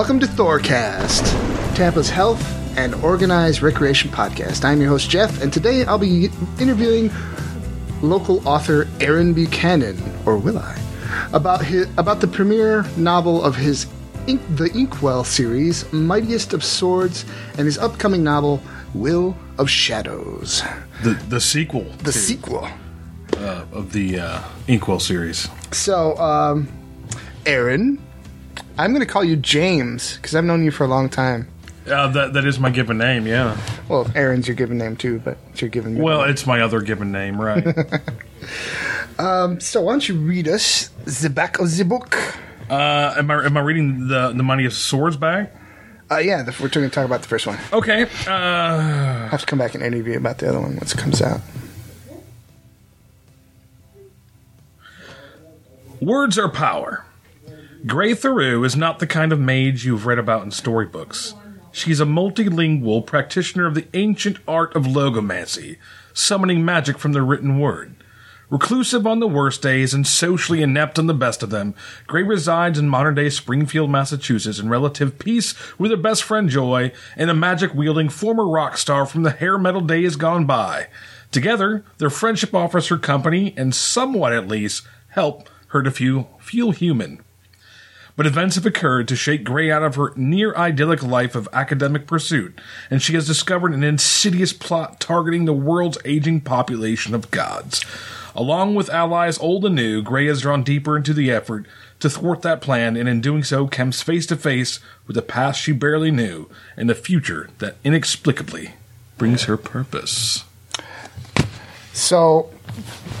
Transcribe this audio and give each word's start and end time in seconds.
Welcome 0.00 0.20
to 0.20 0.26
Thorcast, 0.26 1.74
Tampa's 1.76 2.08
health 2.08 2.42
and 2.78 2.94
organized 3.04 3.60
recreation 3.60 4.10
podcast. 4.10 4.64
I'm 4.64 4.80
your 4.80 4.88
host, 4.88 5.10
Jeff, 5.10 5.42
and 5.42 5.52
today 5.52 5.84
I'll 5.84 5.98
be 5.98 6.30
interviewing 6.58 7.10
local 8.00 8.48
author 8.48 8.88
Aaron 9.00 9.34
Buchanan, 9.34 10.02
or 10.24 10.38
will 10.38 10.58
I, 10.58 10.80
about 11.34 11.62
his, 11.62 11.86
about 11.98 12.22
the 12.22 12.28
premiere 12.28 12.86
novel 12.96 13.44
of 13.44 13.56
his 13.56 13.86
Ink, 14.26 14.40
the 14.56 14.70
Inkwell 14.72 15.22
series, 15.22 15.84
Mightiest 15.92 16.54
of 16.54 16.64
Swords, 16.64 17.26
and 17.58 17.66
his 17.66 17.76
upcoming 17.76 18.24
novel, 18.24 18.62
Will 18.94 19.36
of 19.58 19.68
Shadows. 19.68 20.62
The 21.02 21.10
the 21.28 21.42
sequel 21.42 21.84
The 22.04 22.12
sequel. 22.12 22.66
uh, 23.36 23.66
of 23.70 23.92
the 23.92 24.18
uh, 24.18 24.42
Inkwell 24.66 24.98
series. 24.98 25.46
So, 25.72 26.16
um, 26.16 26.68
Aaron, 27.44 28.02
I'm 28.80 28.92
going 28.94 29.04
to 29.04 29.12
call 29.12 29.22
you 29.22 29.36
James 29.36 30.16
because 30.16 30.34
I've 30.34 30.44
known 30.44 30.64
you 30.64 30.70
for 30.70 30.84
a 30.84 30.88
long 30.88 31.10
time. 31.10 31.48
Uh, 31.86 32.08
that 32.08 32.32
that 32.32 32.46
is 32.46 32.58
my 32.58 32.70
given 32.70 32.96
name. 32.96 33.26
Yeah. 33.26 33.58
Well, 33.88 34.10
Aaron's 34.14 34.48
your 34.48 34.54
given 34.54 34.78
name 34.78 34.96
too, 34.96 35.20
but 35.20 35.36
it's 35.50 35.60
your 35.60 35.68
given 35.68 35.94
name. 35.94 36.02
Well, 36.02 36.22
it's 36.22 36.46
my 36.46 36.62
other 36.62 36.80
given 36.80 37.12
name, 37.12 37.38
right? 37.38 37.62
so 39.60 39.82
why 39.82 39.92
don't 39.92 40.08
you 40.08 40.16
read 40.16 40.48
us 40.48 40.88
the 41.04 41.28
back 41.28 41.58
of 41.58 41.76
the 41.76 41.84
book? 41.84 42.16
uh, 42.70 43.14
am 43.18 43.30
I 43.30 43.44
am 43.44 43.56
I 43.58 43.60
reading 43.60 44.08
the 44.08 44.32
the 44.32 44.42
Mighty 44.42 44.64
of 44.64 44.72
Swords 44.72 45.18
back? 45.18 45.54
Uh, 46.10 46.16
yeah, 46.16 46.42
the, 46.42 46.50
we're 46.60 46.68
going 46.68 46.88
to 46.88 46.94
talk 46.94 47.04
about 47.04 47.20
the 47.20 47.28
first 47.28 47.46
one. 47.46 47.58
Okay. 47.72 48.04
Uh, 48.26 48.30
I 48.30 49.28
have 49.30 49.40
to 49.40 49.46
come 49.46 49.58
back 49.58 49.74
and 49.74 49.84
interview 49.84 50.16
about 50.16 50.38
the 50.38 50.48
other 50.48 50.60
one 50.60 50.76
once 50.76 50.94
it 50.94 50.98
comes 50.98 51.20
out. 51.20 51.42
words 56.00 56.38
are 56.38 56.48
power. 56.48 57.04
Grey 57.86 58.12
Theroux 58.12 58.66
is 58.66 58.76
not 58.76 58.98
the 58.98 59.06
kind 59.06 59.32
of 59.32 59.40
mage 59.40 59.86
you've 59.86 60.04
read 60.04 60.18
about 60.18 60.42
in 60.42 60.50
storybooks. 60.50 61.34
She's 61.72 61.98
a 61.98 62.04
multilingual 62.04 63.06
practitioner 63.06 63.64
of 63.64 63.74
the 63.74 63.86
ancient 63.94 64.36
art 64.46 64.76
of 64.76 64.84
logomancy, 64.84 65.78
summoning 66.12 66.62
magic 66.62 66.98
from 66.98 67.12
the 67.12 67.22
written 67.22 67.58
word. 67.58 67.94
Reclusive 68.50 69.06
on 69.06 69.20
the 69.20 69.28
worst 69.28 69.62
days 69.62 69.94
and 69.94 70.06
socially 70.06 70.60
inept 70.60 70.98
on 70.98 71.06
the 71.06 71.14
best 71.14 71.42
of 71.42 71.48
them, 71.48 71.74
Gray 72.06 72.22
resides 72.22 72.78
in 72.78 72.86
modern 72.86 73.14
day 73.14 73.30
Springfield, 73.30 73.88
Massachusetts 73.88 74.58
in 74.58 74.68
relative 74.68 75.18
peace 75.18 75.54
with 75.78 75.90
her 75.90 75.96
best 75.96 76.22
friend 76.22 76.50
Joy 76.50 76.92
and 77.16 77.30
a 77.30 77.34
magic 77.34 77.72
wielding 77.72 78.10
former 78.10 78.46
rock 78.46 78.76
star 78.76 79.06
from 79.06 79.22
the 79.22 79.30
hair 79.30 79.56
metal 79.56 79.80
days 79.80 80.16
gone 80.16 80.44
by. 80.44 80.88
Together, 81.30 81.82
their 81.96 82.10
friendship 82.10 82.54
offers 82.54 82.88
her 82.88 82.98
company 82.98 83.54
and 83.56 83.74
somewhat 83.74 84.34
at 84.34 84.48
least 84.48 84.86
help 85.10 85.48
her 85.68 85.82
to 85.82 85.90
feel, 85.90 86.28
feel 86.40 86.72
human. 86.72 87.22
But 88.16 88.26
events 88.26 88.56
have 88.56 88.66
occurred 88.66 89.08
to 89.08 89.16
shake 89.16 89.44
Gray 89.44 89.70
out 89.70 89.82
of 89.82 89.94
her 89.94 90.12
near 90.16 90.54
idyllic 90.54 91.02
life 91.02 91.34
of 91.34 91.48
academic 91.52 92.06
pursuit, 92.06 92.60
and 92.90 93.00
she 93.00 93.14
has 93.14 93.26
discovered 93.26 93.72
an 93.72 93.82
insidious 93.82 94.52
plot 94.52 95.00
targeting 95.00 95.44
the 95.44 95.52
world's 95.52 95.98
aging 96.04 96.42
population 96.42 97.14
of 97.14 97.30
gods. 97.30 97.84
Along 98.34 98.74
with 98.74 98.90
allies 98.90 99.38
old 99.38 99.64
and 99.64 99.74
new, 99.74 100.02
Gray 100.02 100.26
has 100.26 100.42
drawn 100.42 100.62
deeper 100.62 100.96
into 100.96 101.12
the 101.12 101.30
effort 101.30 101.66
to 101.98 102.08
thwart 102.08 102.42
that 102.42 102.60
plan, 102.60 102.96
and 102.96 103.08
in 103.08 103.20
doing 103.20 103.42
so, 103.42 103.66
comes 103.66 104.02
face 104.02 104.26
to 104.26 104.36
face 104.36 104.80
with 105.06 105.16
a 105.16 105.22
past 105.22 105.60
she 105.60 105.72
barely 105.72 106.10
knew 106.10 106.48
and 106.76 106.90
a 106.90 106.94
future 106.94 107.50
that 107.58 107.76
inexplicably 107.84 108.74
brings 109.18 109.44
her 109.44 109.56
purpose. 109.56 110.44
So, 111.92 112.50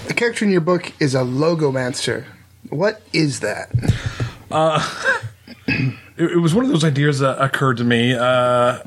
the 0.06 0.14
character 0.14 0.44
in 0.44 0.50
your 0.50 0.60
book 0.60 0.92
is 1.00 1.14
a 1.14 1.20
logomancer. 1.20 2.24
What 2.68 3.02
is 3.12 3.40
that? 3.40 3.70
it, 5.66 5.94
it 6.16 6.40
was 6.40 6.54
one 6.54 6.64
of 6.64 6.70
those 6.70 6.84
ideas 6.84 7.20
that 7.20 7.40
occurred 7.40 7.76
to 7.78 7.84
me, 7.84 8.14
uh, 8.14 8.78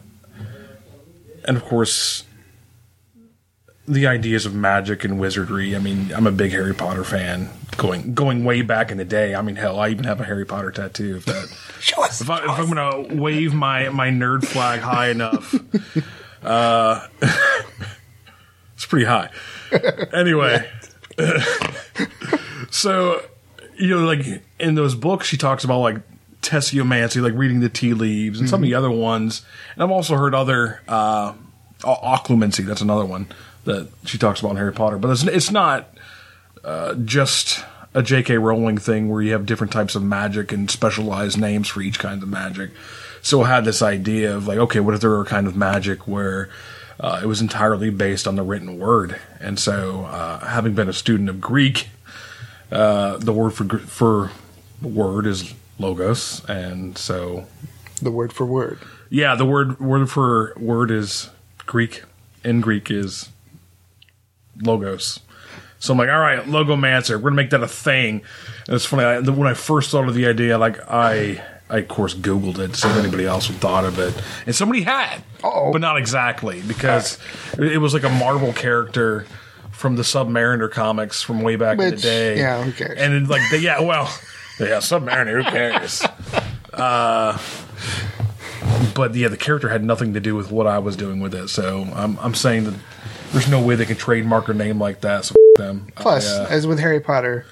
and 1.45 1.57
of 1.57 1.63
course, 1.63 2.25
the 3.87 4.07
ideas 4.07 4.45
of 4.45 4.53
magic 4.53 5.03
and 5.03 5.19
wizardry. 5.19 5.75
I 5.75 5.79
mean, 5.79 6.11
I'm 6.13 6.27
a 6.27 6.31
big 6.31 6.51
Harry 6.51 6.73
Potter 6.73 7.03
fan, 7.03 7.49
going 7.77 8.13
going 8.13 8.43
way 8.43 8.61
back 8.61 8.91
in 8.91 8.97
the 8.97 9.05
day. 9.05 9.35
I 9.35 9.41
mean, 9.41 9.55
hell, 9.55 9.79
I 9.79 9.89
even 9.89 10.03
have 10.05 10.19
a 10.19 10.25
Harry 10.25 10.45
Potter 10.45 10.71
tattoo. 10.71 11.17
If 11.17 11.25
that, 11.25 11.55
Show 11.79 12.03
us. 12.03 12.21
if, 12.21 12.29
I, 12.29 12.43
if 12.43 12.49
I'm 12.49 12.67
gonna 12.67 13.15
wave 13.15 13.53
my 13.53 13.89
my 13.89 14.09
nerd 14.09 14.45
flag 14.45 14.81
high 14.81 15.09
enough, 15.09 15.55
uh, 16.43 17.07
it's 18.73 18.85
pretty 18.85 19.05
high. 19.05 19.29
Anyway, 20.13 20.69
so 22.69 23.21
you 23.77 23.87
know, 23.87 24.05
like 24.05 24.43
in 24.59 24.75
those 24.75 24.95
books, 24.95 25.27
she 25.27 25.37
talks 25.37 25.63
about 25.63 25.79
like 25.79 25.97
tasseomancy, 26.41 27.21
like 27.21 27.33
reading 27.33 27.59
the 27.59 27.69
tea 27.69 27.93
leaves, 27.93 28.39
and 28.39 28.49
some 28.49 28.61
of 28.61 28.69
the 28.69 28.75
other 28.75 28.91
ones. 28.91 29.45
And 29.73 29.83
I've 29.83 29.91
also 29.91 30.15
heard 30.15 30.35
other 30.35 30.81
uh, 30.87 31.33
occlumency. 31.81 32.65
That's 32.65 32.81
another 32.81 33.05
one 33.05 33.27
that 33.65 33.87
she 34.05 34.17
talks 34.17 34.39
about 34.39 34.51
in 34.51 34.57
Harry 34.57 34.73
Potter. 34.73 34.97
But 34.97 35.11
it's 35.11 35.23
it's 35.23 35.51
not 35.51 35.89
uh, 36.63 36.95
just 36.95 37.63
a 37.93 38.01
J.K. 38.01 38.37
Rowling 38.37 38.77
thing 38.77 39.09
where 39.09 39.21
you 39.21 39.33
have 39.33 39.45
different 39.45 39.71
types 39.71 39.95
of 39.95 40.03
magic 40.03 40.51
and 40.51 40.69
specialized 40.69 41.39
names 41.39 41.67
for 41.67 41.81
each 41.81 41.99
kind 41.99 42.23
of 42.23 42.29
magic. 42.29 42.71
So 43.21 43.43
I 43.43 43.49
had 43.49 43.65
this 43.65 43.81
idea 43.81 44.35
of 44.35 44.47
like, 44.47 44.57
okay, 44.57 44.79
what 44.79 44.93
if 44.93 45.01
there 45.01 45.11
were 45.11 45.21
a 45.21 45.25
kind 45.25 45.47
of 45.47 45.55
magic 45.55 46.07
where 46.07 46.49
uh, 46.99 47.21
it 47.23 47.25
was 47.25 47.39
entirely 47.39 47.89
based 47.89 48.27
on 48.27 48.35
the 48.35 48.43
written 48.43 48.79
word? 48.79 49.19
And 49.39 49.59
so, 49.59 50.05
uh, 50.05 50.45
having 50.45 50.73
been 50.73 50.89
a 50.89 50.93
student 50.93 51.29
of 51.29 51.39
Greek, 51.39 51.87
uh, 52.73 53.17
the 53.17 53.31
word 53.33 53.51
for 53.51 53.65
for 53.79 54.31
word 54.81 55.25
is 55.27 55.53
logos, 55.79 56.43
and 56.49 56.97
so 56.97 57.45
The 58.01 58.11
word 58.11 58.33
for 58.33 58.45
word. 58.45 58.79
yeah, 59.09 59.35
the 59.35 59.45
word 59.45 59.79
word 59.79 60.09
for 60.09 60.53
word 60.57 60.91
is 60.91 61.29
Greek. 61.65 62.03
In 62.43 62.59
Greek 62.61 62.91
is 62.91 63.29
logos. 64.61 65.19
So 65.79 65.93
I'm 65.93 65.97
like, 65.99 66.09
all 66.09 66.19
right, 66.19 66.43
logomancer. 66.45 67.15
We're 67.15 67.29
gonna 67.29 67.35
make 67.35 67.49
that 67.51 67.63
a 67.63 67.67
thing. 67.67 68.21
And 68.67 68.75
it's 68.75 68.85
funny. 68.85 69.03
I, 69.03 69.19
when 69.19 69.47
I 69.47 69.53
first 69.53 69.91
thought 69.91 70.07
of 70.07 70.15
the 70.15 70.27
idea, 70.27 70.57
like 70.57 70.79
I, 70.89 71.43
I 71.69 71.79
of 71.79 71.87
course 71.89 72.13
Googled 72.15 72.59
it 72.59 72.69
to 72.73 72.75
see 72.75 72.87
if 72.89 72.95
anybody 72.97 73.25
else 73.25 73.47
had 73.47 73.57
thought 73.57 73.83
of 73.85 73.99
it, 73.99 74.13
and 74.45 74.55
somebody 74.55 74.83
had, 74.83 75.17
Uh-oh. 75.43 75.71
but 75.73 75.81
not 75.81 75.97
exactly 75.97 76.61
because 76.61 77.17
it, 77.57 77.73
it 77.73 77.77
was 77.79 77.93
like 77.93 78.03
a 78.03 78.09
Marvel 78.09 78.53
character 78.53 79.25
from 79.73 79.97
the 79.97 80.03
Submariner 80.03 80.71
comics 80.71 81.21
from 81.21 81.41
way 81.41 81.57
back 81.57 81.77
in 81.79 81.89
the 81.89 81.97
day. 81.97 82.37
yeah, 82.37 82.63
who 82.63 82.71
cares? 82.71 82.97
And 82.97 83.27
like, 83.27 83.41
the, 83.51 83.59
yeah, 83.59 83.81
well, 83.81 84.05
yeah, 84.59 84.77
Submariner. 84.77 85.43
Who 85.43 85.51
cares? 85.51 86.01
but 88.95 89.15
yeah, 89.15 89.27
the 89.27 89.37
character 89.37 89.69
had 89.69 89.83
nothing 89.83 90.13
to 90.13 90.19
do 90.19 90.35
with 90.35 90.51
what 90.51 90.67
I 90.67 90.79
was 90.79 90.95
doing 90.95 91.19
with 91.19 91.33
it. 91.33 91.49
So 91.49 91.87
I'm 91.93 92.17
I'm 92.19 92.35
saying 92.35 92.65
that 92.65 92.73
there's 93.31 93.49
no 93.49 93.61
way 93.61 93.75
they 93.75 93.85
can 93.85 93.97
trademark 93.97 94.49
a 94.49 94.53
name 94.53 94.79
like 94.79 95.01
that. 95.01 95.25
So 95.25 95.33
f- 95.33 95.57
them. 95.59 95.87
Plus, 95.95 96.31
I, 96.31 96.43
uh, 96.43 96.47
as 96.49 96.67
with 96.67 96.79
Harry 96.79 96.99
Potter, 96.99 97.45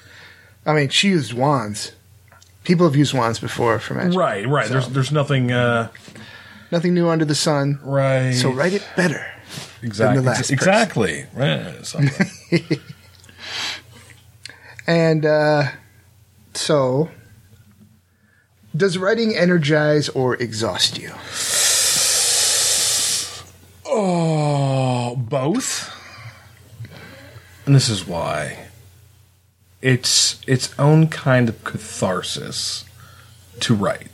I 0.64 0.72
mean, 0.74 0.88
she 0.88 1.08
used 1.08 1.32
wands. 1.32 1.92
People 2.64 2.86
have 2.86 2.94
used 2.96 3.12
wands 3.14 3.40
before 3.40 3.78
for 3.80 3.94
magic. 3.94 4.16
right, 4.18 4.46
right. 4.46 4.68
There's 4.68 4.88
there's 4.88 5.12
nothing. 5.12 5.52
Uh, 5.52 5.88
Nothing 6.70 6.94
new 6.94 7.10
under 7.10 7.26
the 7.26 7.34
sun. 7.34 7.78
right. 7.82 8.32
So 8.32 8.50
write 8.50 8.72
it 8.72 8.82
better. 8.96 9.26
Exactly. 9.82 10.22
last 10.24 10.38
person. 10.38 10.54
exactly. 10.54 11.26
Right. 11.34 11.94
And 14.86 15.24
uh, 15.24 15.68
so, 16.54 17.10
does 18.76 18.98
writing 18.98 19.34
energize 19.36 20.08
or 20.08 20.34
exhaust 20.34 20.98
you? 20.98 21.12
oh, 23.86 25.14
both. 25.16 25.90
And 27.64 27.76
this 27.76 27.88
is 27.88 28.06
why. 28.06 28.66
It's 29.80 30.40
its 30.46 30.76
own 30.78 31.08
kind 31.08 31.48
of 31.48 31.62
catharsis 31.64 32.84
to 33.60 33.74
write. 33.74 34.08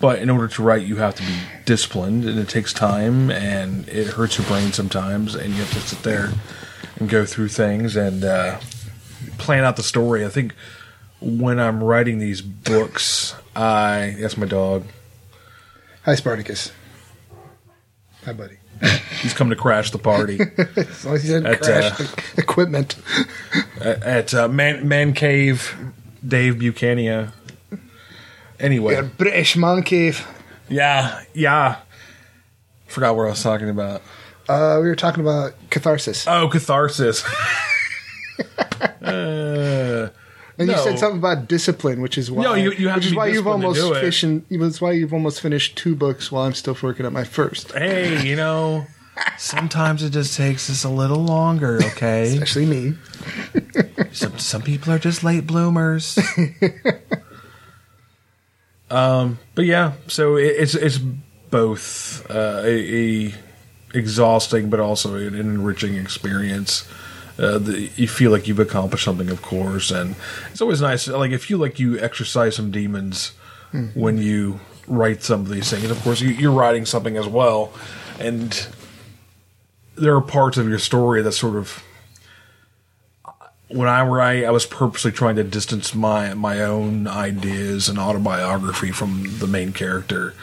But 0.00 0.20
in 0.20 0.30
order 0.30 0.46
to 0.48 0.62
write, 0.62 0.86
you 0.86 0.96
have 0.96 1.16
to 1.16 1.22
be 1.22 1.34
disciplined, 1.64 2.24
and 2.24 2.38
it 2.38 2.48
takes 2.48 2.72
time, 2.72 3.30
and 3.30 3.88
it 3.88 4.06
hurts 4.08 4.38
your 4.38 4.46
brain 4.46 4.72
sometimes, 4.72 5.34
and 5.34 5.50
you 5.50 5.60
have 5.60 5.72
to 5.72 5.80
sit 5.80 6.02
there 6.04 6.30
and 7.00 7.08
go 7.08 7.24
through 7.24 7.48
things 7.48 7.96
and 7.96 8.24
uh, 8.24 8.60
plan 9.38 9.64
out 9.64 9.74
the 9.76 9.82
story. 9.82 10.24
I 10.24 10.28
think 10.28 10.54
when 11.20 11.58
I'm 11.58 11.82
writing 11.82 12.18
these 12.20 12.40
books, 12.40 13.34
I 13.56 14.16
that's 14.20 14.36
my 14.36 14.46
dog. 14.46 14.84
Hi, 16.04 16.14
Spartacus. 16.14 16.70
Hi, 18.24 18.32
buddy. 18.32 18.58
He's 19.20 19.34
come 19.34 19.50
to 19.50 19.56
crash 19.56 19.90
the 19.90 19.98
party 19.98 20.38
As 20.76 21.04
long 21.04 21.16
as 21.16 21.22
he 21.24 21.28
didn't 21.30 21.46
At, 21.46 21.60
crash 21.60 22.00
uh, 22.00 22.04
equipment. 22.36 22.94
at, 23.80 24.32
uh, 24.32 24.46
Man 24.46 24.86
Man 24.86 25.12
Cave. 25.12 25.76
Dave 26.26 26.58
Buchanan. 26.60 27.32
Anyway, 28.60 28.94
Yeah, 28.94 29.02
British 29.02 29.56
man 29.56 29.82
cave. 29.82 30.26
yeah, 30.68 31.22
yeah. 31.34 31.76
Forgot 32.86 33.16
what 33.16 33.26
I 33.26 33.30
was 33.30 33.42
talking 33.42 33.68
about. 33.68 34.02
Uh, 34.48 34.78
we 34.82 34.88
were 34.88 34.96
talking 34.96 35.20
about 35.20 35.52
catharsis. 35.70 36.26
Oh, 36.26 36.48
catharsis. 36.48 37.22
uh, 39.02 40.08
And 40.58 40.68
you 40.68 40.76
said 40.78 40.98
something 40.98 41.18
about 41.18 41.48
discipline, 41.48 42.00
which 42.00 42.18
is 42.18 42.30
why 42.30 42.42
No, 42.42 42.54
you- 42.54 42.72
you 42.72 42.88
have 42.88 42.96
which 42.96 43.04
to 43.06 43.10
is 43.10 43.14
why 43.16 43.26
you've 43.28 43.46
almost 43.46 43.78
it. 43.80 44.42
That's 44.50 44.80
why 44.80 44.92
you've 44.92 45.12
almost 45.12 45.40
finished 45.40 45.76
two 45.76 45.94
books 45.94 46.32
while 46.32 46.44
I'm 46.44 46.54
still 46.54 46.76
working 46.82 47.06
at 47.06 47.12
my 47.12 47.24
first. 47.24 47.72
Hey, 47.72 48.26
you 48.26 48.34
know, 48.36 48.86
sometimes 49.36 50.02
it 50.02 50.10
just 50.10 50.36
takes 50.36 50.68
us 50.70 50.82
a 50.84 50.88
little 50.88 51.22
longer, 51.24 51.78
okay? 51.92 52.32
Especially 52.32 52.66
me. 52.66 52.94
some, 54.12 54.38
some 54.38 54.62
people 54.62 54.92
are 54.92 54.98
just 54.98 55.22
late 55.22 55.46
bloomers. 55.46 56.18
um, 58.90 59.38
but 59.54 59.64
yeah, 59.64 59.92
so 60.06 60.36
it, 60.36 60.54
it's 60.58 60.74
it's 60.74 60.98
both 60.98 62.28
uh, 62.30 62.62
a, 62.64 63.26
a 63.26 63.34
exhausting 63.94 64.70
but 64.70 64.80
also 64.80 65.14
an 65.14 65.34
enriching 65.34 65.94
experience. 65.96 66.88
Uh, 67.38 67.58
the, 67.58 67.90
you 67.94 68.08
feel 68.08 68.32
like 68.32 68.48
you've 68.48 68.58
accomplished 68.58 69.04
something, 69.04 69.30
of 69.30 69.42
course, 69.42 69.90
and 69.90 70.16
it's 70.50 70.60
always 70.60 70.80
nice. 70.80 71.06
Like 71.06 71.30
if 71.30 71.50
you 71.50 71.56
like 71.56 71.78
you 71.78 71.98
exercise 71.98 72.56
some 72.56 72.70
demons 72.70 73.32
when 73.94 74.18
you 74.18 74.60
write 74.86 75.22
some 75.22 75.42
of 75.42 75.48
these 75.48 75.70
things. 75.70 75.90
Of 75.90 76.02
course, 76.02 76.20
you, 76.20 76.30
you're 76.30 76.52
writing 76.52 76.86
something 76.86 77.16
as 77.16 77.26
well, 77.26 77.72
and 78.18 78.68
there 79.96 80.14
are 80.14 80.20
parts 80.20 80.56
of 80.56 80.68
your 80.68 80.78
story 80.78 81.22
that 81.22 81.32
sort 81.32 81.56
of 81.56 81.82
when 83.68 83.88
I 83.88 84.02
write, 84.02 84.44
I 84.44 84.50
was 84.50 84.66
purposely 84.66 85.12
trying 85.12 85.36
to 85.36 85.44
distance 85.44 85.94
my 85.94 86.34
my 86.34 86.60
own 86.62 87.06
ideas 87.06 87.88
and 87.88 87.98
autobiography 87.98 88.92
from 88.92 89.38
the 89.38 89.46
main 89.46 89.72
character. 89.72 90.34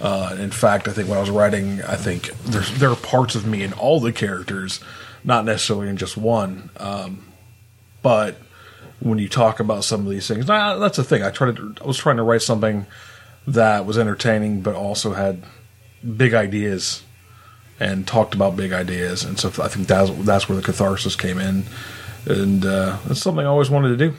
Uh, 0.00 0.36
in 0.38 0.50
fact, 0.50 0.88
I 0.88 0.92
think 0.92 1.08
when 1.08 1.16
I 1.16 1.20
was 1.20 1.30
writing, 1.30 1.80
I 1.82 1.96
think 1.96 2.32
there's 2.44 2.76
there 2.78 2.90
are 2.90 2.96
parts 2.96 3.34
of 3.34 3.46
me 3.46 3.62
in 3.62 3.72
all 3.72 4.00
the 4.00 4.12
characters, 4.12 4.80
not 5.22 5.44
necessarily 5.44 5.88
in 5.88 5.96
just 5.96 6.16
one. 6.16 6.70
Um, 6.76 7.32
but 8.02 8.36
when 8.98 9.18
you 9.18 9.28
talk 9.28 9.60
about 9.60 9.84
some 9.84 10.00
of 10.00 10.10
these 10.10 10.26
things, 10.26 10.48
nah, 10.48 10.76
that's 10.76 10.96
the 10.96 11.04
thing. 11.04 11.22
I 11.22 11.30
tried 11.30 11.56
to, 11.56 11.74
I 11.80 11.86
was 11.86 11.98
trying 11.98 12.16
to 12.16 12.22
write 12.24 12.42
something 12.42 12.86
that 13.46 13.86
was 13.86 13.96
entertaining, 13.96 14.60
but 14.60 14.74
also 14.74 15.12
had 15.12 15.42
big 16.16 16.34
ideas 16.34 17.02
and 17.78 18.06
talked 18.06 18.34
about 18.34 18.56
big 18.56 18.72
ideas. 18.72 19.24
And 19.24 19.38
so 19.38 19.48
I 19.62 19.68
think 19.68 19.86
that's 19.86 20.10
that's 20.24 20.48
where 20.48 20.56
the 20.56 20.64
catharsis 20.64 21.14
came 21.14 21.38
in, 21.38 21.64
and 22.26 22.64
uh, 22.64 22.98
that's 23.06 23.20
something 23.20 23.44
I 23.44 23.48
always 23.48 23.70
wanted 23.70 23.96
to 23.96 23.96
do. 23.96 24.16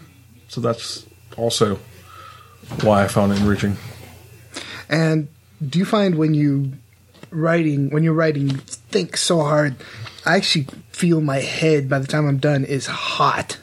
So 0.48 0.62
that's 0.62 1.06
also 1.38 1.80
why 2.82 3.04
I 3.04 3.08
found 3.08 3.32
it 3.32 3.40
enriching. 3.40 3.78
And 4.90 5.28
do 5.68 5.80
you 5.80 5.86
find 5.86 6.16
when 6.16 6.34
you 6.34 6.74
writing 7.32 7.90
when 7.90 8.04
you're 8.04 8.14
writing 8.14 8.50
you 8.50 8.58
think 8.58 9.18
so 9.18 9.42
hard? 9.42 9.76
I 10.26 10.38
actually 10.38 10.68
feel 10.92 11.22
my 11.22 11.40
head 11.40 11.90
by 11.90 12.00
the 12.00 12.08
time 12.08 12.28
I'm 12.28 12.38
done 12.38 12.64
is 12.64 12.86
hot. 12.88 13.58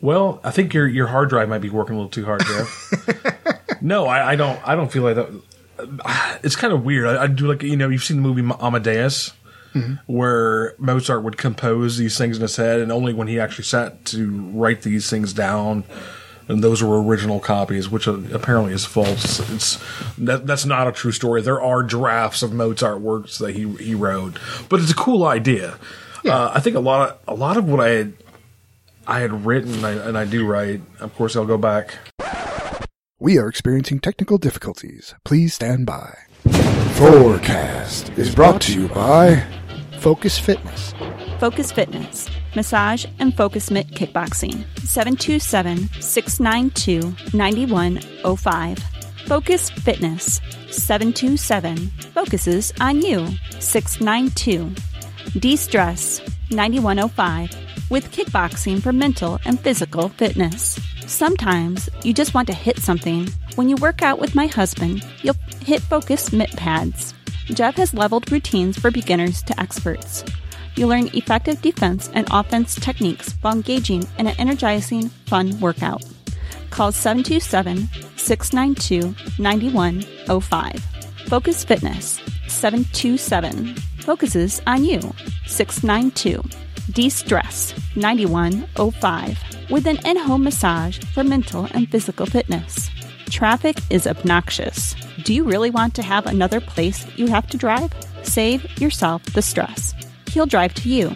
Well, 0.00 0.40
I 0.44 0.50
think 0.50 0.74
your 0.74 0.86
your 0.86 1.08
hard 1.08 1.28
drive 1.28 1.48
might 1.48 1.58
be 1.58 1.70
working 1.70 1.96
a 1.96 1.98
little 1.98 2.10
too 2.10 2.24
hard, 2.24 2.44
Jeff. 2.46 3.82
no, 3.82 4.06
I, 4.06 4.32
I 4.32 4.36
don't. 4.36 4.60
I 4.66 4.76
don't 4.76 4.90
feel 4.90 5.02
like 5.02 5.16
that. 5.16 6.40
It's 6.42 6.56
kind 6.56 6.72
of 6.72 6.84
weird. 6.84 7.06
I, 7.06 7.24
I 7.24 7.26
do 7.26 7.48
like 7.48 7.62
you 7.62 7.76
know 7.76 7.88
you've 7.88 8.04
seen 8.04 8.18
the 8.18 8.22
movie 8.22 8.42
Amadeus, 8.60 9.32
where 10.06 10.74
Mozart 10.78 11.22
would 11.22 11.36
compose 11.36 11.98
these 11.98 12.18
things 12.18 12.36
in 12.36 12.42
his 12.42 12.56
head, 12.56 12.80
and 12.80 12.90
only 12.90 13.12
when 13.12 13.28
he 13.28 13.38
actually 13.38 13.64
sat 13.64 14.04
to 14.06 14.50
write 14.52 14.82
these 14.82 15.08
things 15.08 15.32
down, 15.32 15.84
and 16.48 16.64
those 16.64 16.82
were 16.82 17.02
original 17.02 17.40
copies, 17.40 17.88
which 17.88 18.08
uh, 18.08 18.18
apparently 18.32 18.72
is 18.72 18.84
false. 18.84 19.38
It's 19.52 19.78
that, 20.18 20.46
that's 20.46 20.64
not 20.64 20.88
a 20.88 20.92
true 20.92 21.12
story. 21.12 21.42
There 21.42 21.62
are 21.62 21.82
drafts 21.82 22.42
of 22.42 22.52
Mozart 22.52 23.00
works 23.00 23.38
that 23.38 23.54
he 23.54 23.72
he 23.76 23.94
wrote, 23.94 24.38
but 24.68 24.80
it's 24.80 24.90
a 24.90 24.96
cool 24.96 25.24
idea. 25.24 25.78
Uh, 26.24 26.50
I 26.52 26.60
think 26.60 26.74
a 26.74 26.80
lot 26.80 27.10
of 27.10 27.18
a 27.28 27.34
lot 27.34 27.56
of 27.56 27.68
what 27.68 27.80
I 27.80 27.88
had 27.90 28.12
I 29.06 29.20
had 29.20 29.46
written, 29.46 29.84
I, 29.84 29.92
and 29.92 30.18
I 30.18 30.24
do 30.24 30.46
write. 30.46 30.80
Of 31.00 31.14
course, 31.14 31.36
I'll 31.36 31.46
go 31.46 31.58
back. 31.58 31.94
We 33.20 33.38
are 33.38 33.48
experiencing 33.48 34.00
technical 34.00 34.38
difficulties. 34.38 35.14
Please 35.24 35.54
stand 35.54 35.86
by. 35.86 36.16
Thorcast 36.44 38.16
is 38.18 38.34
brought 38.34 38.60
to 38.62 38.74
you 38.74 38.88
by 38.88 39.44
Focus 40.00 40.38
Fitness. 40.38 40.94
Focus 41.40 41.72
Fitness, 41.72 42.28
Massage 42.54 43.04
and 43.18 43.36
Focus 43.36 43.68
Mitt 43.68 43.88
Kickboxing, 43.88 44.64
727 44.78 45.88
692 46.00 47.36
9105. 47.36 48.78
Focus 49.26 49.70
Fitness, 49.70 50.40
727 50.70 51.76
focuses 52.14 52.72
on 52.80 53.02
you, 53.02 53.26
692. 53.58 54.72
De 55.40 55.56
Stress, 55.56 56.20
9105, 56.50 57.90
with 57.90 58.12
kickboxing 58.12 58.80
for 58.80 58.92
mental 58.92 59.40
and 59.44 59.58
physical 59.58 60.10
fitness. 60.10 60.78
Sometimes 61.06 61.90
you 62.04 62.14
just 62.14 62.34
want 62.34 62.46
to 62.46 62.54
hit 62.54 62.78
something. 62.78 63.28
When 63.56 63.68
you 63.68 63.74
work 63.76 64.02
out 64.02 64.20
with 64.20 64.36
my 64.36 64.46
husband, 64.46 65.04
you'll 65.22 65.34
hit 65.64 65.82
focus 65.82 66.32
mitt 66.32 66.50
pads. 66.56 67.14
Jeff 67.54 67.76
has 67.76 67.94
leveled 67.94 68.30
routines 68.30 68.78
for 68.78 68.90
beginners 68.90 69.42
to 69.42 69.58
experts. 69.60 70.24
You'll 70.76 70.90
learn 70.90 71.08
effective 71.14 71.60
defense 71.62 72.10
and 72.14 72.28
offense 72.30 72.74
techniques 72.74 73.34
while 73.40 73.54
engaging 73.54 74.06
in 74.18 74.26
an 74.26 74.36
energizing, 74.38 75.08
fun 75.26 75.58
workout. 75.60 76.04
Call 76.70 76.92
727 76.92 77.88
692 78.16 79.14
9105. 79.42 80.84
Focus 81.26 81.64
Fitness 81.64 82.20
727 82.46 83.74
focuses 84.00 84.60
on 84.66 84.84
you 84.84 85.00
692. 85.46 86.42
De 86.92 87.08
Stress 87.08 87.74
9105 87.96 89.38
with 89.70 89.86
an 89.86 89.98
in 90.06 90.16
home 90.16 90.44
massage 90.44 90.98
for 91.12 91.22
mental 91.22 91.68
and 91.72 91.90
physical 91.90 92.24
fitness. 92.24 92.88
Traffic 93.30 93.76
is 93.90 94.06
obnoxious. 94.06 94.94
Do 95.24 95.34
you 95.34 95.44
really 95.44 95.70
want 95.70 95.94
to 95.94 96.02
have 96.02 96.26
another 96.26 96.60
place 96.60 97.06
you 97.16 97.26
have 97.26 97.46
to 97.48 97.58
drive? 97.58 97.92
Save 98.22 98.80
yourself 98.80 99.22
the 99.26 99.42
stress. 99.42 99.94
He'll 100.30 100.46
drive 100.46 100.74
to 100.74 100.88
you. 100.88 101.12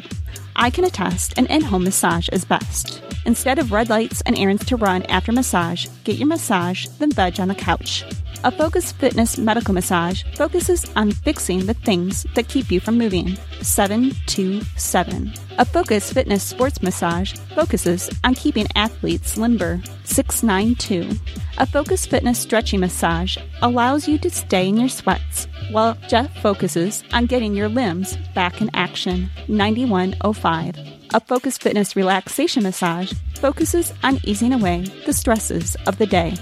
I 0.55 0.70
can 0.70 0.85
attest 0.85 1.37
an 1.38 1.47
in 1.47 1.62
home 1.62 1.85
massage 1.85 2.29
is 2.31 2.44
best. 2.44 3.03
Instead 3.25 3.58
of 3.58 3.72
red 3.72 3.89
lights 3.89 4.20
and 4.22 4.39
errands 4.39 4.65
to 4.67 4.77
run 4.77 5.05
after 5.05 5.32
massage, 5.32 5.86
get 6.05 6.17
your 6.17 6.29
massage, 6.29 6.86
then 6.98 7.10
veg 7.10 7.41
on 7.41 7.48
the 7.48 7.55
couch. 7.55 8.05
A 8.44 8.51
Focus 8.51 8.91
Fitness 8.91 9.39
medical 9.39 9.72
massage 9.72 10.25
focuses 10.34 10.91
on 10.96 11.13
fixing 11.13 11.67
the 11.67 11.75
things 11.75 12.27
that 12.34 12.49
keep 12.49 12.72
you 12.72 12.81
from 12.81 12.99
moving. 12.99 13.37
727. 13.61 15.32
A 15.58 15.65
Focus 15.65 16.13
Fitness 16.13 16.43
sports 16.43 16.82
massage 16.82 17.34
focuses 17.55 18.11
on 18.25 18.34
keeping 18.34 18.67
athletes 18.75 19.37
limber. 19.37 19.81
692. 20.03 21.17
A 21.58 21.67
Focus 21.67 22.05
Fitness 22.05 22.41
stretching 22.41 22.81
massage 22.81 23.37
allows 23.61 24.08
you 24.08 24.19
to 24.19 24.29
stay 24.29 24.69
in 24.69 24.77
your 24.77 24.89
sweats, 24.89 25.46
while 25.70 25.96
Jeff 26.08 26.37
focuses 26.43 27.05
on 27.13 27.27
getting 27.27 27.55
your 27.55 27.69
limbs 27.69 28.17
back 28.34 28.61
in 28.61 28.70
action. 28.75 29.31
9105. 29.46 30.79
A 31.15 31.20
Focus 31.20 31.58
Fitness 31.58 31.94
relaxation 31.94 32.65
massage 32.65 33.13
focuses 33.37 33.93
on 34.03 34.19
easing 34.25 34.53
away 34.53 34.81
the 35.06 35.13
stresses 35.13 35.77
of 35.87 35.99
the 35.99 36.06
day. 36.06 36.34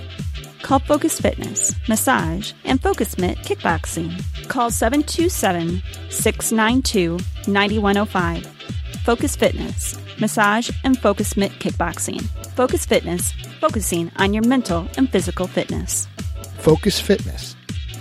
Call 0.62 0.78
Focus 0.78 1.20
Fitness, 1.20 1.74
Massage, 1.88 2.52
and 2.64 2.80
Focus 2.80 3.18
Mitt 3.18 3.38
Kickboxing. 3.38 4.22
Call 4.48 4.70
727 4.70 5.82
692 6.10 7.18
9105. 7.50 8.46
Focus 9.04 9.36
Fitness, 9.36 9.98
Massage, 10.20 10.70
and 10.84 10.98
Focus 10.98 11.36
Mitt 11.36 11.52
Kickboxing. 11.52 12.22
Focus 12.54 12.84
Fitness, 12.84 13.32
focusing 13.60 14.10
on 14.16 14.34
your 14.34 14.46
mental 14.46 14.86
and 14.96 15.10
physical 15.10 15.46
fitness. 15.46 16.06
Focus 16.58 17.00
Fitness. 17.00 17.56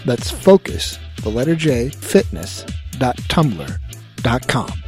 That's 0.05 0.29
focus, 0.29 0.99
the 1.23 1.29
letter 1.29 1.55
J, 1.55 1.89
fitness.tumblr.com. 1.89 4.83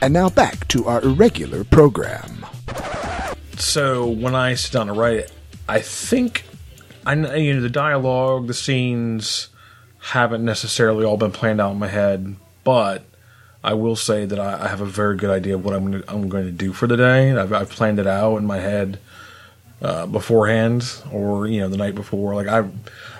And 0.00 0.12
now 0.12 0.28
back 0.28 0.68
to 0.68 0.86
our 0.86 1.02
irregular 1.02 1.64
program. 1.64 2.46
So 3.56 4.06
when 4.06 4.34
I 4.34 4.54
sit 4.54 4.72
down 4.72 4.88
to 4.88 4.92
write 4.92 5.16
it, 5.16 5.32
I 5.68 5.80
think 5.80 6.44
I 7.06 7.36
you 7.36 7.54
know 7.54 7.60
the 7.60 7.70
dialogue, 7.70 8.46
the 8.46 8.54
scenes 8.54 9.48
haven't 10.00 10.44
necessarily 10.44 11.04
all 11.04 11.16
been 11.16 11.32
planned 11.32 11.60
out 11.60 11.72
in 11.72 11.78
my 11.78 11.88
head, 11.88 12.36
but 12.62 13.04
I 13.62 13.74
will 13.74 13.96
say 13.96 14.26
that 14.26 14.38
I, 14.38 14.64
I 14.64 14.68
have 14.68 14.80
a 14.80 14.86
very 14.86 15.16
good 15.16 15.30
idea 15.30 15.54
of 15.54 15.64
what 15.64 15.74
I'm 15.74 15.90
gonna, 15.90 16.04
I'm 16.08 16.28
going 16.28 16.44
to 16.44 16.52
do 16.52 16.72
for 16.72 16.86
the 16.86 16.96
day. 16.96 17.32
I've, 17.32 17.52
I've 17.52 17.70
planned 17.70 17.98
it 17.98 18.06
out 18.06 18.36
in 18.36 18.44
my 18.44 18.58
head 18.58 18.98
uh, 19.80 20.06
beforehand, 20.06 21.02
or 21.12 21.46
you 21.46 21.60
know 21.60 21.68
the 21.68 21.76
night 21.76 21.94
before. 21.94 22.34
Like 22.34 22.48
I, 22.48 22.68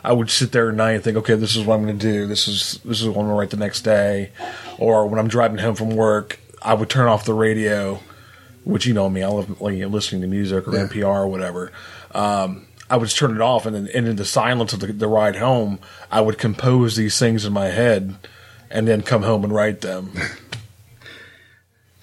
I 0.03 0.13
would 0.13 0.31
sit 0.31 0.53
there 0.53 0.69
at 0.71 0.75
night 0.75 0.93
and 0.93 1.05
think, 1.05 1.17
okay, 1.19 1.35
this 1.35 1.57
is 1.57 1.65
what 1.65 1.77
I'm 1.77 1.85
going 1.85 1.99
to 1.99 2.13
do. 2.13 2.27
This 2.27 2.49
is 2.49 2.81
this 2.85 3.01
is 3.01 3.09
what 3.09 3.21
I'm 3.21 3.27
going 3.27 3.29
to 3.29 3.35
write 3.35 3.51
the 3.51 3.57
next 3.57 3.83
day, 3.83 4.31
or 4.79 5.07
when 5.07 5.19
I'm 5.19 5.29
driving 5.29 5.59
home 5.59 5.75
from 5.75 5.91
work, 5.91 6.39
I 6.63 6.75
would 6.75 6.91
turn 6.91 7.09
off 7.09 7.25
the 7.25 7.35
radio 7.35 8.01
which 8.65 8.87
you 8.87 8.95
know 8.95 9.09
me, 9.09 9.23
I 9.23 9.29
love 9.29 9.61
like, 9.61 9.79
listening 9.79 10.23
to 10.23 10.27
music 10.27 10.67
or 10.67 10.73
NPR 10.73 11.05
or 11.05 11.29
whatever. 11.29 11.71
Um, 12.13 12.67
I 12.91 12.97
would 12.97 13.07
just 13.07 13.19
turn 13.19 13.35
it 13.35 13.41
off, 13.41 13.67
and 13.67 13.75
then 13.75 13.89
and 13.95 14.07
in 14.07 14.17
the 14.17 14.25
silence 14.25 14.73
of 14.73 14.81
the, 14.81 14.89
the 14.89 15.09
ride 15.09 15.37
home, 15.37 15.79
I 16.11 16.21
would 16.21 16.39
compose 16.39 16.97
these 16.97 17.19
things 17.19 17.45
in 17.45 17.53
my 17.53 17.67
head, 17.67 18.17
and 18.71 18.87
then 18.87 19.03
come 19.03 19.23
home 19.23 19.45
and 19.45 19.53
write 19.53 19.81
them. 19.81 20.13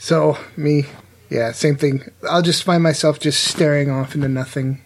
So, 0.03 0.35
me, 0.57 0.85
Yeah, 1.29 1.51
same 1.51 1.75
thing. 1.77 2.01
I'll 2.27 2.41
just 2.41 2.63
find 2.63 2.81
myself 2.81 3.19
just 3.19 3.43
staring 3.43 3.91
off 3.91 4.15
into 4.15 4.27
nothing 4.27 4.81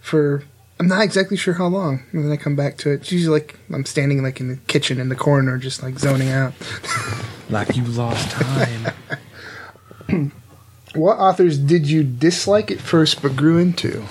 for 0.00 0.42
I'm 0.78 0.88
not 0.88 1.02
exactly 1.04 1.36
sure 1.36 1.54
how 1.54 1.68
long. 1.68 2.02
And 2.10 2.24
then 2.24 2.32
I 2.32 2.36
come 2.36 2.56
back 2.56 2.76
to 2.78 2.90
it. 2.90 2.94
It's 2.94 3.12
usually 3.12 3.40
like 3.40 3.58
I'm 3.72 3.84
standing 3.84 4.24
like 4.24 4.40
in 4.40 4.48
the 4.48 4.56
kitchen 4.66 4.98
in 4.98 5.08
the 5.08 5.14
corner, 5.14 5.56
just 5.56 5.82
like 5.82 5.98
zoning 5.98 6.30
out. 6.30 6.52
Like 7.48 7.76
you 7.76 7.84
lost 7.84 8.32
time. 8.32 8.92
What 10.96 11.18
authors 11.18 11.58
did 11.58 11.86
you 11.88 12.02
dislike 12.02 12.72
at 12.72 12.80
first 12.80 13.22
but 13.22 13.36
grew 13.36 13.58
into? 13.58 14.02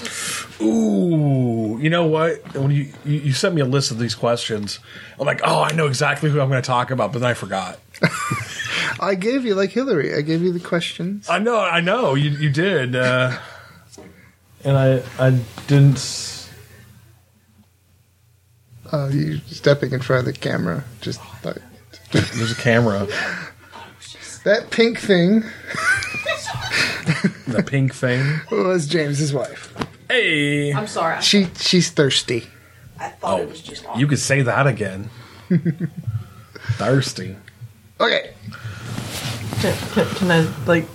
Ooh, 0.62 1.77
you 1.81 1.89
know 1.89 2.05
what? 2.05 2.55
When 2.55 2.71
you, 2.71 2.93
you 3.03 3.19
you 3.19 3.33
sent 3.33 3.55
me 3.55 3.62
a 3.62 3.65
list 3.65 3.91
of 3.91 4.00
these 4.00 4.15
questions, 4.15 4.79
I'm 5.19 5.25
like, 5.25 5.41
oh, 5.43 5.63
I 5.63 5.74
know 5.74 5.88
exactly 5.88 6.29
who 6.29 6.39
I'm 6.39 6.50
going 6.50 6.62
to 6.62 6.65
talk 6.65 6.91
about, 6.91 7.12
but 7.12 7.19
then 7.19 7.29
I 7.29 7.33
forgot. 7.33 7.77
I 9.00 9.15
gave 9.15 9.43
you 9.45 9.55
like 9.55 9.71
Hillary. 9.71 10.15
I 10.15 10.21
gave 10.21 10.41
you 10.41 10.53
the 10.53 10.59
questions. 10.62 11.29
I 11.29 11.39
know, 11.39 11.59
I 11.59 11.81
know, 11.81 12.15
you 12.15 12.29
you 12.29 12.50
did, 12.50 12.95
uh, 12.95 13.38
and 14.63 14.77
I 14.77 15.01
I 15.19 15.31
didn't. 15.67 15.95
s- 15.95 16.50
Uh, 18.91 19.09
you 19.12 19.39
stepping 19.47 19.91
in 19.91 20.00
front 20.00 20.25
of 20.27 20.33
the 20.33 20.39
camera, 20.39 20.83
just 21.01 21.19
like 21.43 21.57
There's 22.12 22.51
a 22.51 22.55
camera, 22.62 23.07
that 24.45 24.69
pink 24.69 25.00
thing 25.00 25.41
the 27.47 27.63
pink 27.65 27.93
thing. 27.93 28.39
was 28.51 28.88
James's 28.88 29.33
wife. 29.33 29.74
Hey, 30.09 30.74
I'm 30.74 30.88
sorry. 30.88 31.21
She 31.21 31.47
she's 31.57 31.89
thirsty. 31.89 32.47
I 33.00 33.09
thought 33.09 33.39
Oh, 33.39 33.43
it 33.43 33.50
was 33.50 33.62
just 33.62 33.85
you 33.97 34.07
could 34.07 34.19
say 34.19 34.41
that 34.41 34.67
again. 34.67 35.09
Thirsty. 36.77 37.35
Okay, 38.00 38.33
Can, 39.62 39.77
can, 39.93 40.07
can 40.15 40.31
I 40.31 40.41
like 40.65 40.85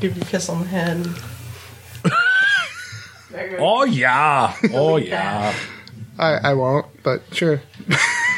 give 0.00 0.16
you 0.16 0.22
a 0.22 0.24
kiss 0.26 0.48
on 0.48 0.60
the 0.60 0.66
head? 0.66 1.06
Oh 3.58 3.84
yeah, 3.84 4.54
oh 4.72 4.96
yeah. 4.96 5.52
I 6.18 6.34
I 6.50 6.54
won't, 6.54 6.86
but 7.02 7.22
sure. 7.32 7.60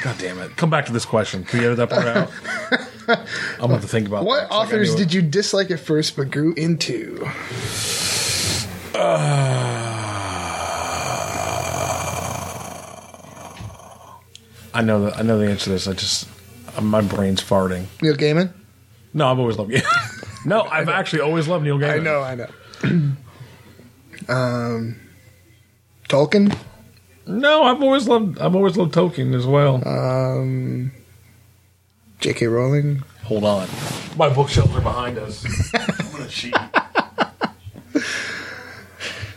God 0.03 0.17
damn 0.19 0.39
it! 0.39 0.57
Come 0.57 0.71
back 0.71 0.87
to 0.87 0.93
this 0.93 1.05
question. 1.05 1.45
Can 1.45 1.61
you 1.61 1.67
edit 1.73 1.77
that 1.79 1.91
part 1.91 2.07
out? 2.07 2.31
I'm 3.61 3.69
going 3.69 3.81
to 3.81 3.87
think 3.87 4.09
about 4.09 4.25
What 4.25 4.37
that. 4.41 4.45
It's 4.47 4.55
authors 4.55 4.93
knew 4.95 4.99
did 4.99 5.13
you 5.15 5.23
dislike 5.23 5.71
at 5.71 5.81
first 5.81 6.17
but 6.17 6.31
grew 6.31 6.55
into? 6.55 7.25
I 14.75 14.83
know 14.83 15.05
that 15.07 15.19
I 15.19 15.23
know 15.23 15.39
the 15.39 15.49
answer 15.49 15.65
to 15.65 15.71
this. 15.71 15.89
I 15.89 15.93
just 15.95 16.29
my 16.81 17.01
brain's 17.01 17.43
farting. 17.43 17.87
Neil 18.03 18.15
Gaiman. 18.15 18.53
No, 19.15 19.29
I've 19.31 19.39
always 19.39 19.57
loved 19.57 19.73
you. 19.73 19.81
no, 20.45 20.63
I've 20.63 20.89
actually 20.89 21.21
always 21.21 21.49
loved 21.49 21.65
Neil 21.65 21.79
Gaiman. 21.79 22.01
I 22.01 22.03
know, 22.03 22.23
I 22.23 22.35
know. 22.35 22.51
um, 24.29 24.97
Tolkien. 26.09 26.57
No, 27.27 27.65
I've 27.65 27.83
always 27.83 28.07
loved 28.07 28.39
I've 28.39 28.55
always 28.55 28.77
loved 28.77 28.95
Tolkien 28.95 29.35
as 29.35 29.47
well. 29.47 29.77
Um, 29.89 30.93
J.K. 32.21 32.47
Rowling. 32.47 33.03
Hold 33.25 33.45
on, 33.45 33.69
my 34.17 34.29
bookshelves 34.29 34.75
are 34.77 34.81
behind 34.81 35.19
us. 35.19 35.45
I'm 35.75 36.13
gonna 36.13 36.29
cheat. 36.29 36.55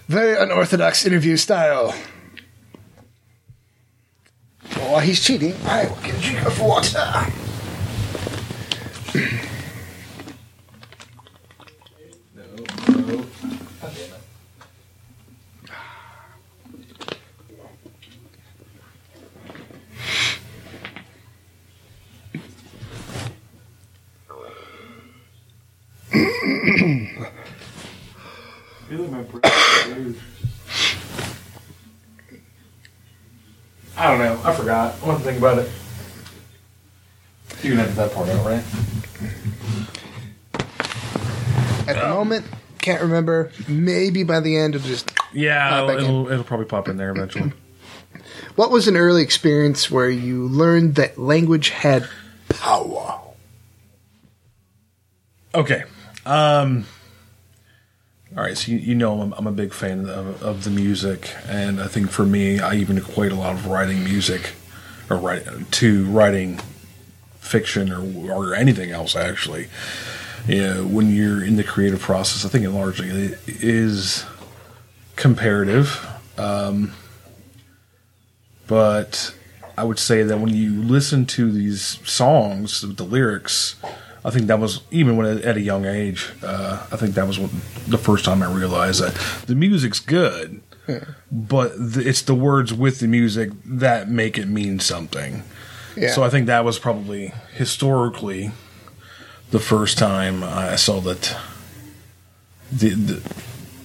Very 0.10 0.36
unorthodox 0.42 1.06
interview 1.06 1.38
style. 1.38 1.94
While 4.74 5.02
he's 5.02 5.24
cheating, 5.24 5.54
I 5.66 5.86
will 5.86 5.96
get 5.98 6.18
a 6.18 6.20
drink 6.20 6.46
of 6.48 6.60
water. 6.60 7.28
don't 34.28 34.44
know. 34.44 34.50
I 34.50 34.56
forgot. 34.56 34.96
I 35.02 35.06
want 35.08 35.20
to 35.20 35.26
think 35.26 35.38
about 35.38 35.60
it. 35.60 35.70
You 37.64 37.72
can 37.72 37.80
edit 37.80 37.96
that 37.96 38.14
part 38.14 38.30
out, 38.30 38.46
right? 38.46 38.64
At 41.88 42.00
the 42.02 42.10
moment, 42.10 42.46
can't 42.80 43.02
remember. 43.02 43.52
Maybe 43.68 44.24
by 44.24 44.40
the 44.40 44.58
end, 44.58 44.76
it'll 44.76 44.88
just. 44.88 45.12
Yeah, 45.34 45.70
Pop 45.70 45.78
it'll, 45.78 45.88
back 45.88 45.98
in. 45.98 46.04
it'll, 46.06 46.32
it'll 46.32 46.44
probably 46.44 46.66
pop 46.68 46.88
in 46.88 46.98
there 46.98 47.12
eventually. 47.12 47.52
What 48.56 48.72
was 48.72 48.90
an 48.90 48.98
early 48.98 49.22
experience 49.22 49.90
where 49.90 50.10
you 50.10 50.48
learned 50.50 50.96
that 50.96 51.18
language 51.18 51.70
had 51.70 52.10
power? 52.50 53.22
Okay. 55.56 55.84
Um, 56.26 56.86
all 58.40 58.46
right. 58.46 58.58
So 58.58 58.72
you, 58.72 58.78
you 58.78 58.96
know 58.96 59.20
I'm, 59.20 59.34
I'm 59.34 59.48
a 59.48 59.52
big 59.52 59.74
fan 59.74 60.08
of, 60.08 60.42
of 60.42 60.64
the 60.64 60.70
music, 60.70 61.36
and 61.46 61.82
I 61.82 61.88
think 61.88 62.10
for 62.10 62.26
me, 62.26 62.62
I 62.62 62.76
even 62.76 62.98
equate 62.98 63.34
a 63.34 63.36
lot 63.36 63.54
of 63.54 63.68
writing 63.68 64.02
music 64.02 64.54
or 65.10 65.18
write, 65.18 65.44
to 65.70 66.06
writing 66.06 66.62
fiction 67.40 67.92
or 67.92 68.32
or 68.32 68.56
anything 68.56 68.92
else. 68.92 69.14
Actually, 69.14 69.68
you 70.48 70.62
know, 70.62 70.86
when 70.86 71.14
you're 71.14 71.44
in 71.44 71.58
the 71.58 71.66
creative 71.66 72.00
process, 72.00 72.46
I 72.46 72.48
think 72.48 72.64
it 72.64 72.70
largely 72.70 73.10
is 73.46 74.24
comparative. 75.18 76.08
Um, 76.38 76.94
but 78.68 79.36
I 79.78 79.84
would 79.84 80.00
say 80.00 80.24
that 80.24 80.40
when 80.40 80.54
you 80.54 80.82
listen 80.82 81.26
to 81.26 81.52
these 81.52 82.00
songs, 82.10 82.80
the 82.80 83.04
lyrics, 83.04 83.76
I 84.24 84.32
think 84.32 84.48
that 84.48 84.60
was 84.60 84.82
even 84.92 85.18
when 85.18 85.40
at 85.44 85.56
a 85.56 85.62
young 85.62 85.86
age. 85.86 86.32
Uh, 86.44 86.86
I 86.92 86.98
think 86.98 87.16
that 87.16 87.28
was 87.28 87.40
what, 87.40 87.52
the 87.88 87.98
first 87.98 88.26
time 88.26 88.44
I 88.44 88.52
realized 88.54 89.02
that 89.02 89.14
the 89.48 89.56
music's 89.56 90.00
good, 90.00 90.62
but 91.32 91.72
the, 91.78 92.04
it's 92.08 92.22
the 92.22 92.36
words 92.36 92.74
with 92.74 93.00
the 93.00 93.08
music 93.08 93.52
that 93.66 94.10
make 94.10 94.38
it 94.38 94.48
mean 94.48 94.80
something. 94.80 95.44
Yeah. 95.96 96.12
So 96.12 96.24
I 96.24 96.30
think 96.30 96.48
that 96.48 96.66
was 96.66 96.80
probably 96.80 97.34
historically 97.54 98.52
the 99.52 99.60
first 99.60 99.98
time 99.98 100.44
I 100.44 100.76
saw 100.76 101.00
that 101.02 101.36
the 102.72 102.90
the, 102.90 103.34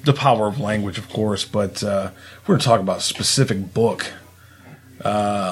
the 0.05 0.13
power 0.13 0.47
of 0.49 0.59
language, 0.61 0.99
of 0.99 1.09
course. 1.09 1.45
But 1.45 1.83
uh, 1.83 2.11
we're 2.43 2.55
going 2.55 2.61
to 2.61 2.67
talk 2.67 2.81
about 2.81 2.99
a 2.99 3.03
specific 3.03 3.73
book. 3.73 4.13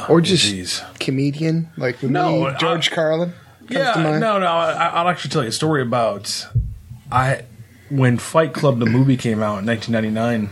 or 0.09 0.21
just 0.21 0.45
Geez. 0.45 0.83
comedian 0.99 1.69
like 1.77 2.03
No, 2.03 2.47
me, 2.47 2.57
George 2.59 2.91
Carlin. 2.91 3.33
Yeah, 3.73 4.19
no, 4.19 4.39
no. 4.39 4.47
I, 4.47 4.89
I'll 4.89 5.09
actually 5.09 5.31
tell 5.31 5.43
you 5.43 5.49
a 5.49 5.53
story 5.53 5.83
about 5.83 6.47
I 7.11 7.43
when 7.89 8.19
Fight 8.19 8.55
Club 8.55 8.79
the 8.79 8.87
movie 8.87 9.17
came 9.17 9.43
out 9.43 9.59
in 9.59 9.67
1999. 9.67 10.51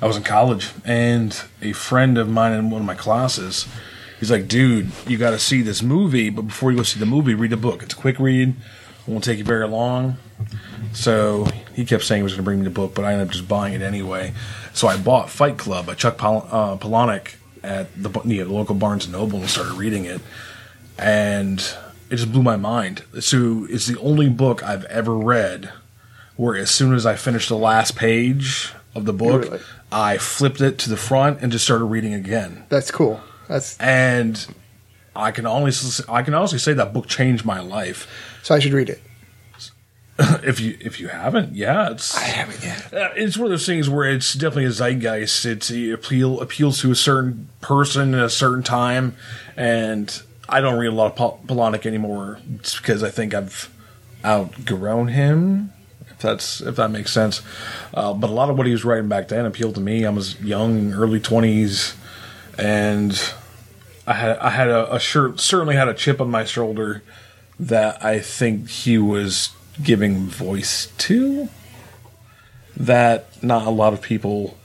I 0.00 0.06
was 0.06 0.16
in 0.16 0.24
college, 0.24 0.70
and 0.84 1.40
a 1.60 1.72
friend 1.72 2.18
of 2.18 2.28
mine 2.28 2.52
in 2.52 2.70
one 2.70 2.80
of 2.80 2.86
my 2.86 2.96
classes, 2.96 3.68
he's 4.18 4.32
like, 4.32 4.48
"Dude, 4.48 4.90
you 5.06 5.16
got 5.16 5.30
to 5.30 5.38
see 5.38 5.62
this 5.62 5.80
movie, 5.80 6.28
but 6.28 6.42
before 6.42 6.72
you 6.72 6.78
go 6.78 6.82
see 6.82 6.98
the 6.98 7.06
movie, 7.06 7.34
read 7.34 7.50
the 7.50 7.56
book. 7.56 7.84
It's 7.84 7.94
a 7.94 7.96
quick 7.96 8.18
read. 8.18 8.48
It 8.48 9.10
won't 9.10 9.22
take 9.22 9.38
you 9.38 9.44
very 9.44 9.68
long." 9.68 10.16
So 10.92 11.46
he 11.74 11.84
kept 11.84 12.02
saying 12.02 12.18
he 12.20 12.22
was 12.24 12.32
going 12.32 12.38
to 12.38 12.44
bring 12.44 12.58
me 12.58 12.64
the 12.64 12.70
book, 12.70 12.94
but 12.94 13.04
I 13.04 13.12
ended 13.12 13.28
up 13.28 13.32
just 13.32 13.46
buying 13.48 13.74
it 13.74 13.82
anyway. 13.82 14.32
So 14.74 14.88
I 14.88 14.96
bought 14.96 15.30
Fight 15.30 15.56
Club 15.56 15.86
by 15.86 15.94
Chuck 15.94 16.18
Pal- 16.18 16.48
uh, 16.50 16.76
Palahniuk 16.76 17.36
at 17.62 17.94
the, 18.00 18.10
you 18.24 18.38
know, 18.40 18.48
the 18.48 18.52
local 18.54 18.74
Barnes 18.74 19.04
and 19.04 19.12
Noble 19.12 19.38
and 19.38 19.48
started 19.48 19.74
reading 19.74 20.04
it 20.04 20.20
and 20.98 21.58
it 22.10 22.16
just 22.16 22.32
blew 22.32 22.42
my 22.42 22.56
mind. 22.56 23.04
So 23.20 23.66
it's 23.68 23.86
the 23.86 23.98
only 24.00 24.28
book 24.28 24.62
I've 24.62 24.84
ever 24.86 25.14
read 25.16 25.72
where 26.36 26.56
as 26.56 26.70
soon 26.70 26.94
as 26.94 27.06
I 27.06 27.14
finished 27.16 27.48
the 27.48 27.56
last 27.56 27.96
page 27.96 28.72
of 28.94 29.04
the 29.04 29.12
book, 29.12 29.42
Really? 29.44 29.60
I 29.90 30.18
flipped 30.18 30.60
it 30.60 30.78
to 30.78 30.90
the 30.90 30.96
front 30.96 31.40
and 31.42 31.52
just 31.52 31.64
started 31.64 31.84
reading 31.84 32.14
again. 32.14 32.64
That's 32.68 32.90
cool. 32.90 33.20
That's 33.48 33.78
And 33.78 34.46
I 35.14 35.30
can 35.30 35.44
honestly, 35.46 36.04
I 36.08 36.22
can 36.22 36.34
honestly 36.34 36.58
say 36.58 36.72
that 36.72 36.92
book 36.92 37.06
changed 37.06 37.44
my 37.44 37.60
life. 37.60 38.08
so 38.42 38.54
I 38.54 38.58
should 38.58 38.72
read 38.72 38.88
it. 38.88 39.02
if 40.44 40.60
you 40.60 40.76
if 40.80 41.00
you 41.00 41.08
haven't, 41.08 41.54
yeah, 41.54 41.90
it's 41.90 42.14
haven't 42.14 42.62
yet. 42.62 42.92
Uh, 42.92 43.08
it's 43.16 43.36
one 43.38 43.46
of 43.46 43.50
those 43.50 43.64
things 43.64 43.88
where 43.88 44.08
it's 44.10 44.34
definitely 44.34 44.66
a 44.66 44.70
zeitgeist. 44.70 45.46
It's 45.46 45.70
it 45.70 45.90
appeal 45.90 46.40
appeals 46.40 46.80
to 46.82 46.90
a 46.90 46.94
certain 46.94 47.48
person 47.62 48.14
at 48.14 48.22
a 48.22 48.30
certain 48.30 48.62
time, 48.62 49.16
and 49.56 50.22
I 50.52 50.60
don't 50.60 50.78
read 50.78 50.88
a 50.88 50.94
lot 50.94 51.06
of 51.06 51.16
Pol- 51.16 51.40
Palahniuk 51.46 51.86
anymore. 51.86 52.38
It's 52.56 52.76
because 52.76 53.02
I 53.02 53.10
think 53.10 53.32
I've 53.32 53.72
outgrown 54.22 55.08
him. 55.08 55.72
If 56.10 56.18
that's 56.18 56.60
if 56.60 56.76
that 56.76 56.90
makes 56.90 57.10
sense, 57.10 57.40
uh, 57.94 58.12
but 58.12 58.28
a 58.28 58.32
lot 58.32 58.50
of 58.50 58.58
what 58.58 58.66
he 58.66 58.72
was 58.72 58.84
writing 58.84 59.08
back 59.08 59.28
then 59.28 59.46
appealed 59.46 59.74
to 59.76 59.80
me. 59.80 60.04
I 60.04 60.10
was 60.10 60.38
young, 60.42 60.92
early 60.92 61.20
twenties, 61.20 61.94
and 62.58 63.18
I 64.06 64.12
had 64.12 64.38
I 64.38 64.50
had 64.50 64.68
a, 64.68 64.94
a 64.94 65.00
shirt 65.00 65.40
certainly 65.40 65.74
had 65.74 65.88
a 65.88 65.94
chip 65.94 66.20
on 66.20 66.30
my 66.30 66.44
shoulder 66.44 67.02
that 67.58 68.04
I 68.04 68.20
think 68.20 68.68
he 68.68 68.98
was 68.98 69.50
giving 69.82 70.26
voice 70.26 70.92
to 70.98 71.48
that 72.76 73.42
not 73.42 73.66
a 73.66 73.70
lot 73.70 73.92
of 73.92 74.02
people 74.02 74.58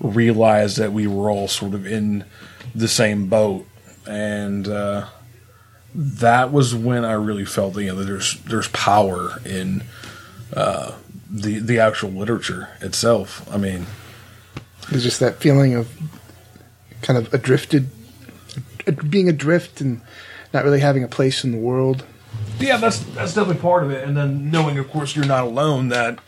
realized 0.00 0.78
that 0.78 0.92
we 0.92 1.06
were 1.06 1.30
all 1.30 1.46
sort 1.46 1.74
of 1.74 1.86
in 1.86 2.24
the 2.74 2.88
same 2.88 3.28
boat 3.28 3.66
and 4.06 4.66
uh, 4.68 5.06
that 5.94 6.52
was 6.52 6.74
when 6.74 7.04
I 7.04 7.12
really 7.12 7.44
felt 7.44 7.76
you 7.76 7.88
know 7.88 7.96
that 7.96 8.04
there's 8.04 8.40
there's 8.42 8.68
power 8.68 9.40
in 9.44 9.82
uh, 10.54 10.92
the 11.30 11.58
the 11.58 11.78
actual 11.78 12.10
literature 12.10 12.68
itself. 12.80 13.46
I 13.52 13.56
mean, 13.58 13.86
It's 14.90 15.02
just 15.02 15.20
that 15.20 15.36
feeling 15.36 15.74
of 15.74 15.90
kind 17.02 17.18
of 17.18 17.32
adrifted, 17.32 17.86
being 19.08 19.28
adrift 19.28 19.80
and 19.80 20.00
not 20.54 20.64
really 20.64 20.80
having 20.80 21.02
a 21.02 21.08
place 21.08 21.42
in 21.44 21.52
the 21.52 21.58
world. 21.58 22.04
yeah, 22.60 22.76
that's 22.76 22.98
that's 23.00 23.34
definitely 23.34 23.60
part 23.60 23.82
of 23.82 23.90
it. 23.90 24.06
And 24.06 24.16
then 24.16 24.50
knowing, 24.50 24.78
of 24.78 24.90
course, 24.90 25.16
you're 25.16 25.24
not 25.26 25.44
alone. 25.44 25.88
That 25.88 26.18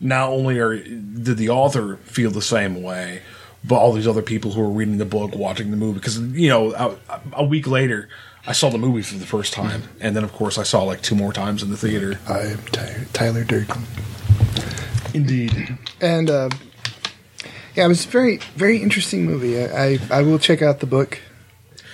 not 0.00 0.28
only 0.30 0.58
are 0.58 0.76
did 0.76 1.36
the 1.36 1.48
author 1.50 1.96
feel 2.04 2.30
the 2.30 2.42
same 2.42 2.82
way, 2.82 3.22
but 3.64 3.76
all 3.76 3.92
these 3.92 4.06
other 4.06 4.22
people 4.22 4.52
who 4.52 4.60
were 4.60 4.68
reading 4.68 4.98
the 4.98 5.04
book, 5.04 5.34
watching 5.34 5.70
the 5.70 5.76
movie. 5.76 5.98
Because 5.98 6.18
you 6.18 6.48
know, 6.48 6.72
a, 6.74 7.20
a 7.32 7.44
week 7.44 7.66
later, 7.66 8.08
I 8.46 8.52
saw 8.52 8.68
the 8.68 8.78
movie 8.78 9.02
for 9.02 9.16
the 9.16 9.26
first 9.26 9.52
time, 9.52 9.84
and 10.00 10.14
then 10.14 10.22
of 10.22 10.32
course 10.32 10.58
I 10.58 10.62
saw 10.62 10.82
like 10.82 11.02
two 11.02 11.14
more 11.14 11.32
times 11.32 11.62
in 11.62 11.70
the 11.70 11.76
theater. 11.76 12.18
I 12.28 12.40
am 12.40 12.58
Ty- 12.66 13.06
Tyler 13.12 13.44
Durden. 13.44 13.84
Indeed. 15.14 15.78
And 16.00 16.28
uh, 16.28 16.50
yeah, 17.74 17.86
it 17.86 17.88
was 17.88 18.04
a 18.04 18.08
very, 18.08 18.38
very 18.56 18.82
interesting 18.82 19.24
movie. 19.24 19.60
I, 19.60 19.84
I, 19.84 19.98
I 20.10 20.22
will 20.22 20.38
check 20.38 20.60
out 20.60 20.80
the 20.80 20.86
book. 20.86 21.20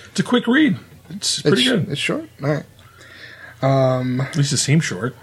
It's 0.09 0.19
a 0.19 0.23
quick 0.23 0.47
read. 0.47 0.77
It's 1.09 1.41
pretty 1.41 1.61
it's, 1.61 1.69
good. 1.69 1.89
It's 1.89 2.01
short. 2.01 2.29
All 2.43 2.49
right. 2.49 2.65
At 3.61 4.35
least 4.35 4.51
it 4.51 4.57
seems 4.57 4.83
short. 4.83 5.15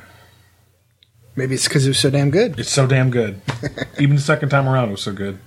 Maybe 1.37 1.55
it's 1.55 1.69
because 1.69 1.87
it 1.87 1.90
was 1.90 1.99
so 1.99 2.11
damn 2.11 2.31
good. 2.31 2.59
It's 2.59 2.71
so 2.71 2.87
damn 2.87 3.11
good. 3.11 3.40
Even 3.99 4.17
the 4.17 4.23
second 4.23 4.49
time 4.49 4.69
around, 4.69 4.88
it 4.88 4.93
was 4.93 5.02
so 5.02 5.12
good. 5.12 5.38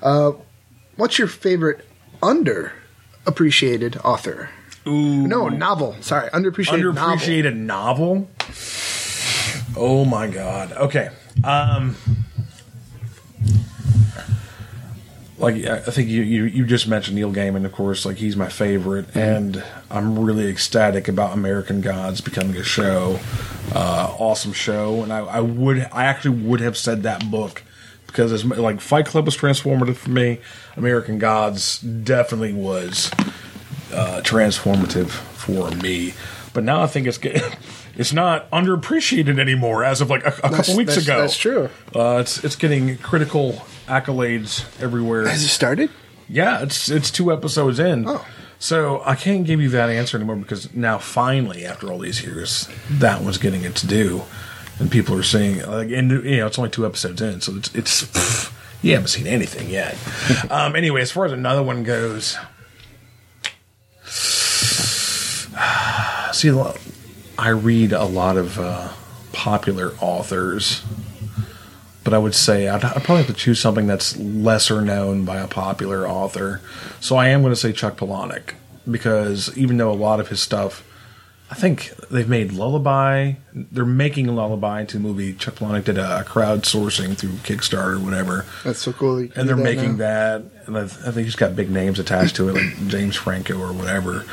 What's 0.00 1.18
your 1.18 1.28
favorite 1.28 1.86
underappreciated 2.22 4.04
author? 4.04 4.50
Ooh, 4.86 5.26
No, 5.26 5.48
novel. 5.48 5.96
Sorry, 6.00 6.28
underappreciated, 6.30 6.94
novel. 6.94 7.16
underappreciated 7.16 7.56
novel. 7.56 8.30
Oh 9.76 10.04
my 10.04 10.26
god. 10.28 10.72
Okay. 10.72 11.10
Um 11.44 11.94
like 15.38 15.64
I 15.64 15.78
think 15.80 16.08
you, 16.08 16.22
you 16.22 16.44
you 16.44 16.66
just 16.66 16.88
mentioned 16.88 17.14
Neil 17.16 17.32
Gaiman, 17.32 17.64
of 17.64 17.72
course. 17.72 18.04
Like 18.04 18.16
he's 18.16 18.34
my 18.36 18.48
favorite, 18.48 19.14
and 19.14 19.62
I'm 19.90 20.18
really 20.18 20.48
ecstatic 20.48 21.06
about 21.06 21.32
American 21.32 21.80
Gods 21.80 22.20
becoming 22.20 22.56
a 22.56 22.64
show. 22.64 23.20
Uh, 23.72 24.16
awesome 24.18 24.52
show, 24.52 25.02
and 25.02 25.12
I, 25.12 25.18
I 25.20 25.40
would 25.40 25.86
I 25.92 26.06
actually 26.06 26.42
would 26.42 26.58
have 26.60 26.76
said 26.76 27.04
that 27.04 27.30
book 27.30 27.62
because 28.08 28.32
as 28.32 28.44
like 28.44 28.80
Fight 28.80 29.06
Club 29.06 29.24
was 29.24 29.36
transformative 29.36 29.94
for 29.96 30.10
me. 30.10 30.40
American 30.76 31.18
Gods 31.18 31.78
definitely 31.80 32.52
was 32.52 33.10
uh, 33.92 34.20
transformative 34.24 35.08
for 35.10 35.70
me. 35.70 36.14
But 36.52 36.64
now 36.64 36.82
I 36.82 36.86
think 36.88 37.06
it's 37.06 37.18
get, 37.18 37.56
it's 37.96 38.12
not 38.12 38.50
underappreciated 38.50 39.38
anymore. 39.38 39.84
As 39.84 40.00
of 40.00 40.10
like 40.10 40.24
a, 40.24 40.34
a 40.42 40.50
couple 40.50 40.76
weeks 40.76 40.96
that's- 40.96 41.04
ago, 41.04 41.20
that's 41.20 41.36
true. 41.36 41.70
Uh, 41.94 42.18
it's 42.18 42.42
it's 42.42 42.56
getting 42.56 42.98
critical 42.98 43.62
accolades 43.86 44.64
everywhere. 44.82 45.28
Has 45.28 45.44
it 45.44 45.48
started? 45.48 45.90
Yeah, 46.28 46.62
it's 46.62 46.88
it's 46.90 47.10
two 47.10 47.32
episodes 47.32 47.78
in. 47.78 48.08
Oh. 48.08 48.26
So 48.58 49.02
I 49.04 49.14
can't 49.14 49.44
give 49.46 49.60
you 49.60 49.68
that 49.70 49.88
answer 49.88 50.16
anymore 50.16 50.34
because 50.34 50.74
now 50.74 50.98
finally, 50.98 51.64
after 51.64 51.92
all 51.92 51.98
these 52.00 52.24
years, 52.24 52.68
that 52.90 53.22
one's 53.22 53.38
getting 53.38 53.62
its 53.62 53.82
due, 53.82 54.22
and 54.78 54.90
people 54.90 55.16
are 55.16 55.22
saying 55.22 55.64
like, 55.66 55.90
and 55.90 56.10
you 56.10 56.38
know, 56.38 56.46
it's 56.46 56.58
only 56.58 56.70
two 56.70 56.86
episodes 56.86 57.20
in, 57.20 57.40
so 57.40 57.56
it's 57.56 57.74
it's 57.74 58.04
pff, 58.04 58.52
you 58.82 58.92
haven't 58.92 59.08
seen 59.08 59.26
anything 59.26 59.68
yet. 59.68 59.96
um, 60.50 60.76
anyway, 60.76 61.00
as 61.00 61.10
far 61.10 61.24
as 61.24 61.32
another 61.32 61.62
one 61.62 61.82
goes, 61.82 62.36
see, 66.32 66.50
I 67.38 67.48
read 67.48 67.92
a 67.92 68.04
lot 68.04 68.36
of 68.36 68.58
uh, 68.58 68.92
popular 69.32 69.94
authors 70.00 70.84
but 72.08 72.14
I 72.14 72.18
would 72.18 72.34
say 72.34 72.68
I'd, 72.68 72.82
I'd 72.82 73.04
probably 73.04 73.24
have 73.24 73.26
to 73.26 73.34
choose 73.34 73.60
something 73.60 73.86
that's 73.86 74.16
lesser 74.16 74.80
known 74.80 75.26
by 75.26 75.40
a 75.40 75.46
popular 75.46 76.08
author. 76.08 76.62
So 77.00 77.16
I 77.16 77.28
am 77.28 77.42
going 77.42 77.52
to 77.52 77.60
say 77.60 77.70
Chuck 77.70 77.98
Palahniuk 77.98 78.54
because 78.90 79.54
even 79.58 79.76
though 79.76 79.90
a 79.90 79.92
lot 79.92 80.18
of 80.18 80.28
his 80.28 80.40
stuff, 80.40 80.82
I 81.50 81.54
think 81.54 81.94
they've 82.10 82.28
made 82.28 82.52
Lullaby. 82.52 83.34
They're 83.54 83.86
making 83.86 84.26
Lullaby 84.26 84.82
into 84.82 84.98
a 84.98 85.00
movie. 85.00 85.32
Chuck 85.32 85.54
Palahniuk 85.54 85.84
did 85.84 85.96
a, 85.96 86.22
crowdsourcing 86.24 87.16
through 87.16 87.30
Kickstarter 87.30 87.96
or 87.96 88.00
whatever, 88.00 88.44
That's 88.64 88.80
so 88.80 88.92
cool. 88.92 89.16
that 89.16 89.22
you 89.22 89.28
can 89.28 89.40
and 89.40 89.48
they're 89.48 89.56
that 89.56 89.62
making 89.62 89.92
now. 89.92 89.96
that. 89.98 90.42
And 90.66 90.76
I, 90.76 90.82
I 90.82 90.86
think 90.86 91.24
he's 91.24 91.36
got 91.36 91.56
big 91.56 91.70
names 91.70 91.98
attached 91.98 92.36
to 92.36 92.50
it, 92.50 92.54
like 92.54 92.76
James 92.88 93.16
Franco 93.16 93.58
or 93.58 93.72
whatever. 93.72 94.24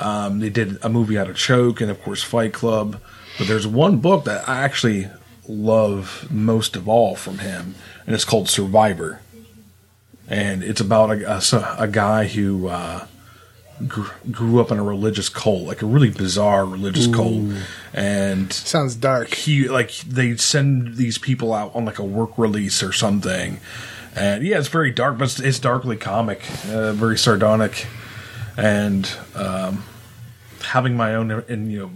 Um, 0.00 0.40
they 0.40 0.48
did 0.48 0.78
a 0.82 0.88
movie 0.88 1.18
out 1.18 1.28
of 1.28 1.36
Choke, 1.36 1.80
and 1.82 1.90
of 1.90 2.00
course 2.02 2.22
Fight 2.22 2.54
Club. 2.54 2.98
But 3.38 3.48
there's 3.48 3.66
one 3.66 3.98
book 3.98 4.24
that 4.24 4.48
I 4.48 4.62
actually 4.62 5.08
love 5.46 6.26
most 6.30 6.74
of 6.74 6.88
all 6.88 7.14
from 7.16 7.38
him, 7.38 7.74
and 8.06 8.14
it's 8.14 8.24
called 8.24 8.48
Survivor. 8.48 9.20
And 10.28 10.62
it's 10.62 10.80
about 10.80 11.10
a, 11.10 11.36
a, 11.36 11.76
a 11.84 11.88
guy 11.88 12.26
who 12.26 12.68
uh, 12.68 13.06
grew, 13.88 14.06
grew 14.30 14.60
up 14.60 14.70
in 14.70 14.78
a 14.78 14.82
religious 14.82 15.28
cult, 15.28 15.62
like 15.62 15.82
a 15.82 15.86
really 15.86 16.10
bizarre 16.10 16.64
religious 16.64 17.06
cult, 17.06 17.42
and 17.92 18.52
Sounds 18.52 18.94
dark. 18.96 19.34
he 19.34 19.68
like 19.68 19.92
they 20.00 20.36
send 20.36 20.96
these 20.96 21.18
people 21.18 21.52
out 21.52 21.74
on 21.74 21.84
like 21.84 21.98
a 21.98 22.04
work 22.04 22.36
release 22.38 22.82
or 22.82 22.92
something 22.92 23.60
and 24.14 24.44
yeah 24.44 24.58
it's 24.58 24.68
very 24.68 24.90
dark 24.90 25.18
but 25.18 25.24
it's, 25.24 25.40
it's 25.40 25.58
darkly 25.58 25.96
comic 25.96 26.42
uh, 26.70 26.92
very 26.92 27.16
sardonic 27.16 27.86
and 28.56 29.10
um 29.34 29.82
having 30.64 30.96
my 30.96 31.14
own 31.14 31.30
and 31.30 31.72
you 31.72 31.78
know 31.78 31.90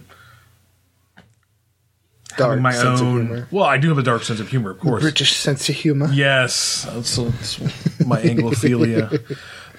Dark 2.37 2.51
having 2.51 2.62
my 2.62 2.72
sense 2.72 3.01
of 3.01 3.07
own 3.07 3.27
humor. 3.27 3.49
well 3.51 3.64
i 3.64 3.77
do 3.79 3.88
have 3.88 3.99
a 3.99 4.03
dark 4.03 4.22
sense 4.22 4.40
of 4.40 4.49
humor 4.49 4.70
of 4.70 4.81
course 4.81 5.03
British 5.03 5.37
sense 5.37 5.68
of 5.68 5.75
humor. 5.75 6.09
yes 6.12 6.87
that's, 6.90 7.16
that's 7.16 7.61
my 8.07 8.20
anglophilia 8.22 9.20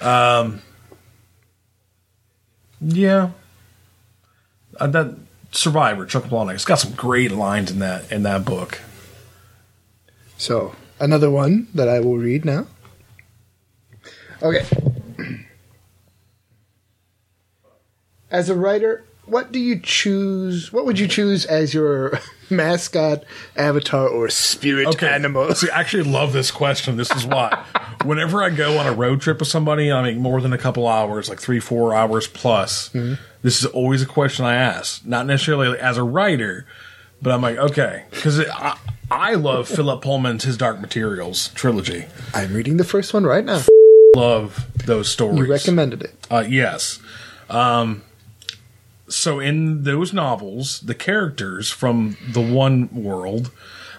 um 0.00 0.62
yeah 2.80 3.30
uh, 4.78 4.86
that 4.86 5.14
survivor 5.50 6.04
chuck 6.06 6.24
palahniuk 6.24 6.54
it's 6.54 6.64
got 6.64 6.78
some 6.78 6.92
great 6.92 7.32
lines 7.32 7.70
in 7.70 7.78
that 7.78 8.10
in 8.12 8.22
that 8.22 8.44
book 8.44 8.80
So, 10.36 10.74
another 11.00 11.30
one 11.30 11.66
that 11.74 11.88
I 11.88 11.98
will 11.98 12.16
read 12.16 12.44
now. 12.44 12.68
Okay. 14.40 14.64
As 18.30 18.48
a 18.48 18.54
writer, 18.54 19.04
what 19.30 19.52
do 19.52 19.58
you 19.58 19.78
choose? 19.80 20.72
What 20.72 20.84
would 20.86 20.98
you 20.98 21.06
choose 21.08 21.44
as 21.46 21.72
your 21.74 22.18
mascot, 22.50 23.24
avatar, 23.56 24.08
or 24.08 24.28
spirit 24.30 25.02
animal? 25.02 25.54
See, 25.54 25.70
I 25.70 25.80
actually 25.80 26.04
love 26.04 26.32
this 26.32 26.50
question. 26.50 26.96
This 26.96 27.10
is 27.12 27.26
why. 27.26 27.64
Whenever 28.04 28.42
I 28.42 28.50
go 28.50 28.78
on 28.78 28.86
a 28.86 28.92
road 28.92 29.20
trip 29.20 29.40
with 29.40 29.48
somebody, 29.48 29.90
I 29.90 30.02
mean 30.02 30.18
more 30.20 30.40
than 30.40 30.52
a 30.52 30.58
couple 30.58 30.86
hours, 30.86 31.28
like 31.28 31.40
three, 31.40 31.60
four 31.60 31.94
hours 31.94 32.26
plus, 32.28 32.88
Mm-hmm. 32.90 33.14
this 33.42 33.58
is 33.60 33.66
always 33.66 34.02
a 34.02 34.06
question 34.06 34.44
I 34.44 34.54
ask. 34.54 35.04
Not 35.04 35.26
necessarily 35.26 35.78
as 35.78 35.96
a 35.96 36.02
writer, 36.04 36.64
but 37.20 37.32
I'm 37.32 37.42
like, 37.42 37.56
okay, 37.58 38.04
because 38.10 38.40
I, 38.40 38.78
I 39.10 39.34
love 39.34 39.68
Philip 39.68 40.00
Pullman's 40.02 40.44
His 40.44 40.56
Dark 40.56 40.80
Materials 40.80 41.48
trilogy. 41.54 42.04
I'm 42.34 42.54
reading 42.54 42.76
the 42.76 42.84
first 42.84 43.12
one 43.12 43.24
right 43.24 43.44
now. 43.44 43.62
Love 44.16 44.64
those 44.86 45.08
stories. 45.08 45.38
You 45.38 45.46
recommended 45.50 46.02
it. 46.02 46.14
Uh, 46.30 46.44
yes. 46.48 47.00
Um, 47.50 48.02
so 49.08 49.40
in 49.40 49.82
those 49.84 50.12
novels, 50.12 50.80
the 50.80 50.94
characters 50.94 51.70
from 51.70 52.16
the 52.28 52.40
one 52.40 52.88
world, 52.92 53.50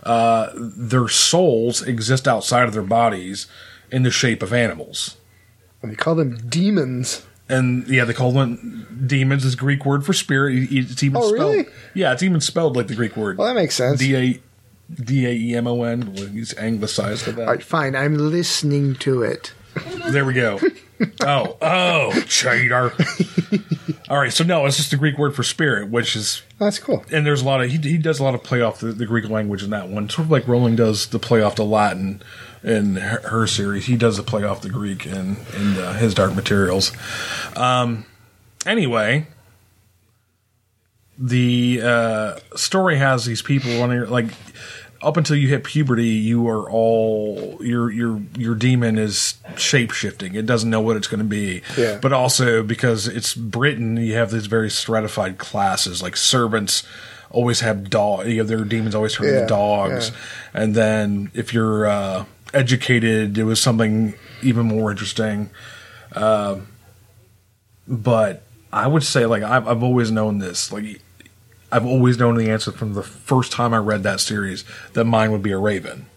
uh, 0.04 0.50
their 0.56 1.08
souls 1.08 1.82
exist 1.82 2.28
outside 2.28 2.64
of 2.68 2.74
their 2.74 2.84
bodies 2.84 3.48
in 3.92 4.04
the 4.04 4.12
shape 4.12 4.42
of 4.44 4.54
animals. 4.54 5.18
And 5.82 5.92
they 5.92 5.96
call 5.96 6.16
them 6.16 6.38
daemons. 6.50 7.26
And 7.48 7.88
yeah, 7.88 8.06
they 8.06 8.14
call 8.14 8.32
them 8.32 9.04
daemons. 9.08 9.44
Is 9.44 9.56
a 9.56 9.58
Greek 9.58 9.86
word 9.86 10.06
for 10.06 10.14
spirit. 10.14 10.68
It's 10.72 11.02
even 11.02 11.18
Oh, 11.18 11.34
spelled. 11.34 11.54
really? 11.56 11.68
Yeah, 11.96 12.14
it's 12.14 12.22
even 12.22 12.42
spelled 12.42 12.76
like 12.76 12.88
the 12.88 12.96
Greek 12.96 13.18
word. 13.18 13.38
Well, 13.38 13.48
that 13.48 13.56
makes 13.56 13.76
sense. 13.76 14.00
D 14.00 14.16
a 14.16 14.40
D 15.04 15.26
a 15.26 15.32
e 15.32 15.56
m 15.56 15.66
o 15.68 15.82
n. 15.84 16.14
He's 16.34 16.56
anglicized 16.58 17.26
with 17.26 17.38
that. 17.38 17.48
All 17.48 17.54
right, 17.56 17.64
fine. 17.64 17.96
I'm 17.96 18.16
listening 18.16 18.96
to 18.98 19.24
it. 19.24 19.54
There 20.12 20.26
we 20.26 20.34
go. 20.34 20.60
Oh, 21.22 21.58
oh, 21.62 22.22
cheater. 22.28 22.92
All 24.10 24.18
right, 24.18 24.34
so 24.34 24.44
no, 24.44 24.66
it's 24.66 24.78
just 24.78 24.92
the 24.92 24.98
Greek 24.98 25.18
word 25.18 25.36
for 25.36 25.44
spirit, 25.44 25.90
which 25.90 26.16
is, 26.16 26.42
That's 26.58 26.80
cool. 26.80 27.06
and 27.12 27.26
there's 27.26 27.42
a 27.42 27.46
lot 27.46 27.62
of 27.62 27.70
he, 27.70 27.78
he 27.78 27.98
does 27.98 28.20
a 28.20 28.24
lot 28.24 28.36
of 28.36 28.44
play 28.44 28.62
off 28.62 28.80
the, 28.80 28.92
the 28.92 29.06
Greek 29.06 29.30
language 29.30 29.64
in 29.64 29.70
that 29.70 29.88
one, 29.90 30.10
sort 30.10 30.26
of 30.26 30.32
like 30.32 30.48
Rowling 30.48 30.76
does 30.76 31.08
the 31.08 31.20
play 31.20 31.42
off 31.42 31.56
the 31.56 31.64
Latin 31.66 32.22
in 32.64 32.96
her, 32.96 33.22
her 33.30 33.48
series. 33.48 33.86
He 33.86 33.96
does 33.96 34.18
the 34.18 34.24
play 34.24 34.44
off 34.44 34.62
the 34.62 34.70
Greek 34.70 35.06
in 35.06 35.38
in 35.56 35.78
uh, 35.78 35.94
his 35.94 36.14
Dark 36.14 36.36
Materials. 36.36 36.92
Um, 37.56 38.06
anyway, 38.66 39.28
the 41.18 41.82
uh, 41.84 42.40
story 42.56 42.98
has 42.98 43.26
these 43.26 43.42
people 43.42 43.80
running 43.80 44.10
like 44.10 44.28
up 45.02 45.16
until 45.18 45.36
you 45.38 45.48
hit 45.48 45.64
puberty, 45.64 46.08
you 46.08 46.48
are 46.50 46.70
all 46.70 47.58
your 47.62 47.90
your 47.92 48.22
your 48.38 48.56
daemon 48.56 48.98
is 48.98 49.36
shape 49.58 49.92
shifting. 49.92 50.36
It 50.36 50.46
doesn't 50.46 50.70
know 50.70 50.82
what 50.82 50.98
it's 50.98 51.08
going 51.08 51.20
to 51.20 51.26
be. 51.26 51.62
Yeah. 51.78 52.00
But 52.02 52.12
also 52.14 52.64
because 52.64 53.08
it's 53.08 53.34
Britain, 53.34 53.98
you 53.98 54.16
have 54.16 54.32
these 54.32 54.48
very 54.48 54.70
stratified 54.70 55.38
classes. 55.38 56.02
Like 56.04 56.18
servants 56.18 56.84
always 57.32 57.60
have 57.62 57.90
dog. 57.90 58.28
You 58.28 58.40
have 58.40 58.48
their 58.48 58.64
daemons 58.66 58.96
always 58.96 59.14
turn 59.14 59.28
Yeah, 59.28 59.34
into 59.36 59.48
dogs. 59.48 60.10
yeah. 60.10 60.62
And 60.64 60.76
then 60.76 61.32
if 61.34 61.54
you're 61.54 61.86
uh, 61.88 62.26
educated, 62.54 63.38
it 63.38 63.44
was 63.46 63.62
something 63.62 64.16
even 64.42 64.66
more 64.66 64.92
interesting. 64.92 65.50
Um, 66.14 66.68
but 67.88 68.44
I 68.74 68.88
would 68.88 69.04
say 69.04 69.26
like 69.26 69.44
I've, 69.44 69.68
I've 69.68 69.84
always 69.84 70.12
known 70.12 70.40
this 70.40 70.72
like 70.72 71.02
I've 71.72 71.86
always 71.86 72.18
known 72.18 72.36
the 72.36 72.50
answer 72.50 72.72
from 72.72 72.94
the 72.94 73.04
first 73.04 73.52
time 73.52 73.74
I 73.74 73.78
read 73.78 74.04
that 74.04 74.20
series 74.20 74.64
that 74.94 75.06
mine 75.06 75.32
would 75.32 75.44
be 75.44 75.52
a 75.52 75.58
raven. 75.58 76.08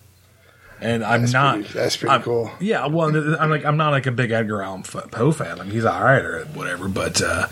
And 0.80 1.04
I'm 1.04 1.20
That's 1.20 1.32
not. 1.32 1.54
pretty- 1.56 1.72
that's 1.74 1.96
pretty 1.96 2.10
I'm- 2.12 2.22
cool. 2.22 2.50
Yeah, 2.58 2.86
well, 2.86 3.14
I'm 3.38 3.50
like 3.50 3.64
I'm 3.64 3.76
not 3.76 3.90
like 3.90 4.06
a 4.06 4.10
big 4.12 4.30
Edgar 4.32 4.62
Allan 4.62 4.82
Poe 4.82 5.30
fan. 5.30 5.60
I 5.60 5.64
mean, 5.64 5.72
he's 5.72 5.84
all 5.84 6.02
right 6.02 6.24
or 6.24 6.44
whatever, 6.54 6.88
but 6.88 7.22
uh, 7.22 7.46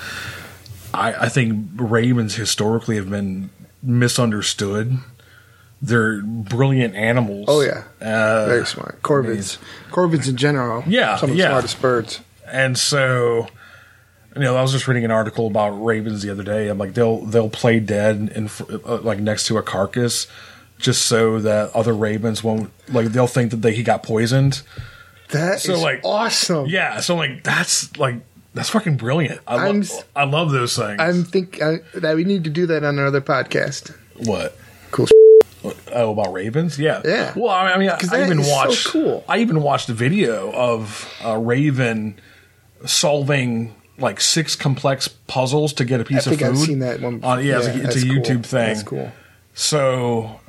I, 0.93 1.13
I 1.13 1.29
think 1.29 1.69
ravens 1.77 2.35
historically 2.35 2.97
have 2.97 3.09
been 3.09 3.51
misunderstood. 3.83 4.99
They're 5.83 6.21
brilliant 6.23 6.95
animals. 6.95 7.47
Oh 7.49 7.61
yeah, 7.63 7.85
Uh, 8.01 8.47
very 8.47 8.67
smart. 8.67 9.01
Corvids, 9.03 9.59
corvids 9.91 10.29
in 10.29 10.37
general. 10.37 10.83
Yeah, 10.87 11.17
some 11.17 11.31
of 11.31 11.37
the 11.37 11.43
yeah. 11.43 11.49
smartest 11.51 11.81
birds. 11.81 12.21
and 12.47 12.77
so 12.77 13.47
you 14.41 14.47
know 14.47 14.57
i 14.57 14.63
was 14.63 14.73
just 14.73 14.89
reading 14.89 15.05
an 15.05 15.11
article 15.11 15.47
about 15.47 15.71
ravens 15.71 16.23
the 16.23 16.31
other 16.31 16.43
day 16.43 16.69
i'm 16.69 16.79
like 16.79 16.95
they'll 16.95 17.21
they'll 17.27 17.51
play 17.51 17.79
dead 17.79 18.33
in 18.35 18.49
fr- 18.49 18.65
uh, 18.87 18.97
like 18.99 19.19
next 19.19 19.47
to 19.47 19.59
a 19.59 19.63
carcass 19.63 20.27
just 20.79 21.03
so 21.07 21.39
that 21.41 21.71
other 21.75 21.93
ravens 21.93 22.43
won't 22.43 22.71
like 22.89 23.07
they'll 23.09 23.27
think 23.27 23.51
that 23.51 23.59
they 23.59 23.75
he 23.75 23.83
got 23.83 24.03
poisoned 24.03 24.63
That 25.31 25.57
is 25.57 25.63
So, 25.65 25.79
like, 25.81 26.01
awesome. 26.05 26.67
yeah 26.67 27.01
so 27.01 27.17
like 27.17 27.45
that's 27.45 27.95
like 27.99 28.17
that's 28.55 28.71
fucking 28.71 28.97
brilliant 28.97 29.41
i, 29.47 29.57
I'm 29.69 29.83
lo- 29.83 30.01
I 30.17 30.25
love 30.25 30.51
those 30.53 30.75
things 30.77 30.99
I'm 31.01 31.25
think 31.25 31.61
I, 31.63 31.81
that 31.95 32.17
we 32.17 32.25
need 32.25 32.45
to 32.45 32.51
do 32.51 32.67
that 32.67 32.83
on 32.83 32.99
another 32.99 33.21
podcast. 33.21 33.95
what 34.17 34.57
Cool. 34.91 35.07
oh 35.93 36.13
about 36.13 36.33
ravens 36.33 36.79
yeah 36.79 37.03
Yeah. 37.05 37.33
well 37.37 37.51
i 37.51 37.77
mean 37.77 37.91
i, 37.91 37.99
I 38.11 38.25
even 38.25 38.41
is 38.41 38.47
so 38.47 38.53
watched 38.53 38.87
cool. 38.89 39.25
i 39.29 39.39
even 39.39 39.61
watched 39.63 39.89
a 39.91 39.93
video 39.95 40.51
of 40.53 41.07
a 41.23 41.39
raven 41.39 42.19
solving 42.87 43.75
like 44.01 44.21
six 44.21 44.57
complex 44.57 45.09
puzzles 45.09 45.73
to 45.75 45.85
get 45.85 46.01
a 46.01 46.05
piece 46.05 46.25
think 46.25 46.41
of 46.41 46.49
food. 46.49 46.57
I've 46.57 46.67
seen 46.67 46.79
that 46.81 47.01
one. 47.01 47.23
on 47.25 47.45
yeah, 47.45 47.59
it's 47.59 47.67
a, 47.67 47.83
it's 47.83 47.97
a 47.97 48.07
cool. 48.07 48.17
YouTube 48.17 48.45
thing. 48.45 48.67
That's 48.67 48.83
cool. 48.83 49.13
So, 49.55 50.41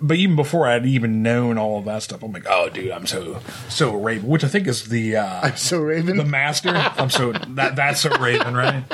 but 0.00 0.16
even 0.16 0.36
before 0.36 0.66
I'd 0.66 0.86
even 0.86 1.22
known 1.22 1.58
all 1.58 1.78
of 1.78 1.84
that 1.86 2.02
stuff, 2.02 2.22
I'm 2.22 2.32
like, 2.32 2.46
oh, 2.48 2.68
dude, 2.68 2.90
I'm 2.90 3.06
so 3.06 3.40
so 3.68 3.94
Raven, 3.94 4.28
which 4.28 4.44
I 4.44 4.48
think 4.48 4.66
is 4.66 4.88
the 4.88 5.16
uh, 5.16 5.40
I'm 5.42 5.56
so 5.56 5.80
Raven. 5.80 6.16
the 6.16 6.24
master. 6.24 6.70
I'm 6.70 7.10
so 7.10 7.32
that 7.32 7.76
that's 7.76 8.00
so 8.00 8.10
Raven, 8.18 8.54
right? 8.54 8.84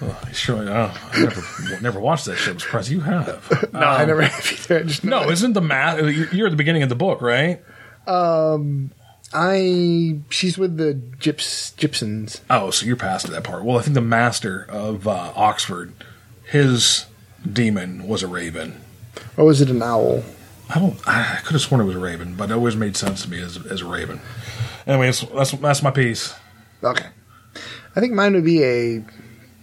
Oh, 0.00 0.20
sure. 0.32 0.68
Oh, 0.68 1.10
I 1.12 1.20
never 1.20 1.80
never 1.80 2.00
watched 2.00 2.26
that 2.26 2.36
show. 2.36 2.52
I'm 2.52 2.60
surprised 2.60 2.90
you 2.90 3.00
have. 3.00 3.70
no, 3.72 3.80
I 3.80 4.04
never 4.04 4.22
have 4.22 4.52
either. 4.70 4.84
I 4.88 5.06
No, 5.06 5.30
isn't 5.30 5.52
the 5.54 5.60
math? 5.60 5.98
You're 6.32 6.46
at 6.46 6.50
the 6.50 6.56
beginning 6.56 6.82
of 6.82 6.88
the 6.88 6.94
book, 6.94 7.20
right? 7.20 7.60
I 9.32 10.20
she's 10.30 10.56
with 10.56 10.76
the 10.76 10.94
Gyps 11.18 11.74
Gyptians. 11.74 12.40
Oh, 12.48 12.70
so 12.70 12.86
you're 12.86 12.96
past 12.96 13.26
that 13.26 13.44
part. 13.44 13.64
Well, 13.64 13.78
I 13.78 13.82
think 13.82 13.94
the 13.94 14.00
master 14.00 14.66
of 14.68 15.06
uh, 15.06 15.32
Oxford, 15.36 15.92
his 16.44 17.06
daemon 17.50 18.08
was 18.08 18.22
a 18.22 18.26
raven. 18.26 18.80
Or 19.36 19.44
was 19.44 19.60
it 19.60 19.70
an 19.70 19.82
owl? 19.82 20.22
I 20.70 20.78
don't. 20.78 20.96
I 21.06 21.40
could 21.44 21.52
have 21.52 21.62
sworn 21.62 21.80
it 21.80 21.84
was 21.84 21.96
a 21.96 22.00
raven, 22.00 22.34
but 22.34 22.50
it 22.50 22.54
always 22.54 22.76
made 22.76 22.96
sense 22.96 23.22
to 23.22 23.30
me 23.30 23.40
as 23.40 23.56
as 23.66 23.82
a 23.82 23.86
raven. 23.86 24.20
Anyways, 24.86 25.20
that's 25.34 25.52
that's 25.52 25.82
my 25.82 25.90
piece. 25.90 26.34
Okay. 26.82 27.06
I 27.96 28.00
think 28.00 28.12
mine 28.12 28.34
would 28.34 28.44
be 28.44 28.62
a 28.62 29.04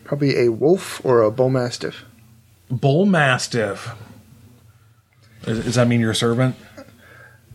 probably 0.04 0.46
a 0.46 0.52
wolf 0.52 1.04
or 1.04 1.22
a 1.22 1.32
bull 1.32 1.50
mastiff. 1.50 2.04
Bull 2.70 3.06
mastiff. 3.06 3.96
Is, 5.48 5.64
does 5.64 5.76
that 5.76 5.88
mean 5.88 6.02
you're 6.02 6.12
a 6.12 6.16
servant? 6.16 6.56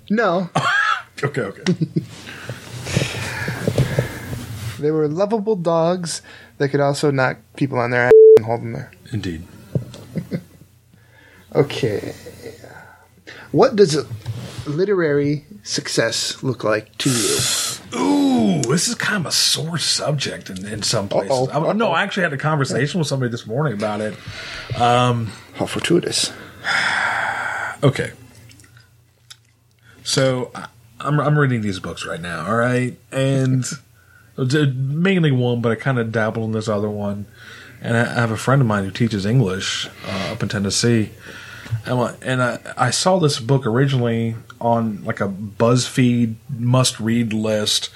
No, 0.08 0.50
Okay, 1.22 1.42
okay. 1.42 1.62
they 4.78 4.90
were 4.90 5.06
lovable 5.08 5.56
dogs 5.56 6.22
that 6.58 6.70
could 6.70 6.80
also 6.80 7.10
knock 7.10 7.38
people 7.56 7.78
on 7.78 7.90
their 7.90 8.06
ass 8.06 8.12
and 8.36 8.46
hold 8.46 8.60
them 8.62 8.72
there. 8.72 8.90
Indeed. 9.12 9.46
Okay. 11.52 12.14
What 13.50 13.74
does 13.74 13.96
a 13.96 14.06
literary 14.68 15.44
success 15.64 16.44
look 16.44 16.62
like 16.62 16.96
to 16.98 17.10
you? 17.10 17.98
Ooh, 17.98 18.62
this 18.62 18.86
is 18.86 18.94
kind 18.94 19.16
of 19.20 19.26
a 19.26 19.32
sore 19.32 19.76
subject 19.76 20.48
in, 20.48 20.64
in 20.64 20.82
some 20.84 21.08
places. 21.08 21.32
Uh-oh, 21.32 21.72
no, 21.72 21.86
uh-oh. 21.88 21.92
I 21.92 22.04
actually 22.04 22.22
had 22.22 22.32
a 22.32 22.36
conversation 22.38 23.00
with 23.00 23.08
somebody 23.08 23.32
this 23.32 23.48
morning 23.48 23.72
about 23.72 24.00
it. 24.00 24.14
Um, 24.80 25.32
How 25.54 25.66
fortuitous. 25.66 26.32
Okay. 27.82 28.12
So 30.04 30.52
I- 30.54 30.68
I'm 31.00 31.20
I'm 31.20 31.38
reading 31.38 31.62
these 31.62 31.80
books 31.80 32.06
right 32.06 32.20
now, 32.20 32.46
all 32.46 32.56
right, 32.56 32.96
and 33.10 33.64
mainly 34.36 35.32
one, 35.32 35.60
but 35.60 35.72
I 35.72 35.74
kind 35.74 35.98
of 35.98 36.12
dabbled 36.12 36.46
in 36.46 36.52
this 36.52 36.68
other 36.68 36.90
one. 36.90 37.26
And 37.82 37.96
I 37.96 38.12
have 38.20 38.30
a 38.30 38.36
friend 38.36 38.60
of 38.60 38.68
mine 38.68 38.84
who 38.84 38.90
teaches 38.90 39.24
English 39.24 39.88
uh, 40.06 40.32
up 40.32 40.42
in 40.42 40.50
Tennessee, 40.50 41.10
and 41.86 42.16
and 42.22 42.42
I, 42.42 42.58
I 42.76 42.90
saw 42.90 43.18
this 43.18 43.40
book 43.40 43.66
originally 43.66 44.36
on 44.60 45.02
like 45.04 45.20
a 45.20 45.28
BuzzFeed 45.28 46.34
must 46.58 47.00
read 47.00 47.32
list, 47.32 47.88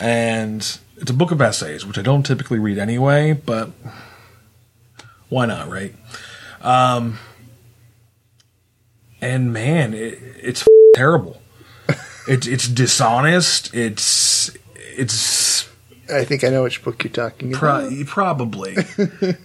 and 0.00 0.60
it's 0.96 1.10
a 1.10 1.14
book 1.14 1.32
of 1.32 1.42
essays, 1.42 1.84
which 1.84 1.98
I 1.98 2.02
don't 2.02 2.24
typically 2.24 2.58
read 2.58 2.78
anyway, 2.78 3.34
but 3.34 3.72
why 5.28 5.44
not, 5.44 5.68
right? 5.68 5.94
Um, 6.62 7.18
and 9.20 9.52
man, 9.52 9.92
it, 9.92 10.18
it's 10.40 10.66
terrible. 10.94 11.42
It's 12.28 12.46
it's 12.46 12.68
dishonest. 12.68 13.74
It's 13.74 14.56
it's 14.76 15.68
I 16.12 16.24
think 16.24 16.44
I 16.44 16.48
know 16.48 16.62
which 16.62 16.82
book 16.82 17.02
you're 17.04 17.12
talking 17.12 17.54
about. 17.54 17.92
probably 18.06 18.74
it, 18.96 19.38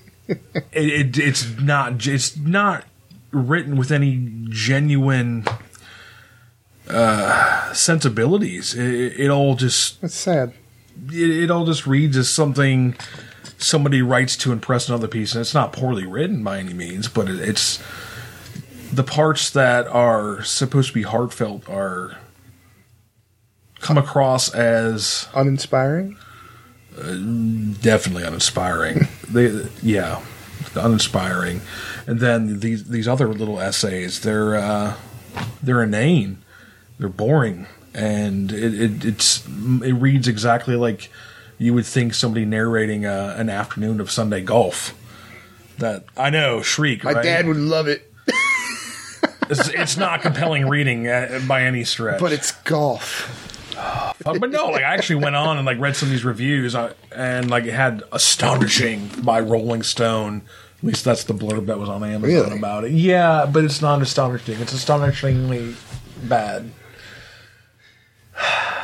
it 0.73 1.17
it's 1.17 1.59
not 1.59 2.05
it's 2.07 2.37
not 2.37 2.85
written 3.31 3.77
with 3.77 3.91
any 3.91 4.45
genuine 4.49 5.45
uh, 6.89 7.73
sensibilities. 7.73 8.75
It, 8.75 9.19
it 9.19 9.29
all 9.29 9.55
just 9.55 10.01
That's 10.01 10.15
sad. 10.15 10.53
it, 11.09 11.43
it 11.43 11.51
all 11.51 11.65
just 11.65 11.87
reads 11.87 12.17
as 12.17 12.29
something 12.29 12.95
somebody 13.57 14.01
writes 14.01 14.35
to 14.37 14.51
impress 14.51 14.89
another 14.89 15.07
piece, 15.07 15.33
and 15.33 15.41
it's 15.41 15.53
not 15.53 15.71
poorly 15.71 16.05
written 16.05 16.43
by 16.43 16.59
any 16.59 16.73
means, 16.73 17.07
but 17.07 17.29
it, 17.29 17.39
it's 17.39 17.81
the 18.91 19.03
parts 19.03 19.49
that 19.51 19.87
are 19.87 20.43
supposed 20.43 20.89
to 20.89 20.93
be 20.93 21.03
heartfelt 21.03 21.67
are 21.69 22.17
come 23.81 23.97
across 23.97 24.53
as 24.53 25.27
Uninspiring. 25.33 26.15
definitely 27.81 28.23
uninspiring. 28.23 29.07
they, 29.29 29.65
yeah, 29.81 30.21
uninspiring. 30.75 31.61
And 32.07 32.19
then 32.19 32.59
these 32.59 32.85
these 32.85 33.07
other 33.07 33.27
little 33.27 33.59
essays, 33.59 34.21
they're 34.21 34.55
uh, 34.55 34.95
they're 35.61 35.83
inane, 35.83 36.37
they're 36.99 37.09
boring, 37.09 37.67
and 37.93 38.51
it, 38.51 38.73
it 38.81 39.05
it's 39.05 39.45
it 39.47 39.93
reads 39.93 40.27
exactly 40.27 40.75
like 40.75 41.09
you 41.57 41.73
would 41.73 41.85
think 41.85 42.13
somebody 42.13 42.43
narrating 42.45 43.05
a, 43.05 43.35
an 43.37 43.49
afternoon 43.49 43.99
of 44.01 44.09
Sunday 44.11 44.41
golf. 44.41 44.93
That 45.77 46.05
I 46.17 46.29
know, 46.29 46.61
shriek. 46.61 47.03
My 47.03 47.13
right? 47.13 47.23
dad 47.23 47.47
would 47.47 47.57
love 47.57 47.87
it, 47.87 48.11
It's, 49.49 49.67
it's 49.69 49.97
not 49.97 50.21
compelling 50.21 50.67
reading 50.67 51.07
uh, 51.07 51.39
by 51.47 51.63
any 51.63 51.83
stretch. 51.83 52.19
but 52.19 52.31
it's 52.31 52.51
golf. 52.51 53.47
But 54.23 54.51
no, 54.51 54.67
like 54.67 54.83
I 54.83 54.93
actually 54.93 55.23
went 55.23 55.35
on 55.35 55.57
and 55.57 55.65
like 55.65 55.79
read 55.79 55.95
some 55.95 56.07
of 56.07 56.11
these 56.11 56.23
reviews, 56.23 56.75
uh, 56.75 56.93
and 57.15 57.49
like 57.49 57.63
it 57.65 57.73
had 57.73 58.03
astonishing 58.11 59.09
by 59.23 59.39
Rolling 59.39 59.81
Stone. 59.81 60.43
At 60.77 60.83
least 60.83 61.03
that's 61.05 61.23
the 61.23 61.33
blurb 61.33 61.65
that 61.67 61.79
was 61.79 61.89
on 61.89 62.03
Amazon 62.03 62.21
Really? 62.43 62.57
about 62.57 62.83
it. 62.85 62.91
Yeah, 62.91 63.47
but 63.51 63.63
it's 63.63 63.81
not 63.81 64.01
astonishing. 64.01 64.59
It's 64.59 64.73
astonishingly 64.73 65.75
bad. 66.23 66.71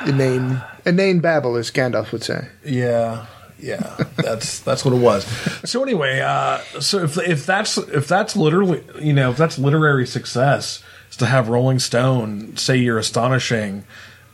Inane, 0.06 0.62
inane 0.86 1.20
babble, 1.20 1.56
as 1.56 1.72
Gandalf 1.72 2.12
would 2.12 2.24
say. 2.24 2.48
Yeah, 2.66 3.26
yeah, 3.60 3.96
that's 4.16 4.60
that's 4.60 4.86
what 4.86 4.94
it 4.94 5.00
was. 5.02 5.26
So 5.70 5.82
anyway, 5.84 6.20
uh, 6.20 6.60
so 6.80 7.00
if 7.04 7.18
if 7.18 7.46
that's 7.46 7.78
if 7.78 8.08
that's 8.08 8.36
literally 8.36 8.84
you 9.02 9.14
know 9.14 9.32
if 9.32 9.38
that's 9.38 9.58
literary 9.58 10.06
success 10.08 10.84
is 11.10 11.18
to 11.18 11.26
have 11.26 11.50
Rolling 11.50 11.80
Stone 11.80 12.58
say 12.58 12.78
you're 12.78 13.00
astonishing, 13.00 13.86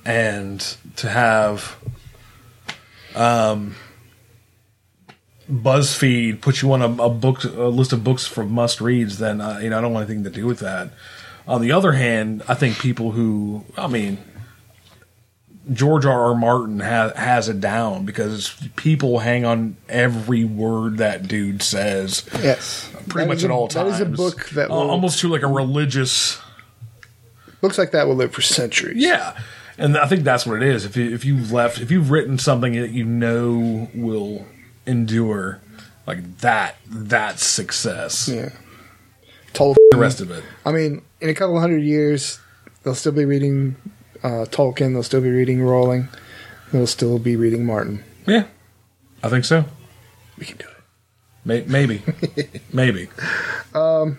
and 0.05 0.59
to 0.97 1.09
have 1.09 1.75
um 3.15 3.75
BuzzFeed 5.51 6.41
put 6.41 6.61
you 6.61 6.71
on 6.73 6.81
a, 6.81 7.03
a 7.03 7.09
book 7.09 7.43
a 7.43 7.47
list 7.67 7.91
of 7.93 8.03
books 8.03 8.25
for 8.25 8.43
must 8.45 8.79
reads, 8.81 9.17
then 9.19 9.41
uh, 9.41 9.59
you 9.61 9.69
know 9.69 9.77
I 9.77 9.81
don't 9.81 9.93
want 9.93 10.09
anything 10.09 10.23
to 10.23 10.29
do 10.29 10.45
with 10.45 10.59
that. 10.59 10.91
On 11.47 11.61
the 11.61 11.73
other 11.73 11.91
hand, 11.91 12.43
I 12.47 12.53
think 12.53 12.79
people 12.79 13.11
who 13.11 13.65
I 13.77 13.87
mean 13.87 14.17
George 15.71 16.05
R. 16.05 16.25
R. 16.29 16.35
Martin 16.35 16.79
has 16.79 17.11
has 17.17 17.49
it 17.49 17.59
down 17.59 18.05
because 18.05 18.53
people 18.77 19.19
hang 19.19 19.43
on 19.45 19.75
every 19.89 20.45
word 20.45 20.97
that 20.97 21.27
dude 21.27 21.61
says, 21.61 22.27
Yes. 22.41 22.89
pretty 23.09 23.25
That 23.25 23.27
much 23.27 23.37
is 23.39 23.43
at 23.45 23.49
a- 23.49 23.53
all 23.53 23.67
That 23.67 23.73
times. 23.83 23.95
is 23.95 23.99
a 24.01 24.05
book 24.05 24.49
that 24.51 24.69
Uh, 24.71 24.73
almost 24.73 25.19
to 25.19 25.27
like 25.27 25.41
a 25.43 25.47
religious. 25.47 26.39
looks 27.61 27.77
like 27.77 27.91
that 27.91 28.07
will 28.07 28.15
live 28.15 28.31
for 28.33 28.41
centuries. 28.41 28.95
Yeah, 28.97 29.37
and 29.77 29.97
I 29.97 30.07
think 30.07 30.23
that's 30.23 30.45
what 30.45 30.61
it 30.61 30.67
is. 30.67 30.85
If 30.85 30.95
you, 30.97 31.13
if 31.13 31.25
you've 31.25 31.51
left, 31.51 31.79
if 31.79 31.91
you've 31.91 32.11
written 32.11 32.37
something 32.37 32.73
that 32.73 32.91
you 32.91 33.03
know 33.05 33.89
will 33.95 34.45
endure, 34.85 35.59
like 36.05 36.39
that, 36.39 36.75
that's 36.87 37.45
success. 37.45 38.27
Yeah. 38.27 38.49
Tolkien. 39.53 39.75
The 39.91 39.97
rest 39.97 40.19
of 40.21 40.31
it, 40.31 40.43
I 40.65 40.71
mean, 40.71 41.01
in 41.21 41.29
a 41.29 41.33
couple 41.35 41.59
hundred 41.59 41.83
years, 41.83 42.39
they'll 42.83 42.95
still 42.95 43.11
be 43.11 43.25
reading 43.25 43.75
uh, 44.23 44.45
Tolkien. 44.49 44.93
They'll 44.93 45.03
still 45.03 45.21
be 45.21 45.29
reading 45.29 45.61
Rowling. 45.61 46.07
They'll 46.71 46.87
still 46.87 47.19
be 47.19 47.35
reading 47.35 47.63
Martin. 47.65 48.03
yeah, 48.25 48.45
I 49.21 49.29
think 49.29 49.45
so. 49.45 49.65
We 50.39 50.45
can 50.47 50.57
do 50.57 50.65
it. 50.65 50.69
May- 51.45 51.65
maybe, 51.67 52.01
maybe. 52.73 53.09
Um, 53.75 54.17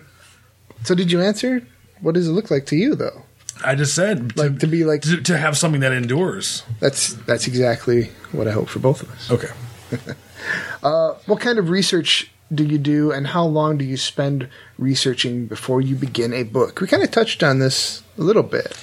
so, 0.83 0.95
did 0.95 1.11
you 1.11 1.19
answer? 1.21 1.67
What 1.99 2.13
does 2.15 2.29
it 2.29 2.31
look 2.31 2.49
like 2.49 2.65
to 2.67 2.77
you, 2.77 2.95
though? 2.95 3.23
I 3.63 3.75
just 3.75 3.95
said 3.95 4.35
to, 4.35 4.41
Like 4.43 4.59
to 4.59 4.67
be 4.67 4.83
like 4.83 5.01
to, 5.03 5.21
to 5.21 5.37
have 5.37 5.57
something 5.57 5.81
that 5.81 5.91
endures. 5.93 6.63
that's 6.79 7.13
that's 7.13 7.47
exactly 7.47 8.11
what 8.31 8.47
I 8.47 8.51
hope 8.51 8.67
for 8.69 8.79
both 8.79 9.01
of 9.03 9.11
us. 9.11 9.31
Okay. 9.31 9.49
What 11.25 11.39
kind 11.39 11.57
of 11.57 11.69
research 11.69 12.29
do 12.53 12.63
you 12.63 12.77
do, 12.77 13.11
and 13.11 13.25
how 13.27 13.43
long 13.45 13.77
do 13.79 13.85
you 13.85 13.97
spend 13.97 14.47
researching 14.77 15.47
before 15.47 15.81
you 15.81 15.95
begin 15.95 16.33
a 16.33 16.43
book? 16.43 16.79
We 16.79 16.85
kind 16.87 17.01
of 17.01 17.09
touched 17.09 17.41
on 17.41 17.57
this 17.57 18.03
a 18.19 18.21
little 18.21 18.43
bit. 18.43 18.77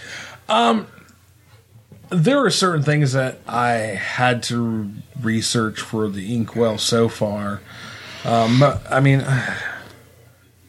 there 0.48 2.44
are 2.44 2.50
certain 2.50 2.82
things 2.82 3.12
that 3.12 3.38
I 3.46 3.70
had 3.70 4.42
to 4.44 4.90
research 5.20 5.80
for 5.80 6.08
the 6.08 6.34
Inkwell 6.34 6.78
so 6.78 7.08
far. 7.08 7.60
Um, 8.24 8.62
I 8.90 9.00
mean, 9.00 9.24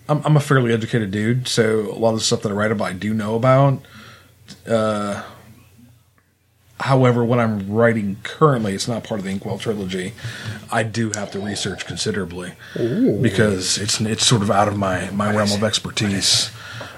I'm, 0.10 0.22
I'm 0.26 0.38
a 0.38 0.40
fairly 0.40 0.74
educated 0.74 1.12
dude, 1.12 1.48
so 1.48 1.92
a 1.92 1.98
lot 1.98 2.10
of 2.10 2.20
the 2.20 2.24
stuff 2.26 2.42
that 2.42 2.52
I 2.52 2.56
write 2.56 2.72
about, 2.72 2.86
I 2.86 2.94
do 2.94 3.14
know 3.14 3.36
about. 3.36 3.82
Uh, 4.68 5.24
however, 6.80 7.24
when 7.24 7.40
I'm 7.40 7.70
writing 7.72 8.18
currently, 8.24 8.74
it's 8.74 8.88
not 8.88 9.04
part 9.04 9.20
of 9.20 9.26
the 9.26 9.32
Inkwell 9.32 9.58
trilogy. 9.58 10.14
I 10.72 10.84
do 10.84 11.12
have 11.16 11.32
to 11.32 11.40
research 11.40 11.86
considerably 11.86 12.54
because 13.22 13.78
it's 13.78 14.02
it's 14.02 14.26
sort 14.26 14.42
of 14.42 14.52
out 14.52 14.68
of 14.68 14.78
my, 14.78 15.10
my 15.12 15.34
realm 15.34 15.52
of 15.52 15.64
expertise. 15.64 16.52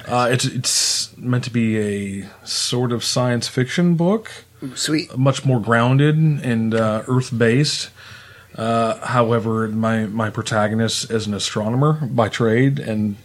Uh, 0.07 0.29
it's 0.31 0.45
it's 0.45 1.17
meant 1.17 1.43
to 1.43 1.51
be 1.51 1.77
a 1.77 2.29
sort 2.43 2.91
of 2.91 3.03
science 3.03 3.47
fiction 3.47 3.95
book 3.95 4.31
Sweet. 4.75 5.17
much 5.17 5.45
more 5.45 5.59
grounded 5.59 6.15
and 6.15 6.73
uh, 6.73 7.03
earth 7.07 7.35
based. 7.37 7.89
Uh, 8.57 9.05
however, 9.05 9.67
my 9.67 10.05
my 10.05 10.29
protagonist 10.29 11.11
is 11.11 11.27
an 11.27 11.33
astronomer 11.33 11.93
by 11.93 12.29
trade, 12.29 12.79
and 12.79 13.17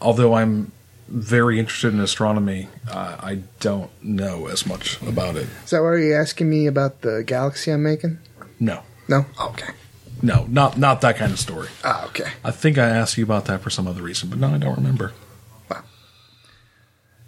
although 0.00 0.34
I'm 0.34 0.72
very 1.08 1.58
interested 1.58 1.94
in 1.94 2.00
astronomy, 2.00 2.68
uh, 2.90 3.16
I 3.20 3.42
don't 3.60 3.90
know 4.02 4.46
as 4.48 4.66
much 4.66 5.00
about 5.02 5.36
it. 5.36 5.46
Is 5.64 5.70
that 5.70 5.80
why 5.80 5.88
are 5.88 5.98
you're 5.98 6.20
asking 6.20 6.50
me 6.50 6.66
about 6.66 7.00
the 7.02 7.22
galaxy 7.24 7.70
I'm 7.70 7.82
making? 7.82 8.18
No, 8.60 8.82
No. 9.08 9.24
Okay. 9.40 9.72
no, 10.22 10.44
not 10.48 10.76
not 10.76 11.00
that 11.02 11.16
kind 11.16 11.30
of 11.32 11.38
story. 11.38 11.68
Ah, 11.84 12.04
okay. 12.06 12.30
I 12.44 12.50
think 12.50 12.76
I 12.78 12.88
asked 12.88 13.16
you 13.16 13.24
about 13.24 13.44
that 13.46 13.60
for 13.60 13.70
some 13.70 13.86
other 13.86 14.02
reason, 14.02 14.28
but 14.28 14.38
no, 14.40 14.48
I 14.48 14.58
don't 14.58 14.74
remember. 14.76 15.12
Wow. 15.70 15.82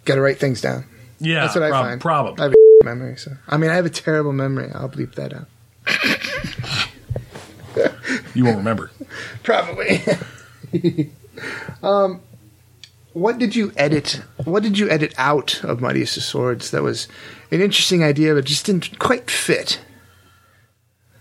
Got 0.05 0.15
to 0.15 0.21
write 0.21 0.37
things 0.37 0.59
down. 0.61 0.83
Yeah, 1.19 1.41
That's 1.41 1.55
what 1.55 1.63
I 1.63 1.69
find. 1.71 2.01
Probably. 2.01 2.41
I 2.41 2.43
have 2.47 2.53
a 2.53 2.83
memory, 2.85 3.15
so 3.17 3.31
I 3.47 3.55
mean, 3.57 3.69
I 3.71 3.75
have 3.75 3.85
a 3.85 3.89
terrible 3.89 4.33
memory. 4.33 4.69
I'll 4.73 4.89
bleep 4.89 5.15
that 5.15 5.33
out. 5.33 5.47
you 8.33 8.45
won't 8.45 8.57
remember. 8.57 8.91
Probably. 9.43 10.01
um, 11.83 12.21
what 13.13 13.37
did 13.37 13.55
you 13.55 13.73
edit? 13.75 14.21
What 14.43 14.63
did 14.63 14.77
you 14.77 14.89
edit 14.89 15.13
out 15.17 15.63
of 15.63 15.81
Mightiest 15.81 16.17
of 16.17 16.23
Swords? 16.23 16.71
That 16.71 16.83
was 16.83 17.07
an 17.51 17.61
interesting 17.61 18.03
idea, 18.03 18.33
but 18.33 18.45
just 18.45 18.65
didn't 18.65 18.99
quite 18.99 19.29
fit. 19.29 19.79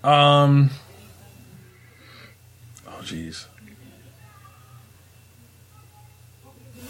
Um. 0.05 0.70
Oh, 2.87 3.00
jeez. 3.03 3.46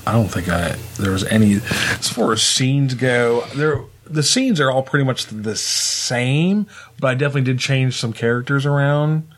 I 0.06 0.12
don't 0.12 0.28
think 0.28 0.48
I 0.48 0.76
there 0.98 1.12
was 1.12 1.24
any 1.24 1.56
as 1.56 2.08
far 2.08 2.32
as 2.32 2.42
scenes 2.42 2.94
go. 2.94 3.44
There 3.54 3.84
the 4.04 4.22
scenes 4.22 4.60
are 4.60 4.70
all 4.70 4.82
pretty 4.82 5.04
much 5.04 5.26
the 5.26 5.56
same, 5.56 6.66
but 6.98 7.08
I 7.08 7.14
definitely 7.14 7.42
did 7.42 7.58
change 7.58 7.96
some 7.96 8.12
characters 8.12 8.66
around. 8.66 9.28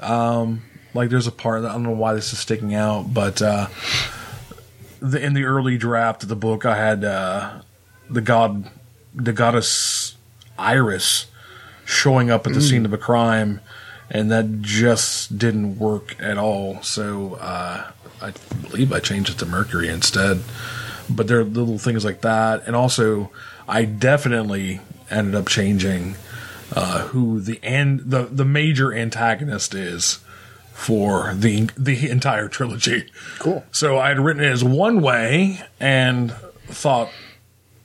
Um, 0.00 0.62
like 0.94 1.10
there's 1.10 1.26
a 1.26 1.32
part 1.32 1.64
I 1.64 1.72
don't 1.72 1.82
know 1.82 1.90
why 1.90 2.14
this 2.14 2.32
is 2.32 2.38
sticking 2.38 2.74
out, 2.74 3.12
but 3.14 3.40
uh, 3.40 3.68
the, 5.00 5.24
in 5.24 5.34
the 5.34 5.44
early 5.44 5.78
draft 5.78 6.22
of 6.22 6.28
the 6.28 6.36
book, 6.36 6.66
I 6.66 6.76
had 6.76 7.04
uh, 7.04 7.62
the 8.08 8.20
god, 8.20 8.70
the 9.14 9.32
goddess 9.32 10.16
Iris 10.58 11.26
showing 11.84 12.30
up 12.30 12.46
at 12.46 12.52
the 12.52 12.60
scene 12.60 12.84
of 12.84 12.92
a 12.92 12.98
crime, 12.98 13.60
and 14.10 14.30
that 14.30 14.62
just 14.62 15.38
didn't 15.38 15.78
work 15.78 16.20
at 16.20 16.38
all. 16.38 16.82
So 16.82 17.34
uh, 17.34 17.90
I 18.20 18.32
believe 18.62 18.92
I 18.92 19.00
changed 19.00 19.30
it 19.30 19.38
to 19.38 19.46
Mercury 19.46 19.88
instead. 19.88 20.42
But 21.08 21.26
there 21.26 21.40
are 21.40 21.44
little 21.44 21.78
things 21.78 22.04
like 22.04 22.20
that, 22.20 22.62
and 22.66 22.76
also 22.76 23.32
I 23.68 23.84
definitely 23.84 24.80
ended 25.10 25.34
up 25.34 25.48
changing 25.48 26.14
uh, 26.72 27.08
who 27.08 27.40
the 27.40 27.58
and 27.62 28.00
the 28.00 28.24
the 28.24 28.44
major 28.44 28.92
antagonist 28.92 29.74
is 29.74 30.20
for 30.72 31.34
the 31.34 31.68
the 31.76 32.08
entire 32.08 32.48
trilogy. 32.48 33.10
Cool. 33.38 33.64
So 33.72 33.98
I 33.98 34.08
had 34.08 34.20
written 34.20 34.42
it 34.42 34.50
as 34.50 34.64
one 34.64 35.02
way 35.02 35.60
and 35.78 36.32
thought 36.66 37.10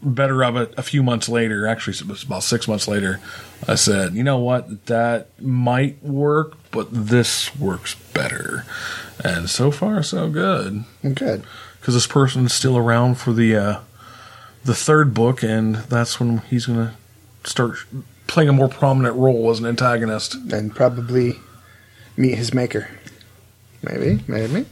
better 0.02 0.44
of 0.44 0.56
it 0.56 0.74
a 0.78 0.84
few 0.84 1.02
months 1.02 1.28
later. 1.28 1.68
Actually, 1.68 1.98
it 1.98 2.08
was 2.08 2.24
about 2.24 2.44
six 2.44 2.68
months 2.68 2.88
later. 2.88 3.20
I 3.68 3.76
said, 3.76 4.14
you 4.14 4.24
know 4.24 4.38
what, 4.38 4.86
that 4.86 5.28
might 5.42 6.02
work, 6.04 6.54
but 6.72 6.88
this 6.92 7.56
works 7.58 7.96
better. 8.14 8.66
And 9.24 9.50
so 9.50 9.72
far, 9.72 10.04
so 10.04 10.30
good. 10.30 10.84
Good. 11.02 11.44
Because 11.80 11.96
this 11.96 12.08
person's 12.08 12.54
still 12.54 12.78
around 12.78 13.16
for 13.16 13.34
the 13.34 13.56
uh, 13.56 13.80
the 14.64 14.76
third 14.76 15.14
book, 15.14 15.44
and 15.44 15.76
that's 15.76 16.20
when 16.20 16.40
he's 16.50 16.66
going 16.66 16.90
to 16.90 17.50
start 17.50 17.78
playing 18.28 18.50
a 18.50 18.54
more 18.54 18.68
prominent 18.70 19.16
role 19.16 19.50
as 19.52 19.60
an 19.60 19.66
antagonist. 19.66 20.36
And 20.52 20.74
probably 20.76 21.36
meet 22.18 22.36
his 22.36 22.54
maker. 22.54 22.88
Maybe, 23.84 24.24
maybe, 24.28 24.66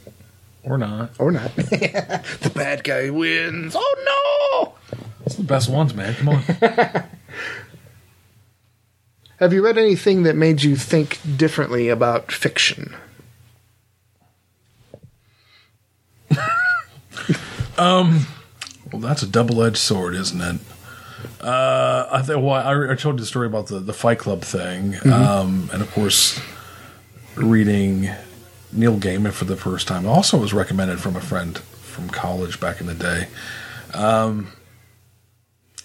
Or 0.64 0.78
not. 0.78 1.12
or 1.20 1.32
not. 1.32 1.56
the 1.56 2.52
bad 2.56 2.84
guy 2.84 3.10
wins. 3.12 3.76
Oh 3.78 4.74
no! 4.92 4.98
It's 5.26 5.36
the 5.36 5.44
best 5.44 5.70
ones, 5.70 5.94
man. 5.94 6.16
Come 6.16 6.30
on. 6.30 6.42
Have 9.40 9.52
you 9.54 9.64
read 9.64 9.78
anything 9.78 10.24
that 10.24 10.36
made 10.36 10.64
you 10.64 10.76
think 10.76 11.20
differently 11.38 11.90
about 11.90 12.32
fiction? 12.32 12.96
um, 17.78 18.26
Well, 18.92 19.02
that's 19.02 19.22
a 19.24 19.28
double-edged 19.28 19.78
sword, 19.78 20.16
isn't 20.16 20.42
it? 20.42 20.62
Uh, 21.42 22.08
I 22.12 22.22
think. 22.22 22.42
Well, 22.42 22.54
I, 22.54 22.92
I 22.92 22.96
told 22.96 23.16
you 23.16 23.22
the 23.22 23.26
story 23.26 23.48
about 23.48 23.68
the 23.68 23.80
the 23.80 23.94
Fight 23.94 24.20
Club 24.20 24.42
thing, 24.42 24.96
um, 25.12 25.70
and 25.74 25.82
of 25.82 25.92
course, 25.92 26.40
reading 27.36 28.10
Neil 28.72 28.98
Gaiman 28.98 29.32
for 29.32 29.46
the 29.46 29.58
first 29.58 29.88
time. 29.88 30.06
Also, 30.06 30.38
was 30.38 30.54
recommended 30.54 31.00
from 31.00 31.16
a 31.16 31.22
friend 31.22 31.58
from 31.58 32.10
college 32.10 32.60
back 32.60 32.82
in 32.82 32.88
the 32.88 32.94
day. 32.94 33.28
Um, 33.94 34.52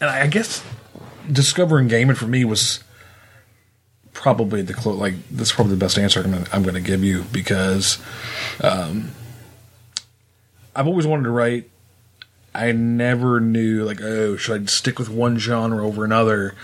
and 0.01 0.09
I 0.09 0.27
guess 0.27 0.65
discovering 1.31 1.89
Gaiman 1.89 2.17
for 2.17 2.27
me 2.27 2.45
was 2.45 2.83
probably 4.13 4.63
the 4.63 4.75
clo- 4.75 4.95
like 4.95 5.15
that's 5.31 5.53
probably 5.53 5.75
the 5.75 5.79
best 5.79 5.99
answer 5.99 6.21
I'm 6.21 6.33
gonna, 6.33 6.47
I'm 6.53 6.63
going 6.63 6.75
to 6.75 6.81
give 6.81 7.05
you 7.05 7.25
because 7.33 7.99
um, 8.63 9.11
I've 10.75 10.87
always 10.87 11.07
wanted 11.07 11.25
to 11.25 11.31
write 11.31 11.71
I 12.59 12.73
never 12.73 13.39
knew 13.39 13.85
like 13.85 14.01
oh 14.03 14.37
should 14.37 14.63
I 14.63 14.65
stick 14.67 14.99
with 14.99 15.09
one 15.09 15.39
genre 15.39 15.87
over 15.87 16.05
another, 16.05 16.55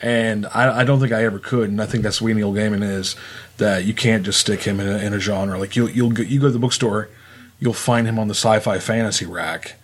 and 0.00 0.44
I, 0.46 0.80
I 0.80 0.84
don't 0.84 0.98
think 0.98 1.12
I 1.12 1.24
ever 1.24 1.38
could, 1.38 1.70
and 1.70 1.80
I 1.80 1.86
think 1.86 2.02
that's 2.02 2.18
the 2.18 2.34
Neil 2.34 2.52
Gaiman 2.52 2.82
is 2.82 3.14
that 3.58 3.84
you 3.84 3.94
can't 3.94 4.24
just 4.24 4.40
stick 4.40 4.64
him 4.64 4.80
in 4.80 4.88
a, 4.88 4.98
in 4.98 5.14
a 5.14 5.20
genre. 5.20 5.56
Like 5.58 5.76
you'll 5.76 5.90
you'll 5.90 6.10
go, 6.10 6.22
you 6.24 6.40
go 6.40 6.48
to 6.48 6.52
the 6.52 6.58
bookstore, 6.58 7.08
you'll 7.60 7.72
find 7.74 8.08
him 8.08 8.18
on 8.18 8.26
the 8.26 8.34
sci-fi 8.34 8.80
fantasy 8.80 9.24
rack, 9.24 9.76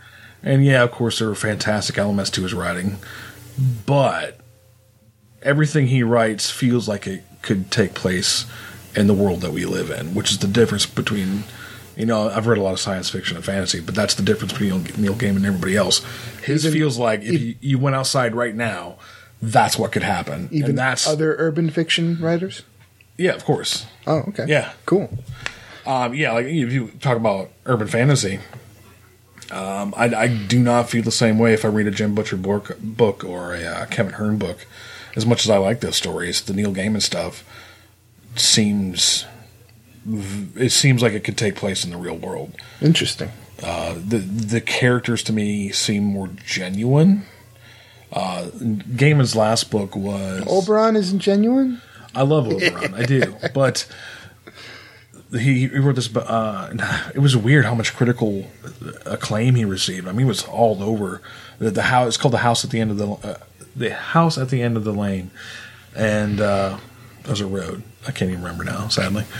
and 0.42 0.64
yeah, 0.64 0.82
of 0.82 0.90
course 0.90 1.20
there 1.20 1.28
are 1.28 1.34
fantastic 1.36 1.96
elements 1.96 2.30
to 2.32 2.42
his 2.42 2.54
writing, 2.54 2.98
but 3.86 4.40
everything 5.42 5.86
he 5.86 6.02
writes 6.02 6.50
feels 6.50 6.88
like 6.88 7.06
it 7.06 7.22
could 7.40 7.70
take 7.70 7.94
place 7.94 8.46
in 8.96 9.06
the 9.06 9.14
world 9.14 9.40
that 9.42 9.52
we 9.52 9.64
live 9.64 9.90
in, 9.90 10.12
which 10.12 10.32
is 10.32 10.38
the 10.38 10.48
difference 10.48 10.86
between. 10.86 11.44
You 11.96 12.06
know, 12.06 12.28
I've 12.30 12.46
read 12.46 12.58
a 12.58 12.62
lot 12.62 12.72
of 12.72 12.80
science 12.80 13.10
fiction 13.10 13.36
and 13.36 13.44
fantasy, 13.44 13.80
but 13.80 13.94
that's 13.94 14.14
the 14.14 14.22
difference 14.22 14.52
between 14.52 14.84
Neil 14.96 15.14
Gaiman 15.14 15.36
and 15.36 15.46
everybody 15.46 15.76
else. 15.76 16.02
His 16.42 16.64
Even- 16.64 16.78
feels 16.78 16.98
like 16.98 17.22
if 17.22 17.40
you, 17.40 17.54
you 17.60 17.78
went 17.78 17.96
outside 17.96 18.34
right 18.34 18.54
now, 18.54 18.96
that's 19.40 19.78
what 19.78 19.92
could 19.92 20.02
happen. 20.02 20.48
Even 20.52 20.70
and 20.70 20.78
that's 20.78 21.06
other 21.06 21.34
urban 21.38 21.68
fiction 21.70 22.18
writers. 22.20 22.62
yeah, 23.18 23.32
of 23.32 23.44
course. 23.44 23.86
Oh, 24.06 24.18
okay. 24.28 24.46
Yeah. 24.48 24.72
Cool. 24.86 25.10
Um, 25.84 26.14
yeah, 26.14 26.32
like 26.32 26.46
if 26.46 26.72
you 26.72 26.88
talk 27.00 27.16
about 27.16 27.50
urban 27.66 27.88
fantasy, 27.88 28.38
um, 29.50 29.92
I, 29.96 30.04
I 30.14 30.28
do 30.28 30.60
not 30.60 30.88
feel 30.88 31.02
the 31.02 31.10
same 31.10 31.38
way 31.38 31.52
if 31.52 31.64
I 31.64 31.68
read 31.68 31.86
a 31.88 31.90
Jim 31.90 32.14
Butcher 32.14 32.36
book, 32.36 32.78
book 32.80 33.24
or 33.24 33.54
a 33.54 33.64
uh, 33.64 33.86
Kevin 33.86 34.14
Hearne 34.14 34.38
book. 34.38 34.64
As 35.16 35.26
much 35.26 35.44
as 35.44 35.50
I 35.50 35.58
like 35.58 35.80
those 35.80 35.96
stories, 35.96 36.40
the 36.40 36.54
Neil 36.54 36.72
Gaiman 36.72 37.02
stuff 37.02 37.44
seems 38.36 39.26
it 40.06 40.70
seems 40.70 41.02
like 41.02 41.12
it 41.12 41.24
could 41.24 41.36
take 41.36 41.56
place 41.56 41.84
in 41.84 41.90
the 41.90 41.96
real 41.96 42.16
world. 42.16 42.54
Interesting. 42.80 43.30
Uh, 43.62 43.94
the 43.94 44.18
the 44.18 44.60
characters 44.60 45.22
to 45.24 45.32
me 45.32 45.70
seem 45.70 46.04
more 46.04 46.28
genuine. 46.44 47.24
Uh, 48.12 48.46
Gaiman's 48.96 49.34
last 49.36 49.70
book 49.70 49.96
was 49.96 50.44
Oberon 50.46 50.96
isn't 50.96 51.20
genuine. 51.20 51.80
I 52.14 52.22
love 52.22 52.46
Oberon, 52.46 52.94
I 52.94 53.06
do, 53.06 53.36
but 53.54 53.86
he, 55.32 55.68
he 55.68 55.78
wrote 55.78 55.94
this. 55.94 56.14
Uh, 56.14 57.10
it 57.14 57.20
was 57.20 57.36
weird 57.36 57.64
how 57.64 57.74
much 57.74 57.94
critical 57.94 58.46
acclaim 59.06 59.54
he 59.54 59.64
received. 59.64 60.06
I 60.06 60.12
mean, 60.12 60.26
it 60.26 60.28
was 60.28 60.44
all 60.44 60.82
over. 60.82 61.22
The, 61.58 61.70
the 61.70 61.82
house 61.82 62.08
it's 62.08 62.16
called 62.16 62.34
the 62.34 62.38
house 62.38 62.64
at 62.64 62.70
the 62.70 62.80
end 62.80 62.90
of 62.90 62.98
the 62.98 63.08
uh, 63.08 63.38
the 63.74 63.94
house 63.94 64.36
at 64.36 64.50
the 64.50 64.60
end 64.60 64.76
of 64.76 64.84
the 64.84 64.92
lane, 64.92 65.30
and 65.94 66.40
there's 67.24 67.40
a 67.40 67.46
road. 67.46 67.82
I 68.06 68.12
can't 68.12 68.30
even 68.30 68.42
remember 68.42 68.64
now, 68.64 68.88
sadly. 68.88 69.24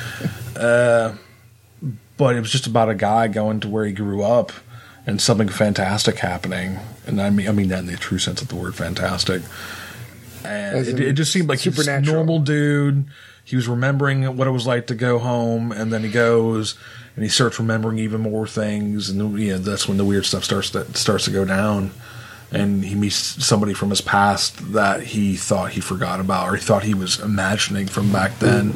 Uh, 0.54 1.16
but 2.18 2.36
it 2.36 2.40
was 2.40 2.52
just 2.52 2.66
about 2.66 2.88
a 2.88 2.94
guy 2.94 3.26
going 3.26 3.58
to 3.60 3.68
where 3.68 3.86
he 3.86 3.92
grew 3.92 4.22
up 4.22 4.52
and 5.06 5.20
something 5.20 5.48
fantastic 5.48 6.18
happening. 6.18 6.78
And 7.06 7.20
I 7.20 7.30
mean, 7.30 7.48
I 7.48 7.52
mean 7.52 7.68
that 7.68 7.80
in 7.80 7.86
the 7.86 7.96
true 7.96 8.18
sense 8.18 8.42
of 8.42 8.48
the 8.48 8.54
word 8.54 8.74
fantastic. 8.74 9.42
And 10.44 10.86
it, 10.86 11.00
it 11.00 11.12
just 11.14 11.32
seemed 11.32 11.48
like 11.48 11.60
he's 11.60 11.74
supernatural. 11.74 12.16
normal 12.16 12.38
dude. 12.40 13.06
He 13.44 13.56
was 13.56 13.66
remembering 13.66 14.36
what 14.36 14.46
it 14.46 14.50
was 14.52 14.66
like 14.66 14.86
to 14.88 14.94
go 14.94 15.18
home, 15.18 15.72
and 15.72 15.92
then 15.92 16.04
he 16.04 16.10
goes 16.10 16.76
and 17.14 17.24
he 17.24 17.28
starts 17.28 17.58
remembering 17.58 17.98
even 17.98 18.20
more 18.20 18.46
things, 18.46 19.10
and 19.10 19.20
then, 19.20 19.36
yeah, 19.36 19.56
that's 19.56 19.86
when 19.86 19.98
the 19.98 20.04
weird 20.04 20.24
stuff 20.24 20.44
starts 20.44 20.70
that 20.70 20.96
starts 20.96 21.24
to 21.24 21.30
go 21.30 21.44
down. 21.44 21.90
And 22.52 22.84
he 22.84 22.94
meets 22.94 23.16
somebody 23.16 23.72
from 23.72 23.88
his 23.90 24.02
past 24.02 24.72
that 24.74 25.02
he 25.02 25.36
thought 25.36 25.72
he 25.72 25.80
forgot 25.80 26.20
about, 26.20 26.48
or 26.50 26.54
he 26.56 26.60
thought 26.62 26.82
he 26.84 26.92
was 26.92 27.18
imagining 27.18 27.86
from 27.86 28.12
back 28.12 28.38
then. 28.40 28.74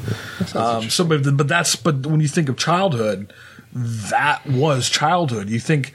Um, 0.54 0.88
so, 0.88 1.04
but, 1.04 1.36
but 1.36 1.46
that's 1.46 1.76
but 1.76 2.06
when 2.06 2.20
you 2.20 2.28
think 2.28 2.48
of 2.48 2.56
childhood, 2.56 3.32
that 3.74 4.46
was 4.46 4.88
childhood. 4.88 5.50
You 5.50 5.60
think 5.60 5.92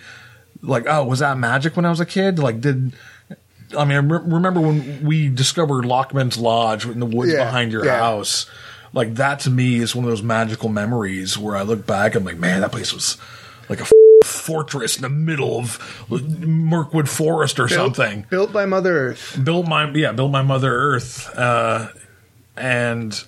like, 0.62 0.86
oh, 0.88 1.06
was 1.06 1.20
that 1.20 1.38
magic 1.40 1.76
when 1.76 1.86
I 1.86 1.90
was 1.90 2.00
a 2.00 2.06
kid? 2.06 2.38
Like, 2.38 2.62
did 2.62 2.94
I 3.76 3.86
mean, 3.86 3.98
I 3.98 4.02
re- 4.02 4.32
remember 4.32 4.60
when 4.62 5.04
we 5.04 5.30
discovered 5.30 5.84
Lockman's 5.84 6.38
Lodge 6.38 6.86
in 6.86 7.00
the 7.00 7.06
woods 7.06 7.32
Yeah, 7.32 7.46
behind 7.46 7.72
your 7.72 7.84
yeah. 7.86 7.98
house? 7.98 8.46
Like 8.94 9.16
that 9.16 9.40
to 9.42 9.50
me 9.50 9.78
is 9.78 9.96
one 9.96 10.04
of 10.06 10.12
those 10.12 10.22
magical 10.22 10.70
memories 10.70 11.38
where 11.38 11.56
I 11.56 11.62
look 11.64 11.88
back, 11.88 12.14
I'm 12.14 12.26
like, 12.26 12.38
man, 12.38 12.62
that 12.62 12.72
place 12.72 12.94
was 12.94 13.18
like 13.70 13.80
a 13.80 13.84
f- 13.84 13.92
fortress 14.24 14.96
in 14.96 15.02
the 15.02 15.10
middle 15.10 15.60
of 15.60 16.06
Mirkwood 16.10 17.10
Forest 17.10 17.60
or 17.60 17.68
something. 17.68 18.26
Built 18.30 18.52
by 18.54 18.66
Mother 18.66 19.10
Earth. 19.10 19.40
Built 19.44 19.68
my 19.68 19.90
yeah, 19.92 20.12
built 20.12 20.32
my 20.32 20.42
Mother 20.42 20.74
Earth, 20.74 21.30
uh, 21.38 21.90
and. 22.56 23.24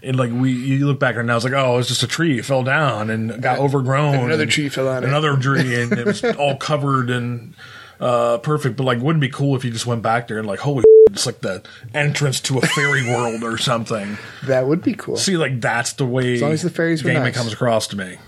And 0.00 0.16
like 0.16 0.30
we, 0.30 0.52
you 0.52 0.86
look 0.86 1.00
back 1.00 1.16
and 1.16 1.26
now 1.26 1.34
it's 1.34 1.44
like, 1.44 1.54
oh, 1.54 1.76
it's 1.78 1.88
just 1.88 2.04
a 2.04 2.06
tree, 2.06 2.38
it 2.38 2.44
fell 2.44 2.62
down 2.62 3.10
and 3.10 3.42
got 3.42 3.58
overgrown. 3.58 4.14
and 4.14 4.24
another 4.26 4.44
and 4.44 4.52
tree 4.52 4.68
fell 4.68 4.86
on 4.86 5.02
it. 5.02 5.08
Another 5.08 5.36
tree, 5.36 5.74
and 5.82 5.92
it 5.92 6.06
was 6.06 6.22
all 6.22 6.56
covered 6.56 7.10
and 7.10 7.52
uh, 7.98 8.38
perfect. 8.38 8.76
But 8.76 8.84
like, 8.84 9.00
wouldn't 9.00 9.24
it 9.24 9.26
be 9.26 9.32
cool 9.32 9.56
if 9.56 9.64
you 9.64 9.72
just 9.72 9.86
went 9.86 10.02
back 10.02 10.28
there 10.28 10.38
and 10.38 10.46
like, 10.46 10.60
holy, 10.60 10.84
it's 11.10 11.26
like 11.26 11.40
the 11.40 11.64
entrance 11.94 12.40
to 12.42 12.58
a 12.58 12.60
fairy 12.60 13.06
world 13.08 13.42
or 13.42 13.58
something. 13.58 14.18
That 14.46 14.68
would 14.68 14.82
be 14.82 14.94
cool. 14.94 15.16
See, 15.16 15.36
like 15.36 15.60
that's 15.60 15.94
the 15.94 16.06
way 16.06 16.34
As 16.34 16.42
long 16.42 16.52
as 16.52 16.62
the 16.62 16.70
fairies 16.70 17.02
Gaiman 17.02 17.14
nice. 17.24 17.36
comes 17.36 17.52
across 17.52 17.88
to 17.88 17.96
me. 17.96 18.18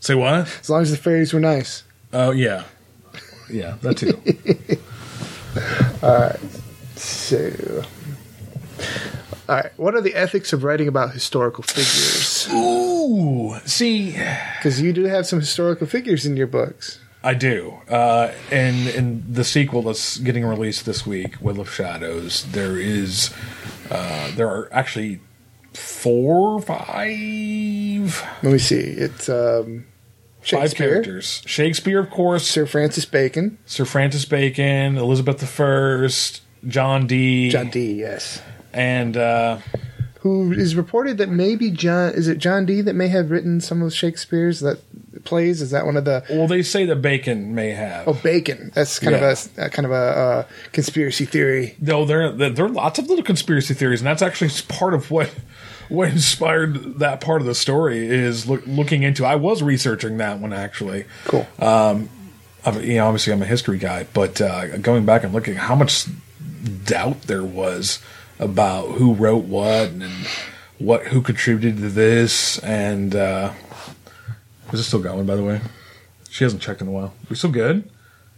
Say 0.00 0.14
what? 0.14 0.48
As 0.60 0.70
long 0.70 0.82
as 0.82 0.90
the 0.90 0.96
fairies 0.96 1.32
were 1.32 1.40
nice. 1.40 1.82
Oh 2.12 2.30
yeah, 2.30 2.64
yeah, 3.50 3.76
that 3.82 3.96
too. 3.96 4.12
All 6.02 6.20
right. 6.20 6.40
So, 6.96 7.84
all 9.48 9.54
right. 9.56 9.70
What 9.78 9.94
are 9.94 10.00
the 10.00 10.14
ethics 10.14 10.52
of 10.52 10.64
writing 10.64 10.88
about 10.88 11.12
historical 11.12 11.62
figures? 11.62 12.48
Ooh, 12.52 13.54
see, 13.64 14.12
Because 14.56 14.80
you 14.80 14.92
do 14.92 15.04
have 15.04 15.26
some 15.26 15.40
historical 15.40 15.86
figures 15.86 16.24
in 16.26 16.36
your 16.36 16.46
books. 16.46 16.98
I 17.22 17.34
do. 17.34 17.74
Uh, 17.88 18.32
and 18.50 18.88
in 18.88 19.24
the 19.32 19.44
sequel 19.44 19.82
that's 19.82 20.18
getting 20.18 20.44
released 20.44 20.86
this 20.86 21.06
week, 21.06 21.36
Will 21.40 21.60
of 21.60 21.72
Shadows, 21.72 22.44
there 22.52 22.78
is, 22.78 23.32
uh, 23.90 24.30
there 24.36 24.48
are 24.48 24.68
actually 24.72 25.20
four, 25.76 26.60
five, 26.60 28.26
Let 28.42 28.52
me 28.52 28.58
see. 28.58 28.76
It's 28.76 29.28
um, 29.28 29.84
five 30.40 30.46
Shakespeare, 30.70 30.88
characters. 30.90 31.42
Shakespeare, 31.46 31.98
of 32.00 32.10
course, 32.10 32.46
Sir 32.48 32.66
Francis 32.66 33.04
Bacon, 33.04 33.58
Sir 33.66 33.84
Francis 33.84 34.24
Bacon, 34.24 34.96
Elizabeth 34.96 35.60
I, 35.60 36.08
John 36.68 37.06
Dee. 37.06 37.50
John 37.50 37.70
Dee. 37.70 37.94
Yes, 37.94 38.42
and 38.72 39.16
uh, 39.16 39.58
who 40.20 40.52
is 40.52 40.74
reported 40.74 41.18
that 41.18 41.28
maybe 41.28 41.70
John 41.70 42.12
is 42.14 42.28
it 42.28 42.38
John 42.38 42.66
Dee. 42.66 42.80
that 42.80 42.94
may 42.94 43.08
have 43.08 43.30
written 43.30 43.60
some 43.60 43.82
of 43.82 43.92
Shakespeare's 43.92 44.60
that 44.60 44.80
plays? 45.24 45.62
Is 45.62 45.70
that 45.70 45.86
one 45.86 45.96
of 45.96 46.04
the 46.04 46.24
well, 46.30 46.46
they 46.46 46.62
say 46.62 46.84
that 46.86 46.96
Bacon 46.96 47.54
may 47.54 47.70
have. 47.70 48.06
Oh, 48.08 48.12
Bacon. 48.14 48.70
That's 48.74 48.98
kind 48.98 49.16
Yeah. 49.16 49.30
of 49.32 49.50
a, 49.58 49.66
a 49.66 49.70
kind 49.70 49.86
of 49.86 49.92
a 49.92 49.94
uh, 49.94 50.46
conspiracy 50.72 51.24
theory. 51.24 51.76
No, 51.80 52.04
there, 52.04 52.30
there 52.32 52.50
there 52.50 52.64
are 52.64 52.68
lots 52.70 52.98
of 52.98 53.08
little 53.08 53.24
conspiracy 53.24 53.74
theories, 53.74 54.00
and 54.00 54.06
that's 54.06 54.22
actually 54.22 54.50
part 54.68 54.94
of 54.94 55.10
what 55.10 55.32
what 55.88 56.08
inspired 56.08 56.98
that 56.98 57.20
part 57.20 57.40
of 57.40 57.46
the 57.46 57.54
story 57.54 58.06
is 58.06 58.48
look, 58.48 58.62
looking 58.66 59.02
into. 59.02 59.24
I 59.24 59.36
was 59.36 59.62
researching 59.62 60.16
that 60.18 60.38
one 60.38 60.52
actually. 60.52 61.04
Cool. 61.24 61.46
I've- 61.58 62.84
you 62.86 62.94
know, 62.96 63.06
obviously 63.06 63.32
I'm 63.32 63.42
a 63.42 63.46
history 63.46 63.78
guy, 63.78 64.06
but 64.12 64.40
uh, 64.40 64.78
going 64.78 65.04
back 65.06 65.22
and 65.22 65.32
looking 65.32 65.54
how 65.54 65.76
much 65.76 66.06
doubt 66.84 67.22
there 67.22 67.44
was 67.44 68.00
about 68.40 68.86
who 68.96 69.14
wrote 69.14 69.44
what 69.44 69.88
and 69.90 70.12
what 70.78 71.06
who 71.06 71.22
contributed 71.22 71.76
to 71.78 71.88
this, 71.88 72.58
and 72.58 73.14
uh, 73.14 73.52
is 74.72 74.80
it 74.80 74.82
still 74.82 74.98
going? 75.00 75.26
By 75.26 75.36
the 75.36 75.44
way, 75.44 75.60
she 76.28 76.42
hasn't 76.44 76.60
checked 76.60 76.80
in 76.82 76.88
a 76.88 76.90
while. 76.90 77.14
We 77.30 77.36
still 77.36 77.50
good? 77.52 77.88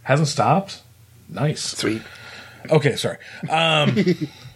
Hasn't 0.03 0.27
stopped. 0.29 0.81
Nice. 1.27 1.61
Sweet. 1.61 2.01
Okay, 2.69 2.95
sorry. 2.97 3.17
Um, 3.49 3.95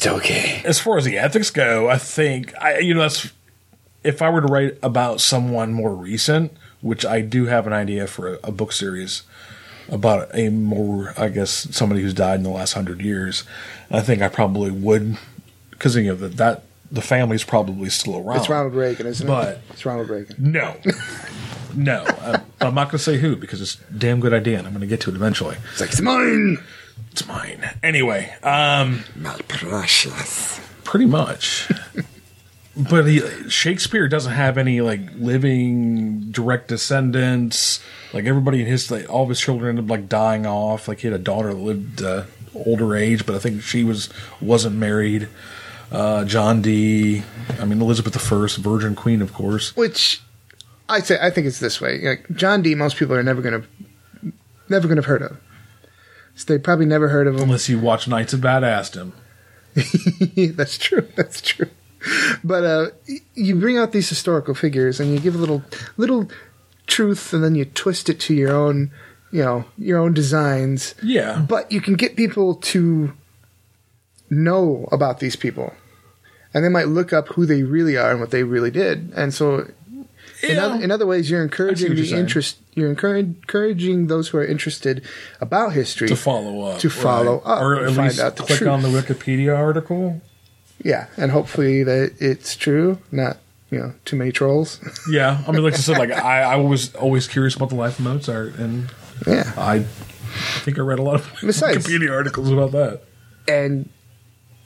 It's 0.00 0.06
okay. 0.06 0.62
as 0.64 0.78
far 0.78 0.96
as 0.96 1.04
the 1.04 1.18
ethics 1.18 1.50
go, 1.50 1.90
I 1.90 1.98
think 1.98 2.54
I 2.58 2.78
you 2.78 2.94
know 2.94 3.02
that's 3.02 3.30
if 4.02 4.22
I 4.22 4.30
were 4.30 4.40
to 4.40 4.46
write 4.46 4.78
about 4.82 5.20
someone 5.20 5.74
more 5.74 5.94
recent, 5.94 6.56
which 6.80 7.04
I 7.04 7.20
do 7.20 7.44
have 7.46 7.66
an 7.66 7.74
idea 7.74 8.06
for 8.06 8.36
a, 8.36 8.38
a 8.44 8.50
book 8.50 8.72
series 8.72 9.24
about 9.90 10.30
a 10.32 10.48
more 10.48 11.12
I 11.18 11.28
guess 11.28 11.50
somebody 11.76 12.00
who's 12.00 12.14
died 12.14 12.36
in 12.36 12.44
the 12.44 12.48
last 12.50 12.72
hundred 12.72 13.02
years, 13.02 13.44
I 13.90 14.00
think 14.00 14.22
I 14.22 14.30
probably 14.30 14.70
would 14.70 15.18
because 15.70 15.94
you 15.96 16.04
know 16.04 16.14
that 16.14 16.38
that 16.38 16.62
the 16.90 17.02
family's 17.02 17.44
probably 17.44 17.90
still 17.90 18.16
around. 18.16 18.38
It's 18.38 18.48
Ronald 18.48 18.74
Reagan, 18.74 19.06
isn't 19.06 19.28
it? 19.28 19.58
It's 19.68 19.84
Ronald 19.84 20.08
Reagan. 20.08 20.34
No. 20.38 20.76
No, 21.76 22.04
I'm, 22.22 22.42
I'm 22.60 22.74
not 22.74 22.88
going 22.88 22.98
to 22.98 22.98
say 22.98 23.18
who 23.18 23.36
because 23.36 23.60
it's 23.60 23.76
a 23.90 23.92
damn 23.92 24.18
good 24.18 24.34
idea, 24.34 24.58
and 24.58 24.66
I'm 24.66 24.72
going 24.72 24.80
to 24.80 24.88
get 24.88 25.00
to 25.02 25.10
it 25.10 25.14
eventually. 25.14 25.56
It's 25.70 25.80
like 25.80 25.90
it's 25.90 26.00
mine. 26.00 26.58
It's 27.12 27.26
mine 27.26 27.70
anyway. 27.82 28.32
Um, 28.42 29.04
My 29.16 29.36
precious. 29.48 30.60
pretty 30.84 31.06
much. 31.06 31.70
but 32.76 33.06
he, 33.06 33.20
Shakespeare 33.48 34.08
doesn't 34.08 34.32
have 34.32 34.58
any 34.58 34.80
like 34.80 35.00
living 35.16 36.30
direct 36.30 36.68
descendants. 36.68 37.82
Like 38.12 38.24
everybody 38.24 38.60
in 38.60 38.66
his, 38.66 38.90
like, 38.90 39.08
all 39.08 39.22
of 39.24 39.28
his 39.28 39.40
children 39.40 39.70
ended 39.70 39.84
up 39.84 39.90
like 39.90 40.08
dying 40.08 40.46
off. 40.46 40.88
Like 40.88 41.00
he 41.00 41.06
had 41.08 41.14
a 41.14 41.22
daughter 41.22 41.48
that 41.52 41.60
lived 41.60 42.02
uh, 42.02 42.24
older 42.54 42.96
age, 42.96 43.26
but 43.26 43.34
I 43.34 43.38
think 43.38 43.62
she 43.62 43.84
was 43.84 44.08
wasn't 44.40 44.76
married. 44.76 45.28
Uh, 45.92 46.24
John 46.24 46.62
Dee. 46.62 47.22
I 47.60 47.64
mean 47.64 47.80
Elizabeth 47.80 48.16
I, 48.16 48.46
Virgin 48.60 48.94
Queen, 48.94 49.22
of 49.22 49.32
course. 49.32 49.76
Which 49.76 50.22
I 50.88 51.00
say, 51.00 51.18
I 51.20 51.30
think 51.30 51.46
it's 51.46 51.60
this 51.60 51.80
way. 51.80 51.98
Like 52.00 52.26
John 52.34 52.62
Dee. 52.62 52.74
most 52.74 52.96
people 52.96 53.14
are 53.14 53.22
never 53.22 53.42
gonna, 53.42 53.62
never 54.68 54.88
gonna 54.88 55.00
have 55.00 55.06
heard 55.06 55.22
of. 55.22 55.36
So 56.40 56.54
they 56.54 56.58
probably 56.58 56.86
never 56.86 57.08
heard 57.08 57.26
of 57.26 57.34
him. 57.34 57.42
Unless 57.42 57.68
you 57.68 57.78
watch 57.78 58.08
Knights 58.08 58.32
of 58.32 58.40
Badassdom. 58.40 59.12
That's 60.56 60.78
true. 60.78 61.06
That's 61.14 61.42
true. 61.42 61.68
But 62.42 62.64
uh, 62.64 62.86
you 63.34 63.56
bring 63.56 63.76
out 63.76 63.92
these 63.92 64.08
historical 64.08 64.54
figures 64.54 65.00
and 65.00 65.12
you 65.12 65.20
give 65.20 65.34
a 65.34 65.38
little 65.38 65.62
little 65.98 66.30
truth, 66.86 67.34
and 67.34 67.44
then 67.44 67.54
you 67.54 67.66
twist 67.66 68.08
it 68.08 68.18
to 68.20 68.34
your 68.34 68.52
own, 68.56 68.90
you 69.30 69.42
know, 69.42 69.66
your 69.76 69.98
own 69.98 70.14
designs. 70.14 70.94
Yeah. 71.02 71.44
But 71.46 71.70
you 71.70 71.82
can 71.82 71.92
get 71.94 72.16
people 72.16 72.54
to 72.54 73.12
know 74.30 74.88
about 74.90 75.20
these 75.20 75.36
people. 75.36 75.74
and 76.54 76.64
they 76.64 76.68
might 76.70 76.88
look 76.88 77.12
up 77.12 77.28
who 77.28 77.44
they 77.44 77.62
really 77.62 77.96
are 77.98 78.10
and 78.12 78.18
what 78.20 78.30
they 78.30 78.44
really 78.44 78.70
did. 78.70 79.12
And 79.14 79.34
so, 79.34 79.70
in, 80.42 80.56
Yeah. 80.56 80.64
other, 80.66 80.82
in 80.84 80.90
other 80.90 81.06
ways, 81.06 81.30
you're 81.30 81.42
encouraging 81.42 81.90
the 81.90 81.96
you're 81.96 82.06
saying. 82.06 82.20
interest. 82.20 82.56
You're 82.74 82.90
encouraging 82.90 84.06
those 84.06 84.28
who 84.28 84.38
are 84.38 84.44
interested 84.44 85.02
about 85.40 85.72
history 85.72 86.08
to 86.08 86.16
follow 86.16 86.62
up, 86.62 86.78
To 86.80 86.90
follow 86.90 87.40
up 87.40 87.60
or 87.62 87.74
and 87.74 87.90
at 87.90 87.94
find 87.96 88.08
least 88.08 88.20
out 88.20 88.36
click 88.36 88.58
truth. 88.58 88.70
on 88.70 88.82
the 88.82 88.88
Wikipedia 88.88 89.56
article. 89.56 90.20
Yeah, 90.82 91.06
and 91.16 91.30
hopefully 91.30 91.82
that 91.84 92.14
it's 92.20 92.56
true, 92.56 92.98
not 93.12 93.36
you 93.70 93.78
know 93.78 93.92
too 94.04 94.16
many 94.16 94.32
trolls. 94.32 94.80
Yeah, 95.10 95.42
I 95.46 95.52
mean, 95.52 95.62
like 95.62 95.74
I 95.74 95.78
said, 95.78 95.98
like 95.98 96.10
I, 96.10 96.42
I 96.42 96.56
was 96.56 96.94
always 96.94 97.26
curious 97.28 97.54
about 97.54 97.68
the 97.68 97.74
life 97.76 97.98
of 97.98 98.04
Mozart, 98.04 98.54
and 98.56 98.90
yeah, 99.26 99.52
I 99.58 99.80
think 100.64 100.78
I 100.78 100.82
read 100.82 100.98
a 100.98 101.02
lot 101.02 101.16
of 101.16 101.30
Besides- 101.42 101.86
Wikipedia 101.86 102.10
articles 102.12 102.50
about 102.50 102.72
that. 102.72 103.02
and 103.48 103.88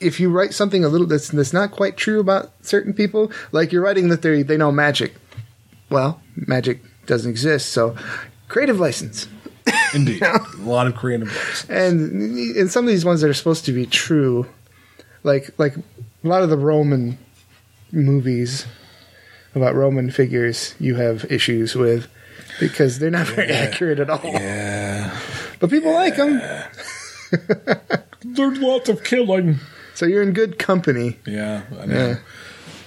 if 0.01 0.21
you 0.21 0.29
write 0.29 0.53
something 0.53 0.85
a 0.85 0.89
little 0.89 1.07
that's 1.07 1.29
that's 1.29 1.53
not 1.53 1.71
quite 1.71 1.97
true 1.97 2.21
about 2.21 2.53
certain 2.63 2.93
people, 2.93 3.33
like 3.53 3.73
you're 3.73 3.83
writing 3.83 4.09
that 4.11 4.23
they 4.23 4.43
they 4.43 4.57
know 4.57 4.71
magic. 4.71 5.15
Well, 5.91 6.21
magic 6.37 6.81
doesn't 7.07 7.31
exist, 7.31 7.71
so 7.73 7.97
creative 8.49 8.81
license. 8.81 9.29
Indeed, 9.95 10.23
a 10.23 10.41
lot 10.59 10.87
of 10.87 10.95
creative 10.97 11.29
books. 11.29 11.69
And 11.71 12.37
in 12.57 12.69
some 12.69 12.85
of 12.85 12.89
these 12.91 13.05
ones 13.05 13.21
that 13.21 13.31
are 13.31 13.35
supposed 13.35 13.65
to 13.67 13.73
be 13.73 13.87
true, 13.87 14.47
like 15.23 15.51
like 15.59 15.77
a 15.77 15.83
lot 16.29 16.43
of 16.43 16.51
the 16.51 16.57
Roman 16.59 17.19
movies 17.93 18.67
about 19.55 19.75
Roman 19.75 20.11
figures, 20.11 20.75
you 20.81 20.97
have 20.97 21.25
issues 21.31 21.75
with 21.77 22.09
because 22.61 22.99
they're 22.99 23.11
not 23.11 23.27
very 23.29 23.53
accurate 23.53 24.01
at 24.01 24.11
all. 24.11 24.21
Yeah, 24.25 25.17
But 25.61 25.71
people 25.71 25.93
like 25.93 26.17
them, 26.17 26.41
there's 28.25 28.59
lots 28.59 28.89
of 28.89 29.05
killing. 29.05 29.59
so 29.95 30.07
you're 30.07 30.23
in 30.23 30.33
good 30.33 30.59
company. 30.59 31.19
Yeah, 31.27 31.63
I 31.81 31.87
know. 31.87 32.09
Yeah. 32.09 32.17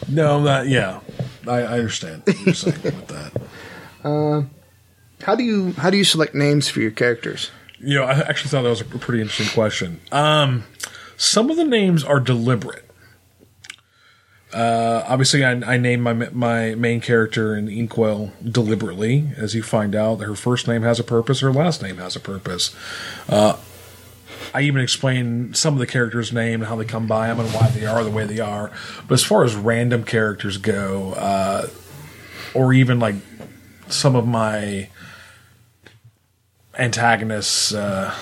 No, 0.10 0.44
that 0.44 0.68
yeah, 0.68 1.00
I, 1.50 1.60
I 1.62 1.74
understand 1.74 2.24
what 2.26 2.40
you're 2.46 2.54
saying 2.54 2.82
with 2.84 3.08
that. 3.08 4.48
How 5.24 5.36
do 5.36 5.44
you 5.44 5.72
how 5.74 5.90
do 5.90 5.98
you 5.98 6.04
select 6.04 6.36
names 6.36 6.70
for 6.70 6.80
your 6.80 6.92
characters? 6.92 7.52
You 7.80 7.96
know, 7.96 8.04
I 8.04 8.20
actually 8.20 8.50
thought 8.50 8.64
that 8.64 8.70
was 8.70 8.82
a 8.82 8.86
pretty 8.86 9.22
interesting 9.22 9.54
question. 9.54 10.00
Um, 10.12 10.64
some 11.16 11.50
of 11.50 11.58
the 11.58 11.66
names 11.66 12.04
are 12.04 12.20
deliberate. 12.20 12.84
Uh, 14.54 15.04
obviously, 15.08 15.44
I, 15.44 15.52
I 15.52 15.78
named 15.78 16.04
my 16.04 16.14
my 16.14 16.76
main 16.76 17.02
character 17.02 17.58
in 17.58 17.68
Inkwell 17.68 18.32
deliberately, 18.44 19.30
as 19.36 19.54
you 19.54 19.64
find 19.64 19.96
out. 19.96 20.22
Her 20.22 20.36
first 20.36 20.68
name 20.68 20.84
has 20.84 21.00
a 21.00 21.04
purpose. 21.04 21.42
Her 21.42 21.52
last 21.52 21.82
name 21.82 21.98
has 21.98 22.16
a 22.16 22.20
purpose. 22.20 22.74
Uh, 23.28 23.58
I 24.58 24.62
even 24.62 24.82
explain 24.82 25.54
some 25.54 25.76
of 25.76 25.80
the 25.80 25.86
characters' 25.86 26.34
name 26.34 26.62
and 26.62 26.66
how 26.68 26.78
they 26.78 26.86
come 26.86 27.06
by 27.06 27.28
them 27.28 27.40
and 27.40 27.54
why 27.54 27.68
they 27.70 27.86
are 27.86 28.04
the 28.04 28.10
way 28.10 28.26
they 28.26 28.40
are. 28.40 28.72
But 29.08 29.14
as 29.14 29.24
far 29.24 29.44
as 29.44 29.54
random 29.54 30.04
characters 30.04 30.58
go, 30.58 31.14
uh, 31.14 31.68
or 32.56 32.74
even 32.74 33.00
like 33.00 33.14
some 33.88 34.16
of 34.16 34.28
my 34.28 34.90
antagonists, 36.76 37.72
uh, 37.72 38.16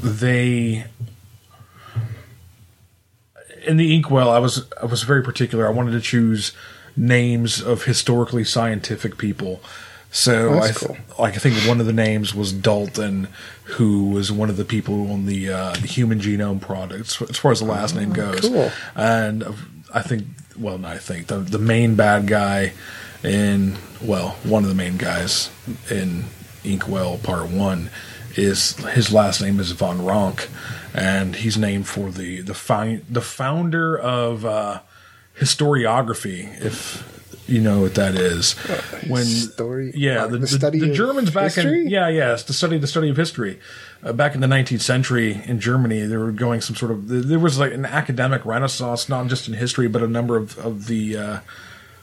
they 0.00 0.84
in 3.66 3.76
the 3.76 3.92
Inkwell, 3.92 4.30
I 4.30 4.38
was 4.38 4.70
I 4.80 4.86
was 4.86 5.02
very 5.02 5.24
particular. 5.24 5.66
I 5.66 5.70
wanted 5.70 5.92
to 5.92 6.00
choose 6.00 6.52
names 6.96 7.60
of 7.60 7.86
historically 7.86 8.44
scientific 8.44 9.18
people. 9.18 9.60
So 10.16 10.50
Oh, 10.54 10.58
I 10.60 10.66
th- 10.70 10.76
cool. 10.76 10.96
like 11.18 11.34
I 11.34 11.38
think 11.38 11.56
one 11.68 11.80
of 11.80 11.86
the 11.86 11.92
names 11.92 12.34
was 12.36 12.52
Dalton, 12.52 13.26
who 13.64 14.10
was 14.10 14.30
one 14.30 14.48
of 14.48 14.56
the 14.56 14.64
people 14.64 15.10
on 15.10 15.26
the 15.26 15.50
uh, 15.52 15.72
the 15.72 15.88
Human 15.88 16.20
Genome 16.20 16.60
Project, 16.60 17.20
as 17.28 17.36
far 17.36 17.50
as 17.50 17.58
the 17.58 17.66
last 17.66 17.96
name 17.96 18.12
goes. 18.12 18.44
Oh, 18.44 18.48
cool. 18.48 18.70
And 18.94 19.42
I 19.92 20.02
think, 20.02 20.24
well, 20.56 20.78
not 20.78 20.92
I 20.92 20.98
think 20.98 21.26
the 21.26 21.38
the 21.38 21.58
main 21.58 21.96
bad 21.96 22.28
guy 22.28 22.74
in 23.24 23.76
well, 24.00 24.36
one 24.44 24.62
of 24.62 24.68
the 24.68 24.74
main 24.76 24.98
guys 24.98 25.50
in 25.90 26.26
Inkwell 26.62 27.18
Part 27.18 27.50
One 27.50 27.90
is 28.36 28.76
his 28.90 29.12
last 29.12 29.40
name 29.42 29.58
is 29.58 29.72
Von 29.72 29.98
Ronk, 29.98 30.46
and 30.94 31.34
he's 31.34 31.58
named 31.58 31.88
for 31.88 32.10
the 32.12 32.40
the 32.40 32.54
fi- 32.54 33.00
the 33.10 33.20
founder 33.20 33.98
of 33.98 34.44
uh, 34.46 34.78
historiography, 35.40 36.60
if 36.64 37.10
you 37.46 37.60
know 37.60 37.80
what 37.82 37.94
that 37.96 38.14
is. 38.14 38.52
When 39.08 39.24
History- 39.24 39.92
yeah, 39.94 40.24
uh, 40.24 40.26
the, 40.26 40.32
the 40.32 40.38
the, 40.38 40.46
study 40.46 40.78
the 40.80 40.90
of 40.90 40.96
Germans 40.96 41.30
back 41.30 41.52
history? 41.52 41.82
in 41.82 41.88
yeah 41.88 42.08
yes 42.08 42.42
the 42.44 42.52
study 42.52 42.78
the 42.78 42.86
study 42.86 43.08
of 43.10 43.16
history. 43.16 43.58
Uh, 44.02 44.12
back 44.12 44.34
in 44.34 44.40
the 44.40 44.46
19th 44.46 44.82
century 44.82 45.42
in 45.46 45.58
Germany, 45.60 46.02
they 46.02 46.16
were 46.16 46.30
going 46.32 46.60
some 46.60 46.76
sort 46.76 46.90
of 46.90 47.08
there 47.08 47.38
was 47.38 47.58
like 47.58 47.72
an 47.72 47.86
academic 47.86 48.44
renaissance, 48.44 49.08
not 49.08 49.26
just 49.28 49.48
in 49.48 49.54
history, 49.54 49.88
but 49.88 50.02
a 50.02 50.08
number 50.08 50.36
of 50.36 50.58
of 50.58 50.86
the 50.86 51.16
uh, 51.16 51.38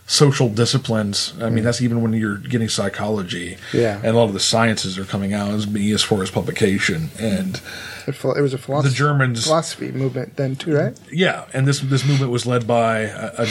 social 0.08 0.50
disciplines. 0.50 1.34
I 1.42 1.50
mean, 1.50 1.64
that's 1.64 1.82
even 1.82 2.02
when 2.02 2.12
you're 2.14 2.38
getting 2.38 2.68
psychology. 2.70 3.58
Yeah. 3.72 3.98
And 3.98 4.08
a 4.08 4.14
lot 4.14 4.26
of 4.26 4.34
the 4.34 4.40
sciences 4.40 4.98
are 4.98 5.06
coming 5.06 5.34
out 5.34 5.52
as 5.52 5.66
being 5.66 5.94
as 5.94 6.04
far 6.04 6.22
as 6.22 6.30
publication. 6.32 7.10
And 7.20 7.62
it 8.08 8.22
was 8.24 8.54
a 8.54 8.58
philosophy, 8.58 8.90
The 8.90 8.96
Germans- 8.96 9.44
philosophy 9.46 9.92
movement 9.92 10.36
then 10.36 10.56
too, 10.56 10.76
right? 10.76 11.00
yeah, 11.12 11.46
and 11.54 11.68
this 11.68 11.80
this 11.80 12.06
movement 12.06 12.32
was 12.32 12.46
led 12.46 12.68
by 12.68 13.02
a, 13.02 13.44
a, 13.44 13.48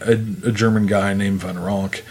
a, 0.00 0.12
a 0.48 0.52
German 0.52 0.86
guy 0.86 1.14
named 1.14 1.40
Van 1.40 1.56
Ronk. 1.56 2.02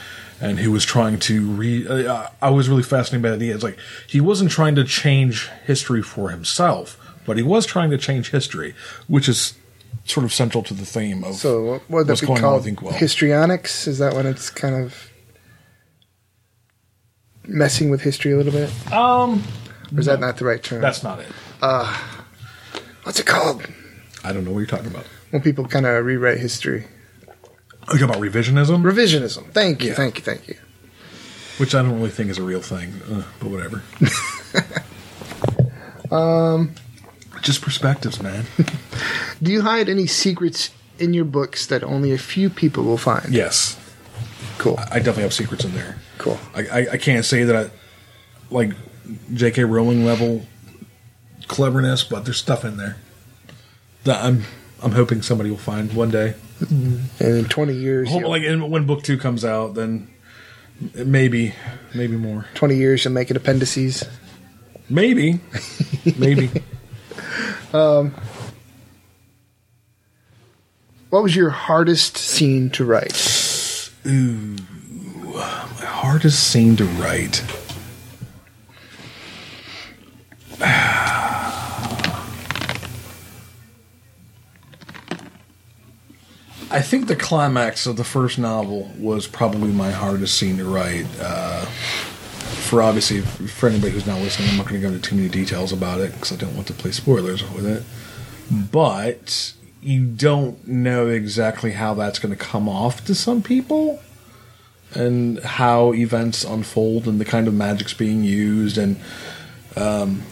And 0.42 0.60
he 0.60 0.68
was 0.68 0.84
trying 0.84 1.18
to 1.20 1.50
re? 1.52 1.88
Uh, 1.88 2.28
I 2.42 2.50
was 2.50 2.68
really 2.68 2.84
fascinated 2.84 3.24
by 3.24 3.30
the 3.30 3.36
idea. 3.36 3.56
It's 3.56 3.64
like 3.64 3.78
he 4.06 4.20
wasn't 4.20 4.52
trying 4.52 4.76
to 4.76 4.84
change 4.84 5.50
history 5.66 6.02
for 6.02 6.30
himself, 6.30 7.00
but 7.26 7.38
he 7.38 7.44
was 7.44 7.66
trying 7.66 7.90
to 7.92 7.98
change 7.98 8.32
history, 8.32 8.76
which 9.08 9.30
is 9.30 9.56
sort 10.04 10.26
of 10.26 10.34
central 10.34 10.62
to 10.64 10.74
the 10.74 10.86
theme 10.86 11.24
of 11.24 11.36
So 11.36 11.80
what 11.88 12.06
what's 12.06 12.20
be 12.20 12.28
going 12.28 12.44
on 12.44 12.56
with 12.56 12.68
Inkwell. 12.68 12.92
Histrionics? 12.94 13.88
Is 13.88 13.98
that 14.00 14.14
when 14.14 14.26
it's 14.26 14.50
kind 14.50 14.76
of 14.76 15.10
messing 17.48 17.90
with 17.90 18.02
history 18.02 18.34
a 18.34 18.38
little 18.38 18.52
bit? 18.52 18.70
Um, 18.92 19.42
Or 19.94 20.00
is 20.00 20.06
that 20.08 20.20
not 20.20 20.36
the 20.38 20.46
right 20.46 20.62
term? 20.62 20.82
that's 20.82 21.02
not 21.02 21.20
it. 21.20 21.28
What's 23.04 23.20
it 23.20 23.26
called? 23.26 23.66
I 24.24 24.34
don't 24.34 24.44
know 24.44 24.52
what 24.52 24.60
you're 24.60 24.68
talking 24.68 24.88
about. 24.88 25.06
When 25.30 25.42
people 25.42 25.66
kind 25.66 25.86
of 25.86 26.06
rewrite 26.06 26.40
history. 26.40 26.88
Are 27.88 27.94
you 27.96 28.00
talking 28.00 28.16
about 28.16 28.22
revisionism? 28.22 28.82
Revisionism. 28.84 29.52
Thank 29.52 29.84
you, 29.84 29.90
Yeah. 29.90 29.96
thank 29.96 30.18
you, 30.18 30.24
thank 30.24 30.48
you. 30.48 30.56
Which 31.58 31.74
I 31.76 31.82
don't 31.82 31.96
really 31.98 32.10
think 32.10 32.30
is 32.30 32.38
a 32.38 32.44
real 32.44 32.62
thing, 32.62 32.94
uh, 33.12 33.24
but 33.40 33.50
whatever. 33.50 33.84
Um, 36.12 36.76
Just 37.42 37.62
perspectives, 37.62 38.22
man. 38.22 38.46
Do 39.42 39.52
you 39.52 39.62
hide 39.64 39.90
any 39.90 40.06
secrets 40.06 40.70
in 41.00 41.14
your 41.16 41.26
books 41.26 41.66
that 41.66 41.84
only 41.84 42.12
a 42.14 42.18
few 42.18 42.50
people 42.50 42.84
will 42.84 42.98
find? 42.98 43.34
yes, 43.34 43.78
Cool, 44.60 44.78
I 44.80 45.00
definitely 45.00 45.24
have 45.24 45.34
secrets 45.34 45.66
in 45.66 45.74
there. 45.74 45.98
cool. 46.20 46.40
I, 46.56 46.62
I, 46.68 46.88
I 46.94 46.98
can't 46.98 47.26
say 47.26 47.44
that 47.44 47.56
I 47.56 47.70
like 48.54 48.72
J.K. 49.34 49.64
Rowling 49.66 50.06
level 50.06 50.46
cleverness, 51.48 52.04
but 52.04 52.24
there's 52.24 52.38
stuff 52.38 52.64
in 52.64 52.78
there 52.78 52.96
that 54.06 54.24
I'm 54.24 54.44
I'm 54.84 54.91
hoping 54.91 55.21
somebody 55.21 55.49
will 55.49 55.57
find 55.57 55.91
one 55.93 56.09
day. 56.11 56.36
And 56.59 57.09
in 57.19 57.45
20 57.45 57.73
years, 57.73 58.09
Hope, 58.09 58.23
like 58.23 58.43
and 58.43 58.69
when 58.71 58.86
book 58.86 59.03
two 59.03 59.17
comes 59.17 59.43
out, 59.43 59.73
then 59.76 60.07
maybe 60.93 61.53
maybe 61.93 62.15
more. 62.15 62.45
20 62.55 62.76
years 62.76 63.03
you'll 63.03 63.13
make 63.13 63.30
it 63.32 63.38
appendices. 63.38 64.03
Maybe 64.89 65.39
maybe. 66.17 66.49
Um, 67.73 68.13
What 71.09 71.23
was 71.23 71.36
your 71.36 71.49
hardest 71.49 72.17
scene 72.17 72.69
to 72.71 72.86
write? 72.86 73.91
Ooh, 74.05 74.55
my 75.34 75.86
hardest 75.86 76.41
scene 76.51 76.78
to 76.78 76.86
write. 76.86 77.43
I 86.72 86.82
think 86.82 87.07
the 87.07 87.16
climax 87.16 87.86
of 87.86 87.95
the 87.95 88.03
first 88.03 88.39
novel 88.39 88.91
was 88.97 89.28
probably 89.28 89.72
my 89.72 89.91
hardest 89.91 90.38
scene 90.38 90.57
to 90.57 90.66
write. 90.66 91.05
Uh, 91.20 91.66
for 91.66 92.82
obviously, 92.82 93.22
for 93.22 93.70
anybody 93.70 93.91
who's 93.91 94.07
not 94.07 94.20
listening, 94.20 94.49
I'm 94.49 94.57
not 94.57 94.68
going 94.68 94.82
to 94.82 94.88
go 94.88 94.93
into 94.93 95.07
too 95.07 95.16
many 95.16 95.30
details 95.30 95.72
about 95.72 96.01
it 96.01 96.13
because 96.13 96.32
I 96.32 96.36
don't 96.36 96.55
want 96.55 96.68
to 96.68 96.74
play 96.74 96.91
spoilers 96.91 97.43
with 97.51 97.66
it. 97.66 97.84
But 98.72 99.53
you 99.82 100.05
don't 100.05 100.68
know 100.68 101.07
exactly 101.07 101.72
how 101.72 101.93
that's 101.93 102.18
going 102.18 102.36
to 102.36 102.43
come 102.43 102.68
off 102.68 103.05
to 103.05 103.13
some 103.13 103.43
people 103.43 103.99
and 104.93 105.39
how 105.39 105.93
events 105.93 106.43
unfold 106.43 107.07
and 107.07 107.20
the 107.20 107.26
kind 107.26 107.47
of 107.47 107.53
magic's 107.53 107.93
being 107.93 108.24
used 108.24 108.78
and 108.78 108.99
um, 109.76 110.24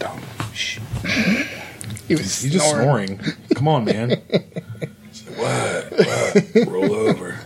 He 2.08 2.16
was 2.16 2.42
he's 2.42 2.54
just 2.54 2.70
snoring. 2.70 3.20
Come 3.56 3.68
on, 3.68 3.86
man. 3.86 4.22
what? 5.44 5.92
What? 5.92 6.68
Roll 6.68 6.94
over. 6.96 7.40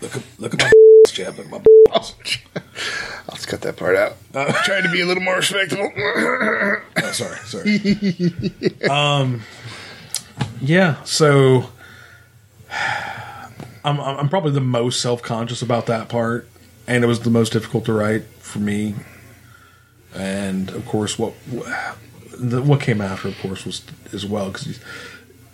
Look 0.00 0.16
at 0.16 0.22
look 0.38 0.54
at 0.54 0.60
my 0.60 0.70
Jeff. 1.08 1.38
Look 1.38 1.46
at 1.46 1.52
my 1.52 1.58
Let's 3.28 3.46
cut 3.46 3.62
that 3.62 3.76
part 3.76 3.96
out. 3.96 4.16
Trying 4.64 4.82
to 4.82 4.90
be 4.90 5.00
a 5.00 5.06
little 5.06 5.22
more 5.22 5.36
respectable. 5.36 5.90
oh, 5.96 7.12
sorry, 7.12 7.36
sorry. 7.44 8.90
um, 8.90 9.42
yeah. 10.60 11.02
So 11.04 11.70
I'm 13.84 14.00
I'm 14.00 14.18
I'm 14.18 14.28
probably 14.28 14.52
the 14.52 14.60
most 14.60 15.00
self 15.00 15.22
conscious 15.22 15.62
about 15.62 15.86
that 15.86 16.08
part, 16.08 16.48
and 16.86 17.04
it 17.04 17.06
was 17.06 17.20
the 17.20 17.30
most 17.30 17.52
difficult 17.52 17.84
to 17.86 17.92
write 17.92 18.24
for 18.40 18.58
me. 18.58 18.94
And 20.14 20.70
of 20.70 20.86
course, 20.86 21.18
what 21.18 21.34
the, 22.38 22.62
what 22.62 22.80
came 22.80 23.00
after, 23.00 23.28
of 23.28 23.38
course, 23.38 23.64
was 23.64 23.82
as 24.12 24.24
well 24.26 24.50
because 24.50 24.78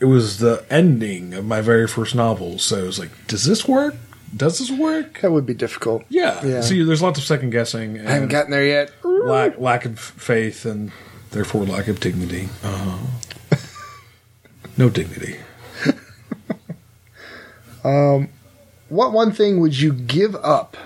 it 0.01 0.07
was 0.07 0.39
the 0.39 0.65
ending 0.71 1.35
of 1.35 1.45
my 1.45 1.61
very 1.61 1.87
first 1.87 2.15
novel. 2.15 2.59
So 2.59 2.79
it 2.79 2.87
was 2.87 2.99
like, 2.99 3.11
does 3.27 3.45
this 3.45 3.69
work? 3.69 3.95
Does 4.37 4.59
this 4.59 4.71
work? 4.71 5.21
That 5.21 5.33
would 5.33 5.47
be 5.47 5.55
difficult. 5.55 6.05
Yeah. 6.09 6.45
Yeah. 6.45 6.61
See, 6.61 6.83
there's 6.83 7.03
lots 7.03 7.19
of 7.19 7.25
second 7.25 7.51
guessing. 7.51 7.99
And 7.99 8.09
I 8.09 8.13
haven't 8.13 8.29
gotten 8.29 8.51
there 8.51 8.65
yet. 8.65 8.93
lack 9.05 9.59
lack 9.59 9.85
of 9.85 9.99
faith 9.99 10.65
and 10.65 10.93
therefore 11.33 11.65
lack 11.65 11.89
of 11.89 12.01
dignity. 12.01 12.49
Uh, 12.63 12.99
no 14.77 14.89
dignity. 14.89 15.37
What 18.91 19.13
one 19.13 19.31
thing 19.31 19.61
would 19.61 19.79
you 19.79 19.93
give 19.93 20.35
up 20.37 20.77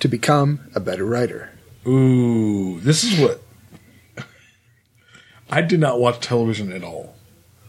to 0.00 0.08
become 0.08 0.60
a 0.74 0.80
better 0.80 1.04
writer? 1.04 1.50
Ooh, 1.86 2.80
this 2.80 3.04
is 3.04 3.20
what 3.20 3.42
I 5.50 5.60
did 5.60 5.78
not 5.78 6.00
watch 6.00 6.20
television 6.20 6.72
at 6.72 6.82
all 6.82 7.14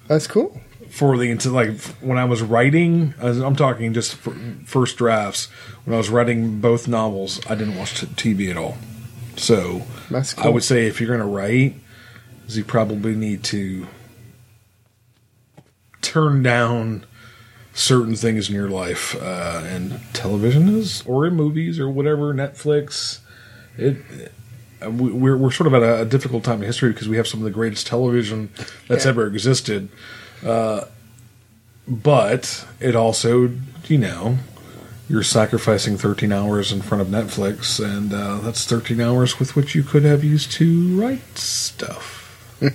That's 0.07 0.27
cool. 0.27 0.59
For 0.95 1.17
the 1.17 1.29
into 1.29 1.49
like 1.49 1.77
when 2.01 2.17
I 2.17 2.23
was 2.25 2.41
writing. 2.41 3.13
I'm 3.21 3.55
talking 3.55 3.93
just 3.93 4.15
first 4.15 4.97
drafts. 4.97 5.45
When 5.83 5.93
I 5.93 5.97
was 5.97 6.09
writing 6.09 6.59
both 6.61 6.87
novels, 6.87 7.39
I 7.49 7.55
didn't 7.55 7.75
watch 7.77 7.99
t- 7.99 8.07
TV 8.33 8.49
at 8.49 8.57
all. 8.57 8.77
So 9.35 9.83
That's 10.09 10.37
I 10.37 10.47
would 10.47 10.63
say 10.63 10.87
if 10.87 10.99
you're 11.01 11.07
going 11.09 11.19
to 11.19 11.25
write, 11.25 11.75
you 12.47 12.63
probably 12.63 13.13
need 13.15 13.43
to 13.45 13.87
turn 16.01 16.43
down 16.43 17.05
certain 17.73 18.15
things 18.15 18.47
in 18.47 18.55
your 18.55 18.69
life, 18.69 19.15
uh, 19.21 19.61
and 19.65 19.99
television 20.13 20.69
is, 20.69 21.01
or 21.05 21.25
in 21.27 21.33
movies 21.35 21.79
or 21.79 21.89
whatever, 21.89 22.33
Netflix. 22.33 23.19
It, 23.77 23.97
uh, 24.85 24.89
we- 24.91 25.11
we're 25.11 25.35
we're 25.35 25.51
sort 25.51 25.67
of 25.67 25.73
at 25.73 25.83
a, 25.83 26.01
a 26.01 26.05
difficult 26.05 26.43
time 26.45 26.61
in 26.61 26.67
history 26.67 26.89
because 26.91 27.09
we 27.09 27.17
have 27.17 27.27
some 27.27 27.41
of 27.41 27.43
the 27.43 27.51
greatest 27.51 27.85
television 27.87 28.49
that's 28.87 29.03
Yeah. 29.03 29.09
ever 29.11 29.27
existed. 29.27 29.89
Uh, 30.45 30.85
but 31.87 32.65
it 32.79 32.95
also, 32.95 33.51
you 33.87 33.97
know, 33.97 34.37
you're 35.07 35.23
sacrificing 35.23 35.97
13 35.97 36.31
hours 36.31 36.71
in 36.71 36.81
front 36.81 37.01
of 37.01 37.07
Netflix, 37.07 37.83
and 37.83 38.13
uh, 38.13 38.39
that's 38.39 38.65
13 38.65 38.99
hours 39.01 39.39
with 39.39 39.55
which 39.55 39.75
you 39.75 39.83
could 39.83 40.03
have 40.03 40.23
used 40.23 40.51
to 40.53 40.99
write 40.99 41.37
stuff. 41.37 42.21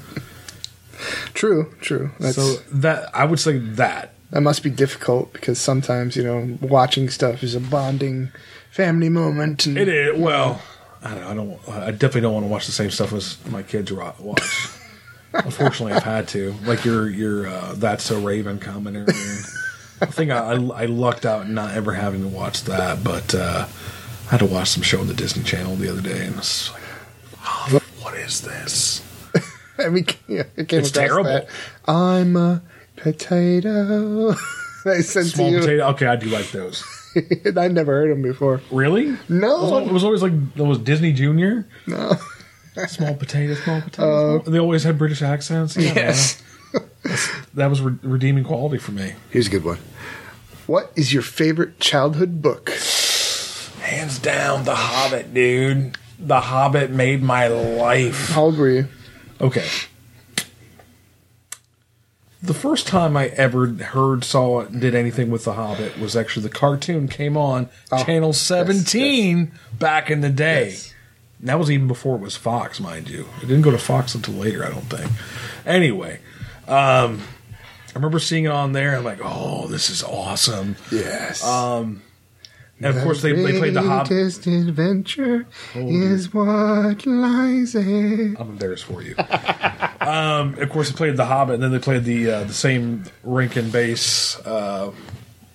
True, 1.33 1.75
true. 1.81 2.11
That's, 2.21 2.37
so 2.37 2.57
that 2.73 3.09
I 3.15 3.25
would 3.25 3.41
say 3.41 3.57
that 3.57 4.13
that 4.31 4.43
must 4.43 4.63
be 4.63 4.69
difficult 4.69 5.33
because 5.33 5.59
sometimes 5.59 6.15
you 6.15 6.23
know 6.23 6.59
watching 6.61 7.09
stuff 7.09 7.43
is 7.43 7.55
a 7.55 7.61
bonding 7.61 8.31
family 8.71 9.09
moment. 9.09 9.65
And 9.65 9.79
it 9.79 9.89
is. 9.89 10.19
Well, 10.19 10.61
I 11.03 11.15
don't. 11.15 11.25
I, 11.25 11.35
don't, 11.35 11.69
I 11.69 11.91
definitely 11.93 12.23
don't 12.23 12.35
want 12.35 12.45
to 12.45 12.51
watch 12.51 12.67
the 12.67 12.73
same 12.73 12.91
stuff 12.91 13.13
as 13.15 13.39
my 13.47 13.63
kids 13.63 13.91
watch. 13.91 14.69
Unfortunately, 15.33 15.93
I've 15.93 16.03
had 16.03 16.29
to. 16.29 16.55
Like 16.65 16.85
your 16.85 17.09
your 17.09 17.47
uh, 17.47 17.75
that's 17.77 18.05
so 18.05 18.21
Raven 18.21 18.59
commentary. 18.59 19.07
I 20.03 20.07
think 20.07 20.31
I, 20.31 20.53
I 20.53 20.83
I 20.83 20.85
lucked 20.87 21.27
out 21.27 21.49
not 21.49 21.75
ever 21.75 21.93
having 21.93 22.23
to 22.23 22.29
watch 22.29 22.65
that, 22.65 23.05
but 23.05 23.35
uh, 23.35 23.67
I 24.27 24.31
had 24.31 24.41
to 24.41 24.47
watch 24.47 24.69
some 24.69 24.83
show 24.83 25.01
on 25.01 25.07
the 25.07 25.15
Disney 25.15 25.43
Channel 25.45 25.77
the 25.77 25.91
other 25.91 26.01
day, 26.01 26.27
and 26.27 26.37
it's 26.37 26.73
like, 26.73 26.83
oh, 27.45 27.81
what 28.01 28.15
is 28.15 28.41
this? 28.41 29.03
I 29.79 29.89
mean, 29.89 30.07
yeah, 30.27 30.45
It's 30.57 30.91
terrible. 30.91 31.25
that. 31.25 31.49
I'm 31.87 32.37
a 32.37 32.63
potato. 32.97 34.31
I 34.87 35.01
sent 35.03 35.27
Small 35.27 35.53
potato. 35.53 35.89
Okay, 35.91 36.07
I 36.07 36.17
do 36.17 36.27
like 36.29 36.51
those. 36.51 36.83
and 37.45 37.59
I 37.59 37.69
never 37.69 37.93
heard 37.93 38.11
them 38.11 38.23
before. 38.23 38.63
Really? 38.71 39.17
No. 39.29 39.79
It 39.79 39.93
was 39.93 40.05
always 40.05 40.23
like 40.23 40.33
it 40.33 40.63
was 40.63 40.79
Disney 40.79 41.13
Junior. 41.13 41.67
No. 41.87 42.13
Small 42.89 43.15
potato, 43.15 43.55
small 43.55 43.81
potato. 43.81 44.39
small- 44.39 44.49
uh, 44.49 44.51
they 44.51 44.59
always 44.59 44.85
had 44.85 44.99
British 44.99 45.23
accents. 45.23 45.77
Yeah, 45.77 45.93
Yes. 45.95 46.43
that 47.55 47.69
was 47.69 47.81
re- 47.81 47.99
redeeming 48.03 48.45
quality 48.45 48.79
for 48.79 48.93
me. 48.93 49.15
Here's 49.31 49.47
a 49.49 49.51
good 49.51 49.65
one. 49.65 49.79
What 50.67 50.93
is 50.95 51.13
your 51.13 51.23
favorite 51.23 51.81
childhood 51.81 52.41
book? 52.43 52.71
Hands 53.81 54.19
down, 54.21 54.65
The 54.65 54.75
Hobbit, 54.77 55.35
dude. 55.35 55.97
The 56.19 56.41
Hobbit 56.41 56.91
made 56.91 57.23
my 57.23 57.49
life. 57.49 58.31
How 58.31 58.43
old 58.45 58.59
were 58.59 58.69
you? 58.71 58.89
Okay. 59.41 59.67
The 62.43 62.55
first 62.55 62.87
time 62.87 63.17
I 63.17 63.27
ever 63.29 63.67
heard, 63.67 64.25
saw, 64.25 64.61
and 64.61 64.81
did 64.81 64.95
anything 64.95 65.31
with 65.31 65.45
The 65.45 65.55
Hobbit 65.55 65.99
was 65.99 66.17
actually 66.17 66.45
the 66.45 66.49
cartoon 66.55 67.07
came 67.09 67.37
on 67.37 67.69
Oh, 67.93 68.03
Channel 68.05 68.31
yes, 68.31 68.39
17 68.41 69.53
back 69.79 70.11
in 70.11 70.21
the 70.23 70.31
day. 70.31 70.71
Yes. 70.71 70.90
And 71.41 71.49
that 71.49 71.59
was 71.59 71.71
even 71.71 71.89
before 71.89 72.17
it 72.17 72.21
was 72.21 72.37
Fox, 72.37 72.81
mind 72.81 73.09
you. 73.09 73.27
It 73.43 73.47
didn't 73.47 73.63
go 73.63 73.71
to 73.71 73.79
Fox 73.79 74.15
until 74.15 74.35
later, 74.35 74.65
I 74.65 74.69
don't 74.71 74.83
think. 74.83 75.11
Anyway, 75.65 76.21
um, 76.69 77.23
I 77.91 77.93
remember 77.95 78.19
seeing 78.19 78.45
it 78.45 78.51
on 78.51 78.73
there. 78.73 78.97
I'm 78.97 79.05
like, 79.05 79.21
oh, 79.23 79.67
this 79.67 79.89
is 79.91 80.03
awesome. 80.03 80.77
Yes. 80.93 81.45
Um, 81.45 82.03
and 82.83 82.97
of 82.97 83.03
course, 83.03 83.21
they, 83.21 83.33
they 83.33 83.59
played 83.59 83.75
The 83.75 83.83
Hobbit. 83.83 84.09
Greatest 84.09 84.47
adventure 84.47 85.47
is 85.75 86.33
what 86.33 87.05
lies 87.05 87.75
ahead. 87.75 88.37
I'm 88.39 88.51
embarrassed 88.51 88.85
for 88.85 89.03
you. 89.03 89.15
um, 90.01 90.55
of 90.59 90.71
course, 90.71 90.91
they 90.91 90.97
played 90.97 91.17
The 91.17 91.27
Hobbit, 91.27 91.55
and 91.55 91.63
then 91.63 91.73
they 91.73 91.79
played 91.79 92.05
the 92.05 92.31
uh, 92.31 92.45
the 92.45 92.55
same 92.55 93.05
Rankin 93.23 93.71
Bass 93.71 94.39
uh, 94.47 94.93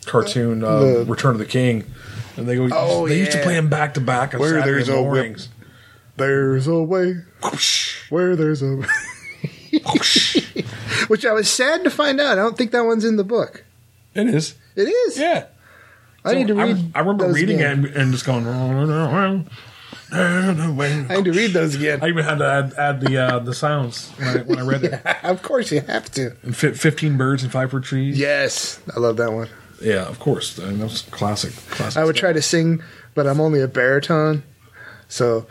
cartoon, 0.05 0.63
uh, 0.63 0.79
The- 0.79 1.05
Return 1.07 1.31
of 1.33 1.39
the 1.39 1.45
King. 1.45 1.83
And 2.38 2.47
they 2.47 2.55
go. 2.57 2.69
Oh, 2.71 3.07
they 3.07 3.17
used 3.19 3.31
to 3.31 3.41
play 3.41 3.53
them 3.55 3.69
back 3.69 3.93
to 3.95 4.01
back 4.01 4.33
Where 4.33 4.59
Saturday 4.59 4.83
there's 4.83 4.89
mornings. 4.89 5.49
There's 6.18 6.68
a 6.68 6.82
way 6.82 7.16
where 8.09 8.36
there's 8.36 8.61
a. 8.61 8.84
Which 11.07 11.26
I 11.26 11.34
was 11.34 11.49
sad 11.49 11.84
to 11.84 11.89
find 11.89 12.20
out. 12.22 12.34
I 12.34 12.41
don't 12.41 12.57
think 12.57 12.72
that 12.72 12.86
one's 12.86 13.05
in 13.05 13.18
the 13.18 13.24
book. 13.24 13.63
It 14.13 14.28
is, 14.28 14.55
It 14.76 14.84
is. 14.84 15.18
yeah. 15.20 15.45
I 16.24 16.34
need 16.34 16.47
to 16.47 16.59
I- 16.59 16.63
read. 16.68 16.91
I, 16.95 16.99
remember 17.01 17.26
those 17.28 17.36
reading 17.36 17.57
again. 17.57 17.86
it 17.86 17.91
and, 17.91 17.95
and 18.03 18.11
just 18.13 18.26
going. 18.26 18.47
I 18.47 19.43
need 21.16 21.26
to 21.26 21.32
read 21.34 21.51
those 21.51 21.76
again. 21.76 21.99
I 22.01 22.07
even 22.07 22.24
had 22.24 22.38
to 22.39 22.45
add, 22.47 22.74
add 22.78 23.01
the 23.01 23.18
uh, 23.18 23.39
the 23.39 23.53
sounds 23.53 24.09
when 24.11 24.28
I, 24.30 24.38
when 24.43 24.59
I 24.59 24.61
read 24.63 24.84
it. 24.86 25.01
of 25.24 25.43
course, 25.43 25.72
you 25.72 25.82
have 25.82 26.09
to. 26.11 26.36
And 26.43 26.55
fi- 26.55 26.72
Fifteen 26.72 27.18
birds 27.18 27.43
and 27.43 27.51
five 27.51 27.70
for 27.72 27.80
trees. 27.80 28.18
Yes, 28.18 28.80
I 28.95 28.99
love 28.99 29.18
that 29.18 29.34
one. 29.34 29.49
yeah, 29.82 30.05
of 30.07 30.20
course. 30.20 30.57
I 30.59 30.66
mean, 30.68 30.80
that 30.80 30.86
was 30.86 31.01
classic. 31.03 31.53
classic 31.72 32.01
I 32.01 32.05
would 32.05 32.16
stuff. 32.16 32.22
try 32.22 32.34
to 32.34 32.41
sing, 32.41 32.82
but 33.13 33.28
I'm 33.28 33.39
only 33.41 33.61
a 33.61 33.68
baritone, 33.68 34.43
so 35.07 35.45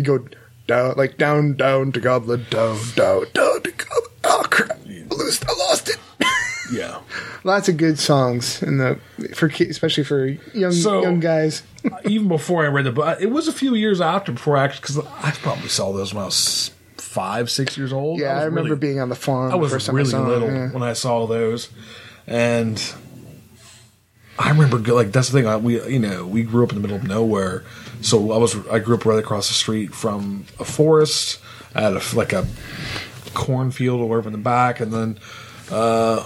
you 0.00 0.18
go 0.18 0.26
down, 0.66 0.94
like 0.96 1.18
down, 1.18 1.56
down 1.56 1.92
to 1.92 2.00
goblin, 2.00 2.46
down, 2.50 2.78
down, 2.94 3.24
down 3.34 3.62
to 3.62 3.70
goblin. 3.72 4.10
Oh 4.24 4.44
crap! 4.50 4.78
I 4.88 5.04
lost, 5.14 5.44
I 5.48 5.52
lost 5.54 5.88
it. 5.90 5.96
Yeah. 6.72 7.00
Lots 7.42 7.68
of 7.68 7.78
good 7.78 7.98
songs 7.98 8.62
in 8.62 8.78
the 8.78 9.00
for 9.34 9.46
especially 9.46 10.04
for 10.04 10.26
young 10.54 10.70
So- 10.70 11.02
young 11.02 11.20
guys. 11.20 11.62
Uh, 11.84 11.96
even 12.04 12.28
before 12.28 12.62
I 12.62 12.68
read 12.68 12.84
the 12.84 12.92
book, 12.92 13.06
uh, 13.06 13.16
it 13.18 13.30
was 13.30 13.48
a 13.48 13.52
few 13.54 13.74
years 13.74 14.02
after 14.02 14.32
before 14.32 14.58
I 14.58 14.64
actually, 14.64 14.80
because 14.82 14.98
I 14.98 15.30
probably 15.30 15.68
saw 15.70 15.92
those 15.94 16.12
when 16.12 16.22
I 16.22 16.26
was 16.26 16.70
five, 16.98 17.50
six 17.50 17.78
years 17.78 17.90
old. 17.90 18.20
Yeah, 18.20 18.32
I, 18.32 18.34
was 18.36 18.44
remember 18.44 18.62
really- 18.68 18.80
being 18.80 19.00
on 19.00 19.08
the 19.08 19.14
farm. 19.14 19.50
I 19.50 19.54
was 19.56 19.88
really 19.88 20.14
'em, 20.14 20.28
little 20.28 20.48
yeah. 20.52 20.68
when 20.72 20.82
I 20.82 20.92
saw 20.92 21.26
those, 21.26 21.70
and 22.26 22.76
I 24.38 24.50
remember 24.50 24.76
like 24.92 25.10
that's 25.10 25.30
the 25.30 25.38
thing. 25.38 25.48
I, 25.48 25.56
we 25.56 25.82
you 25.90 25.98
know 25.98 26.26
we 26.26 26.42
grew 26.42 26.64
up 26.64 26.70
in 26.70 26.76
the 26.76 26.82
middle 26.82 26.96
of 26.98 27.04
nowhere, 27.04 27.64
so 28.02 28.32
I 28.32 28.38
was 28.38 28.56
I 28.68 28.78
grew 28.78 28.96
up 28.96 29.04
right 29.04 29.18
across 29.18 29.48
the 29.48 29.54
street 29.54 29.94
from 29.94 30.46
a 30.58 30.64
forest. 30.64 31.40
I 31.74 31.82
had 31.82 31.92
a, 31.94 32.02
like 32.14 32.32
a 32.32 32.46
cornfield 33.34 34.00
or 34.00 34.08
whatever 34.08 34.28
in 34.28 34.32
the 34.32 34.38
back, 34.38 34.80
and 34.80 34.92
then 34.92 35.18
uh, 35.70 36.24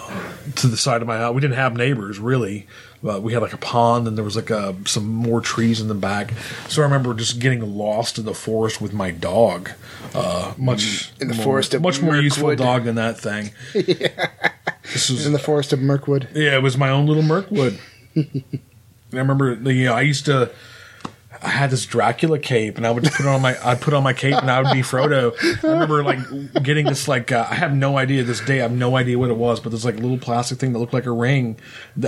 to 0.57 0.67
the 0.67 0.77
side 0.77 1.03
of 1.03 1.09
my 1.09 1.19
house. 1.19 1.35
We 1.35 1.41
didn't 1.41 1.57
have 1.57 1.77
neighbors 1.77 2.19
really. 2.19 2.67
But 3.03 3.23
we 3.23 3.35
had 3.35 3.43
like 3.43 3.53
a 3.53 3.59
pond, 3.59 4.09
and 4.09 4.17
there 4.17 4.25
was 4.25 4.35
like 4.35 4.49
a, 4.49 4.75
some 4.87 5.07
more 5.07 5.43
trees 5.43 5.79
in 5.79 5.89
the 5.89 5.95
back. 5.95 6.33
So 6.71 6.81
I 6.81 6.87
remember 6.87 7.13
just 7.13 7.39
getting 7.39 7.61
lost 7.77 8.17
in 8.19 8.25
the 8.25 8.33
forest 8.33 8.81
with 8.81 8.95
my 8.95 9.11
dog. 9.11 9.73
Uh, 10.15 10.55
much 10.57 11.13
In 11.21 11.29
the 11.29 11.35
more- 11.35 11.45
forest 11.45 11.75
of 11.75 11.83
much 11.83 12.01
more 12.01 12.17
useful 12.17 12.57
dog 12.57 12.85
than 12.85 12.95
that 12.95 13.19
thing. 13.21 13.51
yeah. 13.75 14.31
This 14.91 15.11
was 15.11 15.27
in 15.27 15.35
the 15.35 15.39
forest 15.39 15.75
of 15.75 15.81
Mirkwood. 15.83 16.29
yeah, 16.35 16.57
it 16.57 16.63
was 16.63 16.79
my 16.79 16.89
own 16.89 17.07
little 17.07 17.23
Mirkwood. 17.23 17.79
I 18.17 18.23
remember, 19.13 19.53
you 19.53 19.85
know, 19.85 19.93
I 19.93 20.01
used 20.01 20.25
to. 20.25 20.51
I 21.45 21.49
had 21.49 21.71
this 21.71 21.87
Dracula 21.87 22.39
cape, 22.39 22.77
and 22.77 22.87
I 22.87 22.91
would 22.91 23.05
just 23.05 23.17
put 23.17 23.27
it 23.27 23.29
on 23.29 23.43
my. 23.43 23.57
I'd 23.65 23.81
put 23.81 23.95
on 23.95 24.03
my 24.03 24.13
cape, 24.13 24.35
and 24.35 24.51
I 24.51 24.63
would 24.63 24.73
be 24.73 24.81
Frodo. 24.81 25.35
I 25.65 25.73
remember 25.73 26.03
like 26.03 26.63
getting 26.63 26.87
this 26.87 27.07
like 27.07 27.33
uh, 27.33 27.47
I 27.49 27.55
have 27.55 27.75
no 27.75 27.99
idea 27.99 28.25
this 28.25 28.41
day. 28.41 28.61
I 28.61 28.63
have 28.63 28.73
no 28.73 28.97
idea 28.97 29.19
what 29.19 29.31
it 29.31 29.37
was, 29.37 29.61
but 29.61 29.71
there's 29.71 29.85
like 29.85 29.97
a 29.97 30.01
little 30.01 30.19
plastic 30.19 30.59
thing 30.59 30.73
that 30.73 30.79
looked 30.79 30.93
like 30.93 31.07
a 31.07 31.13
ring, 31.13 31.57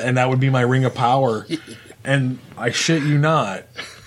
and 0.01 0.17
that 0.17 0.29
would 0.29 0.41
be 0.41 0.51
my 0.51 0.63
ring 0.63 0.85
of 0.85 0.95
power. 0.95 1.47
And 2.09 2.39
I 2.57 2.71
shit 2.71 3.03
you 3.03 3.19
not, 3.19 3.65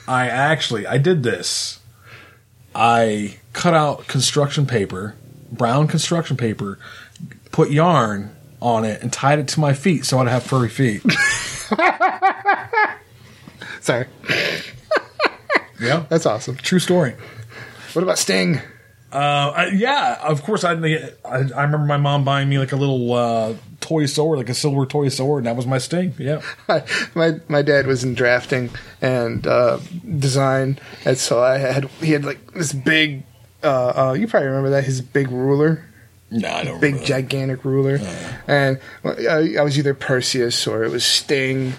I 0.07 0.27
actually 0.29 0.87
I 0.87 0.97
did 0.99 1.21
this. 1.21 1.81
I 2.73 3.39
cut 3.51 3.73
out 3.73 4.07
construction 4.07 4.65
paper, 4.65 5.15
brown 5.51 5.89
construction 5.89 6.37
paper, 6.37 6.79
put 7.51 7.71
yarn, 7.71 8.33
on 8.61 8.85
it 8.85 9.01
and 9.01 9.11
tied 9.11 9.39
it 9.39 9.47
to 9.49 9.59
my 9.59 9.73
feet 9.73 10.05
so 10.05 10.19
I'd 10.19 10.27
have 10.27 10.43
furry 10.43 10.69
feet. 10.69 11.01
Sorry. 13.81 14.05
Yeah, 15.79 16.05
That's 16.09 16.25
awesome. 16.25 16.55
true 16.57 16.79
story. 16.79 17.15
What 17.93 18.03
about 18.03 18.17
Sting? 18.19 18.61
Uh, 19.11 19.51
I, 19.55 19.67
yeah, 19.73 20.19
of 20.21 20.43
course. 20.43 20.63
I, 20.63 20.73
I 20.73 21.11
I 21.25 21.63
remember 21.63 21.79
my 21.79 21.97
mom 21.97 22.23
buying 22.23 22.47
me 22.47 22.59
like 22.59 22.71
a 22.71 22.75
little 22.75 23.11
uh, 23.13 23.55
toy 23.79 24.05
sword, 24.05 24.37
like 24.37 24.49
a 24.49 24.53
silver 24.53 24.85
toy 24.85 25.09
sword, 25.09 25.39
and 25.39 25.47
that 25.47 25.55
was 25.55 25.65
my 25.65 25.79
sting. 25.79 26.13
Yeah. 26.19 26.41
my 27.15 27.39
my 27.47 27.63
dad 27.63 27.87
was 27.87 28.03
in 28.03 28.13
drafting 28.13 28.69
and 29.01 29.47
uh, 29.47 29.79
design, 30.19 30.77
and 31.05 31.17
so 31.17 31.41
I 31.41 31.57
had 31.57 31.85
he 32.01 32.11
had 32.11 32.23
like 32.23 32.53
this 32.53 32.71
big. 32.71 33.23
Uh, 33.63 33.93
uh, 34.09 34.13
you 34.13 34.27
probably 34.27 34.47
remember 34.49 34.69
that 34.69 34.83
his 34.83 35.01
big 35.01 35.31
ruler, 35.31 35.83
No, 36.29 36.47
I 36.47 36.63
don't. 36.65 36.79
big 36.79 37.03
gigantic 37.03 37.65
ruler, 37.65 37.99
and 38.47 38.79
well, 39.01 39.15
I, 39.19 39.55
I 39.59 39.63
was 39.63 39.75
either 39.79 39.95
Perseus 39.95 40.67
or 40.67 40.83
it 40.83 40.91
was 40.91 41.03
Sting, 41.03 41.73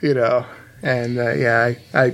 you 0.00 0.14
know. 0.14 0.46
And 0.82 1.18
uh, 1.18 1.32
yeah, 1.32 1.74
I, 1.94 1.98
I 1.98 2.10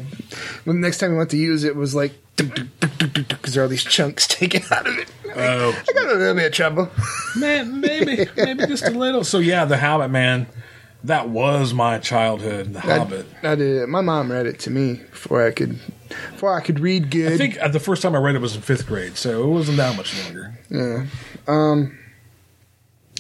when 0.64 0.80
the 0.80 0.86
next 0.86 0.98
time 0.98 1.14
I 1.14 1.16
went 1.16 1.30
to 1.30 1.36
use 1.36 1.64
it, 1.64 1.68
it 1.68 1.76
was 1.76 1.94
like 1.94 2.12
because 2.36 3.54
there 3.54 3.62
are 3.62 3.64
all 3.64 3.68
these 3.68 3.84
chunks 3.84 4.26
taken 4.28 4.62
out 4.70 4.86
of 4.86 4.98
it. 4.98 5.08
Oh, 5.34 5.84
I 5.88 5.92
got 5.92 6.06
a 6.06 6.14
little 6.14 6.34
bit 6.34 6.46
of 6.46 6.52
trouble. 6.52 6.90
man, 7.36 7.80
maybe, 7.80 8.26
maybe 8.36 8.66
just 8.66 8.84
a 8.84 8.90
little. 8.90 9.24
So 9.24 9.38
yeah, 9.38 9.64
the 9.64 9.78
Hobbit, 9.78 10.10
man, 10.10 10.46
that 11.04 11.28
was 11.28 11.72
my 11.72 11.98
childhood. 11.98 12.74
The 12.74 12.80
Hobbit. 12.80 13.26
I, 13.42 13.52
I 13.52 13.54
did. 13.54 13.88
My 13.88 14.00
mom 14.00 14.30
read 14.30 14.46
it 14.46 14.58
to 14.60 14.70
me 14.70 14.94
before 15.10 15.46
I 15.46 15.50
could, 15.50 15.78
before 16.08 16.54
I 16.54 16.60
could 16.60 16.80
read 16.80 17.10
good. 17.10 17.32
I 17.32 17.36
think 17.36 17.58
uh, 17.60 17.68
the 17.68 17.80
first 17.80 18.02
time 18.02 18.14
I 18.14 18.18
read 18.18 18.34
it 18.34 18.40
was 18.40 18.56
in 18.56 18.62
fifth 18.62 18.86
grade, 18.86 19.16
so 19.16 19.44
it 19.44 19.52
wasn't 19.52 19.78
that 19.78 19.96
much 19.96 20.22
longer. 20.24 20.58
Yeah. 20.70 21.06
Um. 21.46 21.98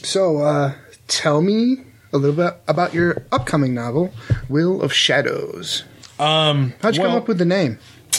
So, 0.02 0.38
uh, 0.38 0.74
tell 1.08 1.40
me 1.40 1.85
a 2.16 2.18
little 2.18 2.36
bit 2.36 2.60
about 2.66 2.94
your 2.94 3.24
upcoming 3.30 3.74
novel, 3.74 4.12
Will 4.48 4.82
of 4.82 4.92
Shadows. 4.92 5.84
Um, 6.18 6.72
How'd 6.80 6.96
you 6.96 7.02
well, 7.02 7.10
come 7.10 7.22
up 7.22 7.28
with 7.28 7.38
the 7.38 7.44
name? 7.44 7.78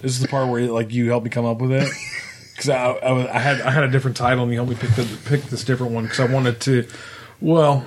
This 0.00 0.12
is 0.12 0.20
the 0.20 0.28
part 0.28 0.48
where 0.48 0.62
like 0.70 0.92
you 0.92 1.08
helped 1.08 1.24
me 1.24 1.30
come 1.30 1.44
up 1.44 1.60
with 1.60 1.72
it 1.72 1.92
because 2.52 2.70
I, 2.70 2.92
I, 2.92 3.34
I 3.34 3.38
had 3.40 3.60
I 3.62 3.70
had 3.72 3.82
a 3.82 3.90
different 3.90 4.16
title 4.16 4.44
and 4.44 4.52
you 4.52 4.58
helped 4.58 4.70
me 4.70 4.76
pick 4.76 4.94
the, 4.94 5.18
pick 5.28 5.42
this 5.50 5.64
different 5.64 5.92
one 5.92 6.04
because 6.04 6.20
I 6.20 6.32
wanted 6.32 6.60
to. 6.62 6.86
Well, 7.40 7.84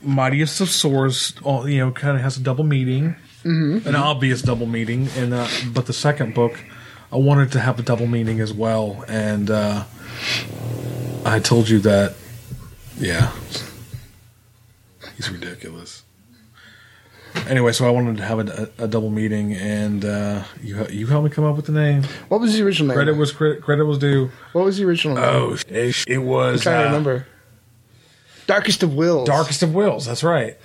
Mightiest 0.00 0.60
of 0.60 0.70
Swords, 0.70 1.34
you 1.44 1.78
know, 1.78 1.90
kind 1.90 2.16
of 2.16 2.22
has 2.22 2.36
a 2.36 2.40
double 2.40 2.62
meaning, 2.62 3.16
mm-hmm. 3.42 3.86
an 3.86 3.96
obvious 3.96 4.42
double 4.42 4.66
meaning, 4.66 5.08
and 5.16 5.34
uh, 5.34 5.48
but 5.72 5.86
the 5.86 5.92
second 5.92 6.34
book, 6.34 6.56
I 7.10 7.16
wanted 7.16 7.50
to 7.52 7.60
have 7.60 7.80
a 7.80 7.82
double 7.82 8.06
meaning 8.06 8.40
as 8.40 8.52
well, 8.52 9.04
and 9.08 9.50
uh, 9.50 9.84
I 11.24 11.40
told 11.40 11.68
you 11.68 11.78
that, 11.80 12.14
yeah, 12.98 13.32
he's 15.16 15.30
ridiculous. 15.30 16.02
Anyway, 17.48 17.72
so 17.72 17.86
I 17.86 17.90
wanted 17.90 18.16
to 18.18 18.24
have 18.24 18.38
a, 18.38 18.70
a, 18.78 18.86
double 18.86 19.10
meeting, 19.10 19.54
and 19.54 20.04
uh, 20.04 20.44
you 20.62 20.86
you 20.88 21.06
helped 21.08 21.24
me 21.24 21.30
come 21.30 21.44
up 21.44 21.56
with 21.56 21.66
the 21.66 21.72
name. 21.72 22.04
What 22.28 22.40
was 22.40 22.56
the 22.56 22.62
original 22.62 22.88
name? 22.88 22.96
Credit 22.96 23.16
was 23.16 23.32
credit, 23.32 23.62
credit 23.62 23.84
was 23.84 23.98
due. 23.98 24.30
what 24.52 24.64
was 24.64 24.78
the 24.78 24.84
original 24.84 25.16
name? 25.16 25.24
Oh, 25.24 25.56
it, 25.68 26.04
it 26.06 26.18
was 26.18 26.60
I'm 26.60 26.62
trying 26.62 26.76
uh, 26.76 26.82
to 26.82 26.88
remember. 26.88 27.26
Darkest 28.46 28.82
of 28.82 28.94
Wills. 28.94 29.26
Darkest 29.26 29.62
of 29.62 29.74
Wills. 29.74 30.06
That's 30.06 30.22
right. 30.22 30.56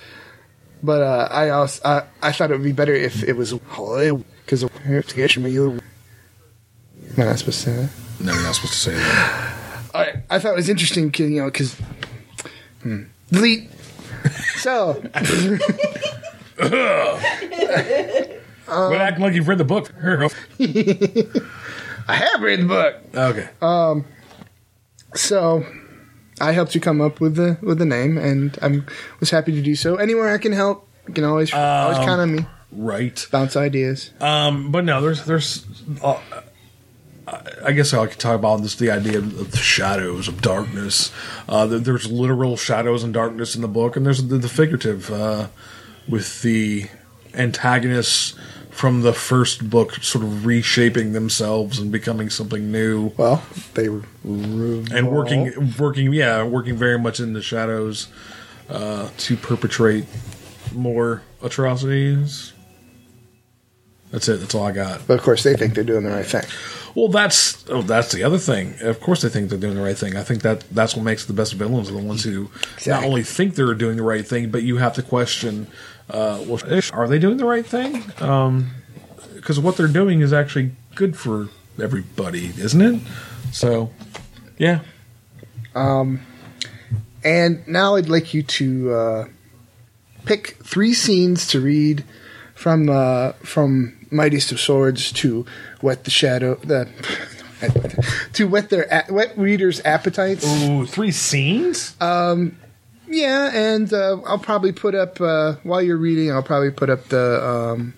But 0.84 1.02
uh, 1.02 1.28
I 1.32 1.50
also 1.50 1.82
I, 1.84 2.04
I 2.22 2.32
thought 2.32 2.52
it 2.52 2.54
would 2.54 2.64
be 2.64 2.72
better 2.72 2.94
if 2.94 3.24
it 3.24 3.36
was 3.36 3.54
because 3.54 4.64
Am 7.18 7.24
I 7.24 7.24
not 7.24 7.40
supposed 7.40 7.64
to 7.64 7.72
say 7.72 7.76
that? 7.76 7.90
No, 8.20 8.34
you're 8.34 8.44
not 8.44 8.56
supposed 8.56 8.74
to 8.74 8.80
say 8.80 8.94
that. 8.94 9.59
I, 10.30 10.40
thought 10.40 10.54
it 10.54 10.56
was 10.56 10.70
interesting, 10.70 11.14
you 11.18 11.42
know, 11.42 11.46
because 11.46 11.74
hmm. 12.82 13.04
delete. 13.32 13.70
So 14.58 15.02
Quit 18.70 19.02
acting 19.02 19.24
like 19.24 19.34
you've 19.34 19.48
read 19.48 19.58
the 19.58 19.64
book. 19.64 19.94
I 22.08 22.16
have 22.16 22.42
read 22.42 22.62
the 22.62 22.66
book. 22.66 22.96
okay. 23.16 23.50
Um. 23.62 24.06
So 25.16 25.66
I 26.42 26.52
helped 26.52 26.76
you 26.76 26.82
come 26.82 27.02
up 27.02 27.20
with 27.20 27.36
the 27.36 27.58
with 27.62 27.80
the 27.80 27.86
name, 27.86 28.18
and 28.18 28.58
I'm 28.62 28.86
was 29.20 29.30
happy 29.30 29.52
to 29.54 29.62
do 29.62 29.76
so. 29.76 29.96
Anywhere 29.96 30.30
I 30.34 30.38
can 30.38 30.52
help, 30.52 30.88
you 31.08 31.14
can 31.14 31.24
always 31.24 31.54
always 31.54 31.98
count 31.98 32.22
on 32.22 32.36
me. 32.36 32.46
right. 32.72 33.26
Bounce 33.32 33.56
ideas. 33.56 34.12
Um, 34.20 34.72
but 34.72 34.86
no, 34.86 35.02
there's 35.02 35.26
there's. 35.26 35.66
Uh, 36.02 36.20
I 37.64 37.72
guess 37.72 37.94
I 37.94 38.08
could 38.08 38.20
talk 38.20 38.36
about 38.36 38.62
this 38.62 38.76
the 38.76 38.92
idea 38.92 39.18
of 39.18 39.52
the 39.52 39.58
shadows 39.58 40.28
of 40.28 40.42
darkness. 40.42 41.12
Uh, 41.48 41.66
there's 41.66 42.10
literal 42.10 42.58
shadows 42.58 43.04
and 43.04 43.14
darkness 43.14 43.56
in 43.56 43.62
the 43.62 43.68
book, 43.68 43.96
and 43.96 44.06
there's 44.06 44.26
the, 44.28 44.38
the 44.38 44.50
figurative 44.50 45.12
uh, 45.12 45.48
with 46.08 46.42
the 46.42 46.88
antagonists 47.34 48.36
from 48.70 49.02
the 49.02 49.14
first 49.14 49.70
book 49.70 49.96
sort 49.96 50.24
of 50.24 50.46
reshaping 50.46 51.12
themselves 51.12 51.80
and 51.80 51.92
becoming 51.92 52.30
something 52.30 52.72
new. 52.72 53.12
Well, 53.18 53.44
they 53.74 53.90
were 53.90 54.04
and 54.24 55.12
working 55.12 55.74
working 55.78 56.14
yeah 56.14 56.44
working 56.44 56.78
very 56.78 56.98
much 56.98 57.20
in 57.20 57.34
the 57.34 57.42
shadows 57.42 58.08
uh, 58.70 59.10
to 59.18 59.36
perpetrate 59.36 60.06
more 60.74 61.24
atrocities 61.42 62.54
that's 64.12 64.28
it. 64.28 64.40
That's 64.40 64.56
all 64.56 64.66
i 64.66 64.72
got. 64.72 65.06
But 65.08 65.20
of 65.20 65.24
course, 65.24 65.44
they 65.44 65.56
think 65.56 65.76
they're 65.76 65.84
doing 65.84 66.04
the 66.04 66.10
right 66.10 66.26
thing. 66.26 66.44
well 66.96 67.08
that's 67.08 67.64
oh 67.70 67.82
that's 67.84 68.12
the 68.12 68.24
other 68.24 68.38
thing. 68.40 68.76
Of 68.82 69.00
course 69.00 69.22
they 69.22 69.30
think 69.30 69.50
they're 69.50 69.60
doing 69.60 69.76
the 69.76 69.82
right 69.82 69.98
thing. 69.98 70.16
I 70.16 70.24
think 70.24 70.42
that 70.42 70.62
that's 70.72 70.96
what 70.96 71.04
makes 71.04 71.26
the 71.26 71.34
best 71.34 71.54
villains 71.54 71.90
are 71.90 71.94
the 71.94 72.00
ones 72.00 72.24
who 72.24 72.50
not 72.88 73.04
only 73.04 73.24
think 73.24 73.56
they're 73.56 73.74
doing 73.76 73.98
the 73.98 74.04
right 74.04 74.26
thing 74.26 74.50
but 74.50 74.64
you 74.64 74.78
have 74.78 74.94
to 74.96 75.04
question 75.04 75.68
uh, 76.10 76.44
well 76.48 76.60
are 76.94 77.08
they 77.08 77.20
doing 77.20 77.38
the 77.38 77.46
right 77.46 77.66
thing? 77.66 78.04
Because 79.36 79.60
what 79.60 79.78
they're 79.78 79.88
doing 79.88 80.22
is 80.22 80.34
actually 80.34 80.72
good 80.96 81.16
for 81.16 81.50
everybody 81.80 82.48
isn't 82.58 82.82
it? 82.82 83.02
So 83.52 83.92
yeah. 84.58 84.80
Um, 85.76 86.22
And 87.24 87.66
now 87.68 87.96
I'd 87.96 88.10
like 88.10 88.34
you 88.34 88.42
to 88.44 88.94
uh, 88.94 89.28
pick 90.26 90.58
three 90.64 90.94
scenes 90.94 91.46
to 91.48 91.62
read 91.62 92.04
from 92.56 92.90
uh, 92.90 93.34
from 93.44 93.96
Mightiest 94.12 94.52
of 94.52 94.60
Swords 94.60 95.12
to 95.14 95.46
whet 95.82 96.04
the 96.04 96.12
shadow 96.12 96.56
the 96.56 96.88
to 98.34 98.48
whet 98.48 98.70
their 98.70 98.88
a- 98.92 99.12
whet 99.12 99.38
readers' 99.38 99.82
appetites. 99.86 100.46
Ooh, 100.46 100.86
three 100.86 101.12
scenes? 101.12 101.96
Yeah, 103.12 103.50
and 103.52 103.92
uh, 103.92 104.22
I'll 104.26 104.38
probably 104.38 104.72
put 104.72 104.94
up 104.94 105.20
uh, 105.20 105.56
while 105.64 105.82
you're 105.82 105.98
reading. 105.98 106.32
I'll 106.32 106.44
probably 106.44 106.70
put 106.70 106.90
up 106.92 107.06
the 107.06 107.44
um, 107.44 107.94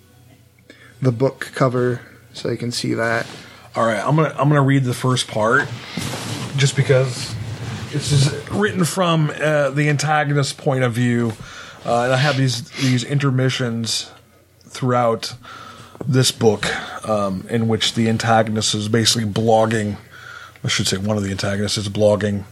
the 1.01 1.11
book 1.11 1.51
cover 1.53 1.99
so 2.33 2.49
you 2.49 2.57
can 2.57 2.71
see 2.71 2.93
that. 2.93 3.27
All 3.75 3.85
right, 3.85 3.99
I'm 3.99 4.15
gonna 4.15 4.33
I'm 4.37 4.47
gonna 4.47 4.61
read 4.61 4.85
the 4.85 4.93
first 4.93 5.27
part, 5.27 5.67
just 6.55 6.75
because 6.77 7.35
this 7.91 8.11
is 8.13 8.49
written 8.49 8.85
from 8.85 9.29
uh, 9.29 9.71
the 9.71 9.89
antagonist's 9.89 10.53
point 10.53 10.83
of 10.85 10.93
view, 10.93 11.33
uh, 11.85 12.03
and 12.03 12.13
I 12.13 12.17
have 12.17 12.37
these 12.37 12.69
these 12.81 13.03
intermissions 13.03 14.09
throughout 14.61 15.35
this 16.07 16.31
book, 16.31 16.65
um, 17.07 17.45
in 17.49 17.67
which 17.67 17.93
the 17.93 18.09
antagonist 18.09 18.73
is 18.75 18.87
basically 18.87 19.29
blogging. 19.29 19.97
I 20.63 20.67
should 20.67 20.87
say 20.87 20.97
one 20.97 21.17
of 21.17 21.23
the 21.23 21.31
antagonists 21.31 21.77
is 21.77 21.89
blogging 21.89 22.43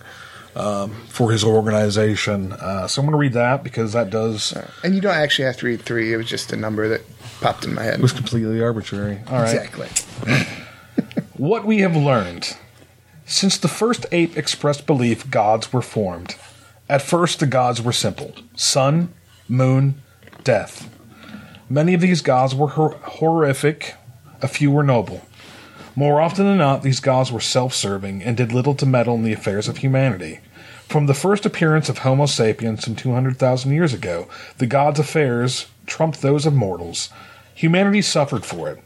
um, 0.56 0.91
for 1.08 1.32
his 1.32 1.43
organization. 1.43 2.54
Uh, 2.54 2.88
so 2.88 3.02
I'm 3.02 3.06
going 3.06 3.14
to 3.14 3.20
read 3.20 3.34
that 3.34 3.64
because 3.64 3.93
that 3.93 4.10
does 4.10 4.54
And 4.84 4.95
you 4.95 5.02
don't 5.02 5.16
actually 5.16 5.45
have 5.45 5.58
to 5.58 5.66
read 5.68 5.82
three. 5.82 6.12
It 6.14 6.18
was 6.18 6.28
just 6.28 6.52
a 6.52 6.56
number 6.56 6.88
that 6.88 7.02
popped 7.39 7.66
in 7.66 7.76
my 7.76 7.84
head. 7.84 7.95
it 7.95 8.02
was 8.02 8.14
completely 8.14 8.62
arbitrary. 8.62 9.20
All 9.28 9.41
right. 9.41 9.56
Exactly. 9.56 9.89
What 11.39 11.64
we 11.64 11.80
have 11.80 11.95
learned. 11.95 12.58
Since 13.26 13.58
the 13.60 13.70
first 13.70 14.06
ape 14.12 14.36
expressed 14.36 14.86
belief 14.86 15.32
gods 15.32 15.72
were 15.72 15.82
formed, 15.82 16.36
at 16.89 17.02
first 17.02 17.39
the 17.39 17.45
gods 17.45 17.82
were 17.82 17.93
simple 17.93 18.34
sun, 18.58 19.14
moon, 19.47 20.02
death. 20.43 20.93
Many 21.72 21.93
of 21.93 22.01
these 22.01 22.22
gods 22.22 22.55
were 22.55 22.70
hor- 22.70 22.97
horrific, 23.03 23.93
a 24.41 24.47
few 24.47 24.72
were 24.72 24.84
noble. 24.84 25.22
More 25.95 26.20
often 26.20 26.45
than 26.45 26.57
not, 26.57 26.82
these 26.82 26.99
gods 26.99 27.32
were 27.32 27.39
self 27.39 27.76
serving 27.76 28.24
and 28.24 28.36
did 28.36 28.51
little 28.51 28.74
to 28.74 28.88
meddle 28.88 29.13
in 29.13 29.24
the 29.24 29.34
affairs 29.34 29.67
of 29.67 29.78
humanity. 29.78 30.39
From 30.88 31.05
the 31.05 31.13
first 31.13 31.45
appearance 31.45 31.88
of 31.88 31.99
Homo 31.99 32.26
sapiens 32.26 32.84
some 32.84 32.95
200,000 32.95 33.72
years 33.72 33.93
ago, 33.93 34.28
the 34.57 34.65
gods' 34.65 34.99
affairs 34.99 35.67
trumped 35.86 36.24
those 36.24 36.47
of 36.47 36.55
mortals. 36.55 37.09
Humanity 37.53 38.01
suffered 38.01 38.45
for 38.45 38.70
it. 38.70 38.82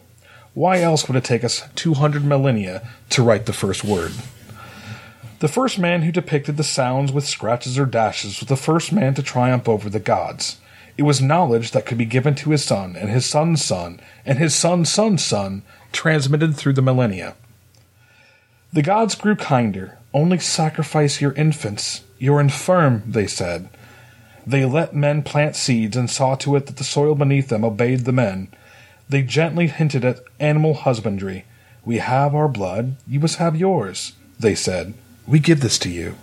Why 0.53 0.81
else 0.81 1.07
would 1.07 1.15
it 1.15 1.23
take 1.23 1.45
us 1.45 1.63
200 1.75 2.25
millennia 2.25 2.85
to 3.11 3.23
write 3.23 3.45
the 3.45 3.53
first 3.53 3.85
word? 3.85 4.11
The 5.39 5.47
first 5.47 5.79
man 5.79 6.01
who 6.01 6.11
depicted 6.11 6.57
the 6.57 6.63
sounds 6.63 7.13
with 7.13 7.27
scratches 7.27 7.79
or 7.79 7.85
dashes 7.85 8.41
was 8.41 8.49
the 8.49 8.57
first 8.57 8.91
man 8.91 9.13
to 9.13 9.23
triumph 9.23 9.69
over 9.69 9.89
the 9.89 9.99
gods. 9.99 10.57
It 10.97 11.03
was 11.03 11.21
knowledge 11.21 11.71
that 11.71 11.85
could 11.85 11.97
be 11.97 12.05
given 12.05 12.35
to 12.35 12.51
his 12.51 12.63
son, 12.63 12.95
and 12.95 13.09
his 13.09 13.25
son's 13.25 13.63
son, 13.63 13.99
and 14.25 14.37
his 14.37 14.53
son's 14.53 14.91
son's 14.91 15.23
son, 15.23 15.63
transmitted 15.91 16.55
through 16.55 16.73
the 16.73 16.81
millennia. 16.81 17.35
The 18.71 18.81
gods 18.81 19.15
grew 19.15 19.35
kinder, 19.35 19.97
Only 20.13 20.39
sacrifice 20.39 21.21
your 21.21 21.33
infants. 21.33 22.01
You're 22.19 22.39
infirm, 22.39 23.03
they 23.07 23.27
said. 23.27 23.69
They 24.45 24.65
let 24.65 24.95
men 24.95 25.23
plant 25.23 25.55
seeds 25.55 25.97
and 25.97 26.09
saw 26.09 26.35
to 26.35 26.55
it 26.55 26.67
that 26.67 26.77
the 26.77 26.83
soil 26.83 27.15
beneath 27.15 27.49
them 27.49 27.63
obeyed 27.63 28.01
the 28.01 28.11
men. 28.11 28.49
They 29.09 29.23
gently 29.23 29.67
hinted 29.67 30.05
at 30.05 30.23
animal 30.39 30.73
husbandry. 30.73 31.45
We 31.85 31.97
have 31.97 32.35
our 32.35 32.47
blood, 32.47 32.97
you 33.07 33.19
must 33.19 33.37
have 33.37 33.55
yours, 33.55 34.13
they 34.39 34.55
said. 34.55 34.93
We 35.27 35.39
give 35.39 35.61
this 35.61 35.79
to 35.79 35.89
you. 35.89 36.15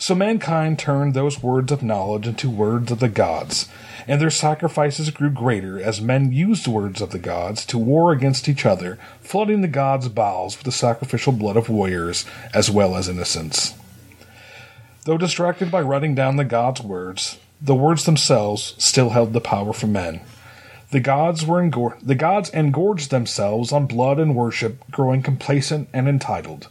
So 0.00 0.14
mankind 0.14 0.78
turned 0.78 1.12
those 1.12 1.42
words 1.42 1.70
of 1.70 1.82
knowledge 1.82 2.26
into 2.26 2.48
words 2.48 2.90
of 2.90 3.00
the 3.00 3.08
gods, 3.10 3.68
and 4.08 4.18
their 4.18 4.30
sacrifices 4.30 5.10
grew 5.10 5.28
greater 5.28 5.78
as 5.78 6.00
men 6.00 6.32
used 6.32 6.64
the 6.64 6.70
words 6.70 7.02
of 7.02 7.10
the 7.10 7.18
gods 7.18 7.66
to 7.66 7.76
war 7.76 8.10
against 8.10 8.48
each 8.48 8.64
other, 8.64 8.98
flooding 9.20 9.60
the 9.60 9.68
gods' 9.68 10.08
bowels 10.08 10.56
with 10.56 10.64
the 10.64 10.72
sacrificial 10.72 11.34
blood 11.34 11.58
of 11.58 11.68
warriors 11.68 12.24
as 12.54 12.70
well 12.70 12.96
as 12.96 13.10
innocents. 13.10 13.74
Though 15.04 15.18
distracted 15.18 15.70
by 15.70 15.82
writing 15.82 16.14
down 16.14 16.36
the 16.36 16.44
gods' 16.44 16.80
words, 16.80 17.38
the 17.60 17.74
words 17.74 18.06
themselves 18.06 18.74
still 18.78 19.10
held 19.10 19.34
the 19.34 19.40
power 19.42 19.74
for 19.74 19.86
men. 19.86 20.22
The 20.92 21.00
gods 21.00 21.44
were 21.44 21.62
engor- 21.62 21.98
the 22.00 22.14
gods 22.14 22.48
engorged 22.48 23.10
themselves 23.10 23.70
on 23.70 23.84
blood 23.84 24.18
and 24.18 24.34
worship, 24.34 24.82
growing 24.90 25.20
complacent 25.20 25.90
and 25.92 26.08
entitled. 26.08 26.68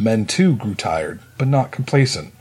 Men 0.00 0.26
too 0.26 0.56
grew 0.56 0.74
tired, 0.74 1.20
but 1.38 1.46
not 1.46 1.70
complacent. 1.70 2.34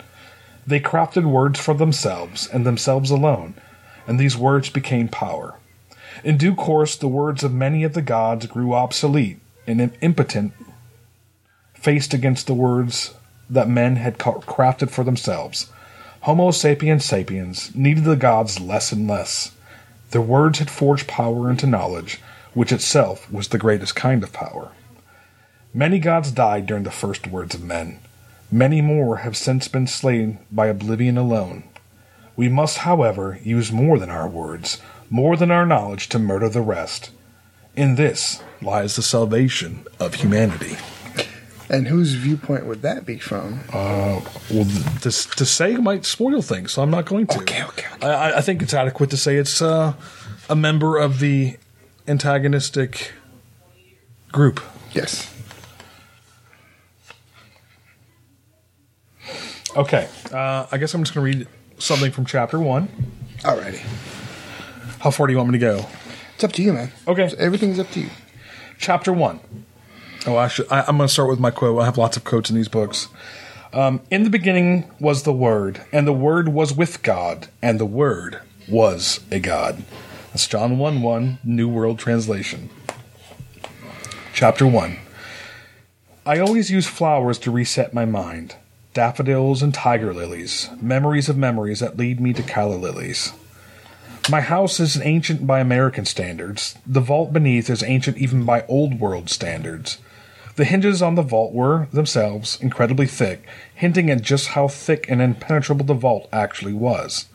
They 0.65 0.79
crafted 0.79 1.25
words 1.25 1.59
for 1.59 1.73
themselves 1.73 2.47
and 2.47 2.65
themselves 2.65 3.09
alone, 3.09 3.55
and 4.07 4.19
these 4.19 4.37
words 4.37 4.69
became 4.69 5.07
power. 5.07 5.55
In 6.23 6.37
due 6.37 6.55
course, 6.55 6.95
the 6.95 7.07
words 7.07 7.43
of 7.43 7.53
many 7.53 7.83
of 7.83 7.93
the 7.93 8.01
gods 8.01 8.45
grew 8.45 8.73
obsolete 8.73 9.39
and 9.65 9.91
impotent, 10.01 10.53
faced 11.73 12.13
against 12.13 12.47
the 12.47 12.53
words 12.53 13.15
that 13.49 13.67
men 13.67 13.95
had 13.95 14.17
crafted 14.17 14.89
for 14.89 15.03
themselves. 15.03 15.71
Homo 16.21 16.51
sapiens 16.51 17.03
sapiens 17.03 17.73
needed 17.73 18.03
the 18.03 18.15
gods 18.15 18.59
less 18.59 18.91
and 18.91 19.07
less. 19.07 19.51
Their 20.11 20.21
words 20.21 20.59
had 20.59 20.69
forged 20.69 21.07
power 21.07 21.49
into 21.49 21.65
knowledge, 21.65 22.21
which 22.53 22.71
itself 22.71 23.31
was 23.31 23.47
the 23.47 23.57
greatest 23.57 23.95
kind 23.95 24.23
of 24.23 24.31
power. 24.31 24.71
Many 25.73 25.99
gods 25.99 26.31
died 26.31 26.65
during 26.65 26.83
the 26.83 26.91
first 26.91 27.27
words 27.27 27.55
of 27.55 27.63
men. 27.63 27.99
Many 28.51 28.81
more 28.81 29.17
have 29.17 29.37
since 29.37 29.69
been 29.69 29.87
slain 29.87 30.39
by 30.51 30.67
oblivion 30.67 31.17
alone. 31.17 31.63
We 32.35 32.49
must, 32.49 32.79
however, 32.79 33.39
use 33.43 33.71
more 33.71 33.97
than 33.97 34.09
our 34.09 34.27
words, 34.27 34.81
more 35.09 35.37
than 35.37 35.51
our 35.51 35.65
knowledge 35.65 36.09
to 36.09 36.19
murder 36.19 36.49
the 36.49 36.61
rest. 36.61 37.11
In 37.77 37.95
this 37.95 38.43
lies 38.61 38.97
the 38.97 39.01
salvation 39.01 39.85
of 40.01 40.15
humanity. 40.15 40.75
And 41.69 41.87
whose 41.87 42.15
viewpoint 42.15 42.65
would 42.65 42.81
that 42.81 43.05
be 43.05 43.17
from? 43.17 43.61
Uh, 43.71 44.19
well, 44.49 44.65
to, 44.99 45.11
to 45.11 45.45
say 45.45 45.77
might 45.77 46.03
spoil 46.03 46.41
things, 46.41 46.73
so 46.73 46.81
I'm 46.81 46.91
not 46.91 47.05
going 47.05 47.27
to. 47.27 47.39
Okay, 47.39 47.63
okay, 47.63 47.85
okay. 47.93 48.05
I, 48.05 48.39
I 48.39 48.41
think 48.41 48.61
it's 48.61 48.73
adequate 48.73 49.09
to 49.11 49.17
say 49.17 49.37
it's 49.37 49.61
uh, 49.61 49.93
a 50.49 50.55
member 50.57 50.97
of 50.97 51.19
the 51.19 51.55
antagonistic 52.09 53.13
group. 54.33 54.59
Yes. 54.91 55.33
Okay, 59.73 60.09
uh, 60.33 60.67
I 60.69 60.77
guess 60.77 60.93
I'm 60.93 61.01
just 61.01 61.15
going 61.15 61.31
to 61.31 61.37
read 61.37 61.47
something 61.77 62.11
from 62.11 62.25
chapter 62.25 62.59
one. 62.59 62.89
Alrighty. 63.39 63.79
How 64.99 65.11
far 65.11 65.27
do 65.27 65.33
you 65.33 65.37
want 65.37 65.49
me 65.49 65.59
to 65.59 65.65
go? 65.65 65.85
It's 66.35 66.43
up 66.43 66.51
to 66.53 66.61
you, 66.61 66.73
man. 66.73 66.91
Okay. 67.07 67.29
So 67.29 67.37
everything's 67.37 67.79
up 67.79 67.89
to 67.91 68.01
you. 68.01 68.09
Chapter 68.77 69.13
one. 69.13 69.39
Oh, 70.27 70.35
I 70.35 70.49
should, 70.49 70.69
I, 70.69 70.81
I'm 70.81 70.97
going 70.97 71.07
to 71.07 71.13
start 71.13 71.29
with 71.29 71.39
my 71.39 71.51
quote. 71.51 71.81
I 71.81 71.85
have 71.85 71.97
lots 71.97 72.17
of 72.17 72.25
quotes 72.25 72.49
in 72.49 72.55
these 72.55 72.67
books. 72.67 73.07
Um, 73.71 74.01
in 74.11 74.23
the 74.23 74.29
beginning 74.29 74.91
was 74.99 75.23
the 75.23 75.31
Word, 75.31 75.85
and 75.93 76.05
the 76.05 76.13
Word 76.13 76.49
was 76.49 76.73
with 76.73 77.01
God, 77.01 77.47
and 77.61 77.79
the 77.79 77.85
Word 77.85 78.41
was 78.67 79.21
a 79.31 79.39
God. 79.39 79.83
That's 80.33 80.47
John 80.47 80.79
1 80.79 81.01
1, 81.01 81.39
New 81.45 81.69
World 81.69 81.97
Translation. 81.97 82.69
Chapter 84.33 84.67
1. 84.67 84.97
I 86.25 86.39
always 86.39 86.69
use 86.69 86.87
flowers 86.87 87.39
to 87.39 87.51
reset 87.51 87.93
my 87.93 88.03
mind 88.03 88.55
daffodils 88.93 89.63
and 89.63 89.73
tiger 89.73 90.13
lilies, 90.13 90.69
memories 90.81 91.29
of 91.29 91.37
memories 91.37 91.79
that 91.79 91.95
lead 91.95 92.19
me 92.19 92.33
to 92.33 92.43
calla 92.43 92.75
lilies. 92.75 93.31
My 94.29 94.41
house 94.41 94.79
is 94.79 95.01
ancient 95.01 95.47
by 95.47 95.59
American 95.59 96.05
standards. 96.05 96.75
The 96.85 96.99
vault 96.99 97.31
beneath 97.31 97.69
is 97.69 97.83
ancient 97.83 98.17
even 98.17 98.43
by 98.43 98.65
old 98.67 98.99
world 98.99 99.29
standards. 99.29 99.97
The 100.57 100.65
hinges 100.65 101.01
on 101.01 101.15
the 101.15 101.21
vault 101.21 101.53
were, 101.53 101.87
themselves, 101.93 102.59
incredibly 102.61 103.07
thick, 103.07 103.43
hinting 103.73 104.09
at 104.11 104.21
just 104.21 104.49
how 104.49 104.67
thick 104.67 105.05
and 105.09 105.21
impenetrable 105.21 105.85
the 105.85 105.93
vault 105.93 106.27
actually 106.33 106.73
was. 106.73 107.25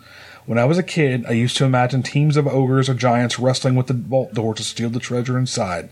When 0.44 0.58
I 0.58 0.64
was 0.64 0.78
a 0.78 0.82
kid, 0.82 1.24
I 1.26 1.32
used 1.32 1.56
to 1.56 1.64
imagine 1.64 2.02
teams 2.02 2.36
of 2.36 2.46
ogres 2.46 2.88
or 2.88 2.94
giants 2.94 3.38
wrestling 3.38 3.74
with 3.74 3.86
the 3.86 3.94
vault 3.94 4.34
door 4.34 4.54
to 4.54 4.62
steal 4.62 4.90
the 4.90 5.00
treasure 5.00 5.38
inside, 5.38 5.88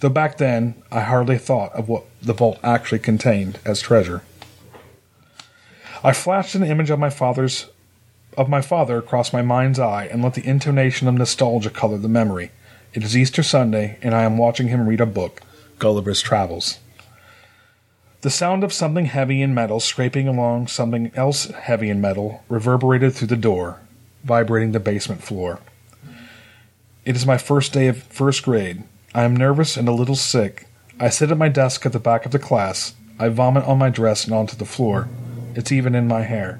though 0.00 0.08
back 0.08 0.38
then 0.38 0.74
I 0.90 1.00
hardly 1.00 1.38
thought 1.38 1.72
of 1.74 1.88
what 1.88 2.04
the 2.20 2.32
vault 2.32 2.58
actually 2.64 2.98
contained 2.98 3.60
as 3.64 3.80
treasure. 3.80 4.22
I 6.06 6.12
flashed 6.12 6.54
an 6.54 6.62
image 6.62 6.90
of 6.90 6.98
my 6.98 7.08
father's 7.08 7.70
of 8.36 8.46
my 8.46 8.60
father 8.60 8.98
across 8.98 9.32
my 9.32 9.40
mind's 9.40 9.78
eye 9.78 10.04
and 10.12 10.22
let 10.22 10.34
the 10.34 10.46
intonation 10.46 11.08
of 11.08 11.14
nostalgia 11.14 11.70
color 11.70 11.96
the 11.96 12.08
memory. 12.08 12.50
It 12.92 13.02
is 13.02 13.16
Easter 13.16 13.42
Sunday, 13.42 13.96
and 14.02 14.14
I 14.14 14.24
am 14.24 14.36
watching 14.36 14.68
him 14.68 14.86
read 14.86 15.00
a 15.00 15.06
book, 15.06 15.40
Gulliver's 15.78 16.20
Travels. 16.20 16.78
The 18.20 18.28
sound 18.28 18.64
of 18.64 18.72
something 18.72 19.06
heavy 19.06 19.40
in 19.40 19.54
metal 19.54 19.80
scraping 19.80 20.28
along 20.28 20.66
something 20.66 21.10
else 21.14 21.46
heavy 21.46 21.88
in 21.88 22.02
metal 22.02 22.44
reverberated 22.50 23.14
through 23.14 23.28
the 23.28 23.36
door, 23.36 23.80
vibrating 24.24 24.72
the 24.72 24.80
basement 24.80 25.22
floor. 25.22 25.60
It 27.06 27.16
is 27.16 27.24
my 27.24 27.38
first 27.38 27.72
day 27.72 27.86
of 27.86 28.02
first 28.02 28.42
grade. 28.42 28.82
I 29.14 29.22
am 29.22 29.34
nervous 29.34 29.78
and 29.78 29.88
a 29.88 29.92
little 29.92 30.16
sick. 30.16 30.66
I 31.00 31.08
sit 31.08 31.30
at 31.30 31.38
my 31.38 31.48
desk 31.48 31.86
at 31.86 31.92
the 31.92 31.98
back 31.98 32.26
of 32.26 32.32
the 32.32 32.38
class. 32.38 32.94
I 33.18 33.28
vomit 33.28 33.64
on 33.64 33.78
my 33.78 33.88
dress 33.88 34.26
and 34.26 34.34
onto 34.34 34.56
the 34.56 34.66
floor. 34.66 35.08
It's 35.54 35.72
even 35.72 35.94
in 35.94 36.08
my 36.08 36.22
hair. 36.22 36.58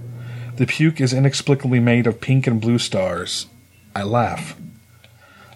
The 0.57 0.67
puke 0.67 1.01
is 1.01 1.13
inexplicably 1.13 1.81
made 1.81 2.07
of 2.07 2.21
pink 2.21 2.47
and 2.47 2.61
blue 2.61 2.79
stars. 2.79 3.47
I 3.95 4.03
laugh. 4.03 4.57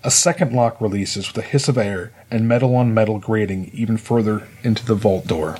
A 0.05 0.11
second 0.11 0.53
lock 0.53 0.80
releases 0.80 1.28
with 1.28 1.45
a 1.45 1.47
hiss 1.47 1.68
of 1.68 1.78
air 1.78 2.12
and 2.30 2.49
metal 2.49 2.74
on 2.76 2.95
metal 2.95 3.18
grating 3.18 3.70
even 3.72 3.97
further 3.97 4.47
into 4.62 4.84
the 4.84 4.95
vault 4.95 5.26
door. 5.26 5.59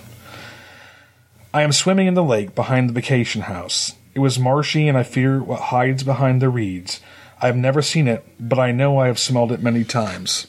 I 1.53 1.63
am 1.63 1.73
swimming 1.73 2.07
in 2.07 2.15
the 2.15 2.23
lake 2.23 2.55
behind 2.55 2.89
the 2.89 2.93
vacation 2.93 3.43
house. 3.43 3.95
It 4.15 4.21
was 4.21 4.39
marshy 4.39 4.89
and 4.89 4.99
I 4.99 5.03
fear 5.03 5.43
what 5.43 5.61
hides 5.61 6.03
behind 6.03 6.43
the 6.43 6.49
reeds. 6.49 7.01
I 7.41 7.47
have 7.47 7.57
never 7.57 7.83
seen 7.83 8.09
it, 8.09 8.25
but 8.39 8.59
I 8.59 8.73
know 8.73 8.99
I 8.99 9.07
have 9.07 9.19
smelled 9.19 9.53
it 9.53 9.63
many 9.63 9.85
times. 9.85 10.49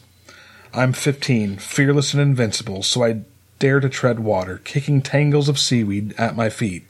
I 0.74 0.84
am 0.84 0.94
fifteen, 0.94 1.58
fearless 1.58 2.14
and 2.14 2.22
invincible, 2.22 2.84
so 2.84 3.04
I 3.04 3.22
dare 3.60 3.80
to 3.80 3.90
tread 3.90 4.20
water, 4.20 4.60
kicking 4.64 5.02
tangles 5.02 5.50
of 5.50 5.60
seaweed 5.60 6.14
at 6.18 6.36
my 6.36 6.50
feet. 6.50 6.86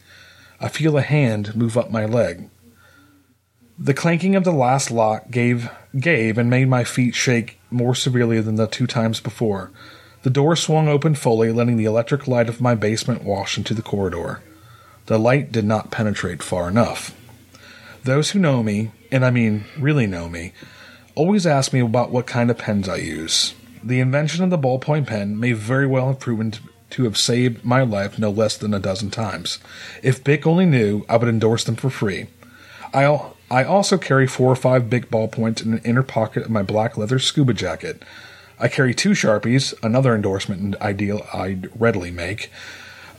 I 0.62 0.68
feel 0.68 0.98
a 0.98 1.02
hand 1.02 1.56
move 1.56 1.78
up 1.78 1.90
my 1.90 2.06
leg. 2.06 2.50
The 3.78 3.94
clanking 3.94 4.36
of 4.36 4.44
the 4.44 4.52
last 4.52 4.92
lock 4.92 5.32
gave 5.32 5.70
gave 5.98 6.38
and 6.38 6.50
made 6.50 6.68
my 6.68 6.84
feet 6.84 7.16
shake 7.16 7.60
more 7.72 7.96
severely 7.96 8.42
than 8.42 8.56
the 8.56 8.68
two 8.68 8.86
times 8.86 9.22
before. 9.22 9.72
The 10.24 10.30
door 10.30 10.58
swung 10.58 10.90
open 10.90 11.16
fully, 11.16 11.52
letting 11.54 11.78
the 11.78 11.86
electric 11.86 12.28
light 12.28 12.50
of 12.50 12.60
my 12.60 12.76
basement 12.76 13.24
wash 13.24 13.58
into 13.58 13.74
the 13.74 13.82
corridor. 13.82 14.42
The 15.06 15.18
light 15.18 15.52
did 15.52 15.64
not 15.64 15.92
penetrate 15.92 16.44
far 16.44 16.68
enough. 16.68 17.16
Those 18.04 18.32
who 18.32 18.40
know 18.40 18.62
me, 18.62 18.92
and 19.12 19.24
I 19.24 19.32
mean 19.32 19.64
really 19.78 20.08
know 20.08 20.28
me, 20.28 20.52
always 21.16 21.48
ask 21.48 21.72
me 21.72 21.80
about 21.80 22.12
what 22.12 22.28
kind 22.28 22.52
of 22.52 22.58
pens 22.58 22.90
I 22.90 22.98
use. 22.98 23.54
The 23.82 24.02
invention 24.02 24.44
of 24.44 24.50
the 24.50 24.58
ballpoint 24.58 25.08
pen 25.08 25.40
may 25.40 25.54
very 25.54 25.88
well 25.88 26.08
have 26.08 26.20
proven 26.20 26.54
to 26.92 27.04
have 27.04 27.18
saved 27.18 27.64
my 27.64 27.82
life 27.82 28.18
no 28.18 28.30
less 28.30 28.58
than 28.58 28.74
a 28.74 28.80
dozen 28.80 29.12
times. 29.12 29.60
If 30.04 30.24
Bic 30.24 30.46
only 30.48 30.66
knew, 30.66 31.06
I 31.08 31.18
would 31.18 31.30
endorse 31.30 31.64
them 31.64 31.76
for 31.76 31.90
free. 31.90 32.28
I 32.94 33.06
I 33.52 33.64
also 33.64 33.98
carry 33.98 34.28
four 34.28 34.52
or 34.52 34.56
five 34.56 34.90
Bic 34.90 35.10
ballpoints 35.10 35.66
in 35.66 35.74
an 35.74 35.82
inner 35.84 36.04
pocket 36.04 36.44
of 36.44 36.52
my 36.52 36.62
black 36.62 36.98
leather 36.98 37.20
scuba 37.20 37.54
jacket. 37.54 38.04
I 38.60 38.68
carry 38.68 38.94
two 38.94 39.12
Sharpies, 39.12 39.74
another 39.82 40.14
endorsement 40.14 40.80
ideal 40.82 41.26
I'd 41.34 41.70
readily 41.80 42.12
make, 42.12 42.52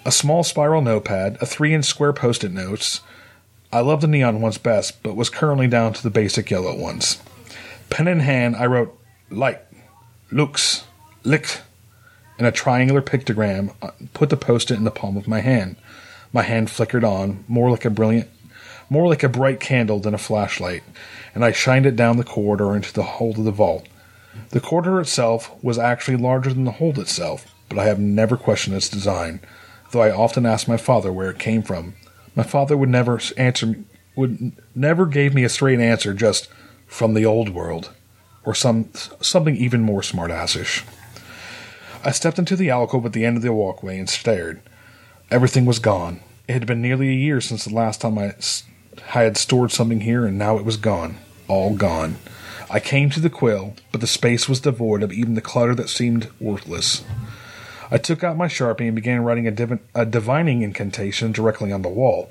a 0.05 0.13
small 0.13 0.45
spiral 0.45 0.83
notepad, 0.83 1.39
a 1.41 1.47
three 1.47 1.75
inch 1.75 1.87
square 1.87 2.13
post 2.13 2.45
it 2.45 2.53
notes. 2.53 3.01
I 3.73 3.81
love 3.81 4.01
the 4.01 4.07
neon 4.07 4.41
ones 4.41 4.59
best, 4.59 5.03
but 5.03 5.17
was 5.17 5.31
currently 5.31 5.67
down 5.67 5.95
to 5.95 6.03
the 6.03 6.11
basic 6.11 6.51
yellow 6.51 6.77
ones. 6.77 7.21
Pen 7.89 8.07
in 8.07 8.21
hand, 8.21 8.57
I 8.57 8.67
wrote 8.67 8.97
Light, 9.31 9.61
looks, 10.31 10.85
lick, 11.25 11.61
in 12.41 12.47
a 12.47 12.51
triangular 12.51 13.03
pictogram, 13.03 13.75
uh, 13.83 13.91
put 14.15 14.31
the 14.31 14.37
post-it 14.37 14.79
in 14.79 14.85
the 14.85 14.91
palm 14.91 15.19
of 15.19 15.29
my 15.29 15.41
hand. 15.41 15.77
My 16.33 16.43
hand 16.43 16.71
flickered 16.71 17.05
on, 17.05 17.45
more 17.47 17.71
like 17.71 17.85
a 17.85 17.91
brilliant, 17.91 18.31
more 18.89 19.07
like 19.07 19.23
a 19.23 19.29
bright 19.29 19.61
candle 19.61 20.01
than 20.01 20.15
a 20.15 20.19
flashlight, 20.19 20.83
and 21.35 21.45
I 21.45 21.53
shined 21.53 21.85
it 21.85 21.97
down 21.97 22.17
the 22.17 22.25
corridor 22.25 22.75
into 22.75 22.93
the 22.93 23.03
hold 23.03 23.39
of 23.39 23.45
the 23.45 23.51
vault. 23.51 23.87
The 24.51 24.61
corridor 24.61 25.01
itself 25.01 25.55
was 25.63 25.79
actually 25.79 26.17
larger 26.17 26.53
than 26.53 26.65
the 26.65 26.73
hold 26.73 26.99
itself, 26.99 27.55
but 27.69 27.79
I 27.79 27.85
have 27.85 27.99
never 27.99 28.37
questioned 28.37 28.75
its 28.75 28.89
design. 28.89 29.41
though 29.91 30.03
I 30.03 30.11
often 30.11 30.47
asked 30.47 30.69
my 30.69 30.77
father 30.77 31.13
where 31.13 31.31
it 31.31 31.39
came 31.39 31.63
from. 31.63 31.95
My 32.35 32.45
father 32.45 32.77
would 32.77 32.89
never 32.89 33.21
answer 33.37 33.77
would 34.17 34.53
never 34.75 35.07
gave 35.07 35.35
me 35.35 35.45
a 35.45 35.49
straight 35.49 35.81
answer, 35.81 36.15
just 36.15 36.49
from 36.87 37.15
the 37.15 37.27
old 37.27 37.51
world, 37.51 37.91
or 38.45 38.55
some 38.55 38.89
something 39.21 39.57
even 39.57 39.83
more 39.83 40.01
smartassish. 40.01 40.85
I 42.03 42.13
stepped 42.13 42.39
into 42.39 42.57
the 42.57 42.71
alcove 42.71 43.05
at 43.05 43.13
the 43.13 43.27
end 43.27 43.37
of 43.37 43.43
the 43.43 43.53
walkway 43.53 43.99
and 43.99 44.09
stared. 44.09 44.61
Everything 45.31 45.67
was 45.67 45.79
gone. 45.79 46.21
It 46.49 46.55
had 46.55 46.67
been 46.67 46.81
nearly 46.81 47.11
a 47.11 47.15
year 47.15 47.43
since 47.43 47.65
the 47.65 47.75
last 47.75 48.01
time 48.01 48.19
I, 48.19 48.35
I 49.15 49.23
had 49.23 49.37
stored 49.37 49.71
something 49.71 50.01
here, 50.01 50.25
and 50.25 50.39
now 50.39 50.57
it 50.57 50.65
was 50.65 50.79
gone. 50.79 51.19
All 51.47 51.75
gone. 51.77 52.17
I 52.71 52.81
came 52.81 53.11
to 53.11 53.21
the 53.21 53.29
quill, 53.29 53.75
but 53.93 54.01
the 54.01 54.07
space 54.07 54.49
was 54.49 54.61
devoid 54.61 55.03
of 55.03 55.13
even 55.13 55.35
the 55.35 55.43
clutter 55.43 55.75
that 55.75 55.91
seemed 55.91 56.31
worthless. 56.41 57.05
I 57.91 57.99
took 57.99 58.25
out 58.25 58.37
my 58.37 58.47
sharpie 58.47 58.87
and 58.87 58.95
began 58.95 59.23
writing 59.23 59.47
a, 59.47 59.51
div- 59.51 59.81
a 59.95 60.07
divining 60.07 60.63
incantation 60.63 61.33
directly 61.33 61.71
on 61.71 61.83
the 61.83 61.89
wall. 61.89 62.31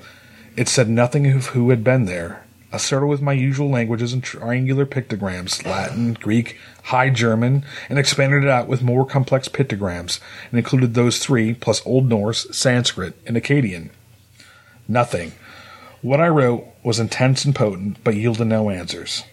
It 0.55 0.67
said 0.67 0.89
nothing 0.89 1.27
of 1.27 1.47
who 1.47 1.69
had 1.69 1.83
been 1.83 2.05
there. 2.05 2.43
I 2.71 2.77
started 2.77 3.07
with 3.07 3.21
my 3.21 3.33
usual 3.33 3.69
languages 3.69 4.13
and 4.13 4.23
triangular 4.23 4.85
pictograms 4.85 5.65
Latin, 5.65 6.13
Greek, 6.13 6.59
High 6.83 7.09
German, 7.09 7.65
and 7.89 7.97
expanded 7.97 8.43
it 8.43 8.49
out 8.49 8.67
with 8.67 8.83
more 8.83 9.07
complex 9.07 9.47
pictograms, 9.47 10.19
and 10.51 10.59
included 10.59 10.93
those 10.93 11.17
three, 11.17 11.55
plus 11.55 11.83
Old 11.85 12.07
Norse, 12.07 12.45
Sanskrit, 12.55 13.15
and 13.25 13.35
Akkadian. 13.35 13.89
Nothing. 14.87 15.31
What 16.03 16.21
I 16.21 16.27
wrote 16.27 16.65
was 16.83 16.99
intense 16.99 17.43
and 17.43 17.55
potent, 17.55 18.03
but 18.03 18.15
yielded 18.15 18.47
no 18.47 18.69
answers. 18.69 19.23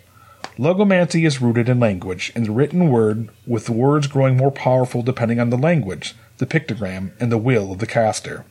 Logomancy 0.59 1.27
is 1.27 1.43
rooted 1.43 1.69
in 1.69 1.79
language, 1.79 2.33
in 2.35 2.45
the 2.45 2.51
written 2.51 2.89
word, 2.89 3.29
with 3.47 3.67
the 3.67 3.73
words 3.73 4.07
growing 4.07 4.39
more 4.39 4.51
powerful 4.51 5.03
depending 5.03 5.39
on 5.39 5.51
the 5.51 5.59
language, 5.59 6.15
the 6.39 6.47
pictogram, 6.47 7.13
and 7.21 7.31
the 7.31 7.37
will 7.37 7.71
of 7.71 7.79
the 7.81 7.87
caster. 7.87 8.47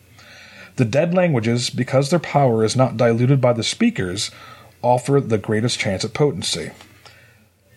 The 0.75 0.86
dead 0.86 1.13
languages, 1.13 1.69
because 1.71 2.09
their 2.09 2.19
power 2.19 2.63
is 2.63 2.75
not 2.75 2.97
diluted 2.97 3.41
by 3.41 3.53
the 3.53 3.63
speakers, 3.63 4.29
offer 4.86 5.19
the 5.19 5.39
greatest 5.39 5.79
chance 5.79 6.05
at 6.05 6.13
potency. 6.13 6.69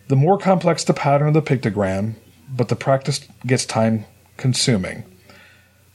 The 0.09 0.15
more 0.15 0.37
complex 0.37 0.83
the 0.83 0.93
pattern 0.93 1.29
of 1.29 1.33
the 1.33 1.41
pictogram, 1.41 2.13
but 2.55 2.67
the 2.67 2.75
practice 2.75 3.27
gets 3.45 3.65
time 3.65 4.05
consuming. 4.37 5.03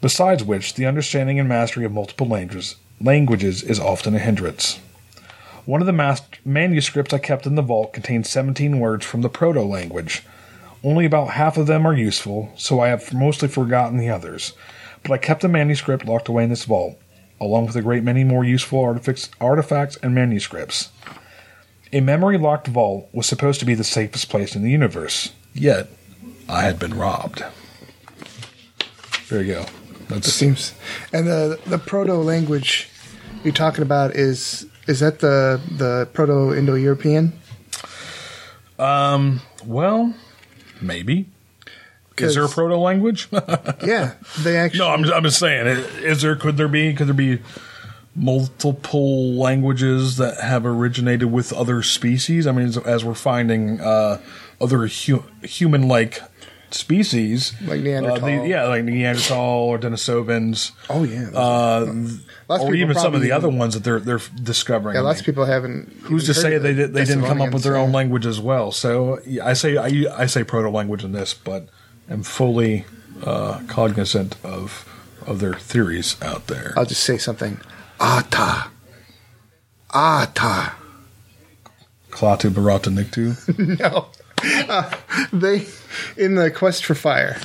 Besides 0.00 0.42
which, 0.42 0.74
the 0.74 0.86
understanding 0.86 1.38
and 1.38 1.48
mastery 1.48 1.84
of 1.84 1.92
multiple 1.92 2.26
languages, 2.26 2.74
languages 3.00 3.62
is 3.62 3.78
often 3.78 4.16
a 4.16 4.18
hindrance. 4.18 4.80
One 5.66 5.80
of 5.80 5.86
the 5.86 6.20
manuscripts 6.44 7.14
I 7.14 7.18
kept 7.18 7.46
in 7.46 7.54
the 7.54 7.62
vault 7.62 7.92
contains 7.92 8.28
17 8.28 8.80
words 8.80 9.06
from 9.06 9.22
the 9.22 9.30
Proto 9.30 9.62
language. 9.62 10.24
Only 10.82 11.06
about 11.06 11.30
half 11.30 11.56
of 11.56 11.68
them 11.68 11.86
are 11.86 11.96
useful, 11.96 12.52
so 12.56 12.80
I 12.80 12.88
have 12.88 13.14
mostly 13.14 13.48
forgotten 13.48 13.98
the 13.98 14.10
others. 14.10 14.52
But 15.02 15.12
I 15.12 15.18
kept 15.18 15.42
the 15.42 15.48
manuscript 15.48 16.06
locked 16.06 16.28
away 16.28 16.42
in 16.44 16.50
this 16.50 16.64
vault, 16.64 17.00
along 17.44 17.66
with 17.66 17.76
a 17.76 17.82
great 17.82 18.02
many 18.02 18.24
more 18.24 18.44
useful 18.44 18.80
artifacts, 18.80 19.30
artifacts 19.40 19.96
and 19.96 20.14
manuscripts. 20.14 20.90
A 21.92 22.00
memory 22.00 22.38
locked 22.38 22.66
vault 22.66 23.08
was 23.12 23.26
supposed 23.26 23.60
to 23.60 23.66
be 23.66 23.74
the 23.74 23.84
safest 23.84 24.28
place 24.28 24.56
in 24.56 24.62
the 24.62 24.70
universe, 24.70 25.32
yet 25.52 25.88
I 26.48 26.62
had 26.62 26.78
been 26.78 26.94
robbed. 26.94 27.44
There 29.28 29.42
you 29.42 29.54
go. 29.54 29.60
It 29.60 30.08
That's 30.08 30.32
seems. 30.32 30.74
And 31.12 31.26
the 31.26 31.60
the 31.66 31.78
proto 31.78 32.14
language 32.14 32.88
you're 33.42 33.54
talking 33.54 33.82
about 33.82 34.14
is 34.14 34.66
is 34.86 35.00
that 35.00 35.20
the 35.20 35.60
the 35.76 36.08
proto 36.12 36.52
Indo 36.54 36.74
European? 36.74 37.32
Um. 38.78 39.40
Well, 39.64 40.14
maybe. 40.80 41.26
Is 42.18 42.34
there 42.34 42.44
a 42.44 42.48
proto 42.48 42.76
language? 42.76 43.28
Yeah, 43.84 44.14
they 44.40 44.56
actually. 44.56 44.78
No, 44.80 44.88
I'm, 44.88 45.04
I'm 45.12 45.22
just 45.24 45.38
saying. 45.38 45.66
Is 45.66 46.22
there? 46.22 46.36
Could 46.36 46.56
there 46.56 46.68
be? 46.68 46.94
Could 46.94 47.06
there 47.08 47.14
be 47.14 47.40
multiple 48.16 49.34
languages 49.34 50.16
that 50.18 50.40
have 50.40 50.64
originated 50.64 51.30
with 51.32 51.52
other 51.52 51.82
species? 51.82 52.46
I 52.46 52.52
mean, 52.52 52.66
as, 52.66 52.78
as 52.78 53.04
we're 53.04 53.14
finding 53.14 53.80
uh, 53.80 54.20
other 54.60 54.86
hu- 54.86 55.24
human-like 55.42 56.20
species, 56.70 57.54
Like 57.62 57.80
uh, 57.80 57.82
Neanderthal. 57.82 58.20
the- 58.42 58.48
yeah, 58.48 58.64
like 58.68 58.84
Neanderthal 58.84 59.36
or 59.68 59.78
Denisovans, 59.78 60.72
oh 60.88 61.04
yeah. 61.04 61.30
uh, 61.34 61.92
or 62.48 62.74
even 62.74 62.96
some 62.96 63.14
of 63.14 63.20
the 63.20 63.32
other 63.32 63.48
ones 63.48 63.74
that 63.74 63.84
they're 63.84 64.00
they're 64.00 64.20
discovering. 64.42 64.94
yeah, 64.96 65.02
lots 65.02 65.20
of 65.20 65.26
people 65.26 65.44
haven't. 65.44 65.92
Who's 66.02 66.26
to 66.26 66.34
say 66.34 66.58
they 66.58 66.72
they 66.72 67.04
didn't 67.04 67.24
come 67.24 67.40
up 67.40 67.52
with 67.52 67.62
their 67.64 67.76
own 67.76 67.92
language 67.92 68.26
as 68.26 68.40
well? 68.40 68.72
So 68.72 69.20
yeah, 69.26 69.46
I 69.46 69.52
say 69.52 69.76
I, 69.76 70.22
I 70.22 70.26
say 70.26 70.42
proto 70.44 70.70
language 70.70 71.04
in 71.04 71.12
this, 71.12 71.32
but 71.34 71.68
am 72.08 72.22
fully 72.22 72.84
uh, 73.22 73.60
cognizant 73.66 74.36
of 74.44 74.88
of 75.26 75.40
their 75.40 75.54
theories 75.54 76.20
out 76.22 76.48
there. 76.48 76.74
I'll 76.76 76.84
just 76.84 77.02
say 77.02 77.16
something. 77.16 77.60
Ata. 77.98 78.68
Ata. 79.90 80.72
Klaatu 82.10 82.50
Barada 82.50 82.90
Nikto. 82.92 83.34
No. 83.80 84.08
Uh, 84.68 84.94
they 85.32 85.64
in 86.18 86.34
the 86.34 86.50
quest 86.50 86.84
for 86.84 86.94
fire. 86.94 87.38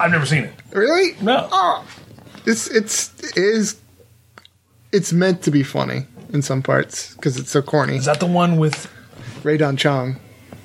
I've 0.00 0.10
never 0.10 0.26
seen 0.26 0.44
it. 0.44 0.54
Really? 0.72 1.14
No. 1.22 1.48
Oh, 1.52 1.86
it's 2.44 2.66
it's 2.68 3.12
it 3.22 3.36
is 3.36 3.78
it's 4.90 5.12
meant 5.12 5.42
to 5.42 5.52
be 5.52 5.62
funny 5.62 6.06
in 6.32 6.42
some 6.42 6.60
parts 6.62 7.14
because 7.14 7.36
it's 7.36 7.50
so 7.50 7.62
corny. 7.62 7.96
Is 7.96 8.06
that 8.06 8.18
the 8.18 8.26
one 8.26 8.56
with? 8.56 8.90
Rae 9.42 9.56
Dawn 9.56 9.76
Chong 9.76 10.16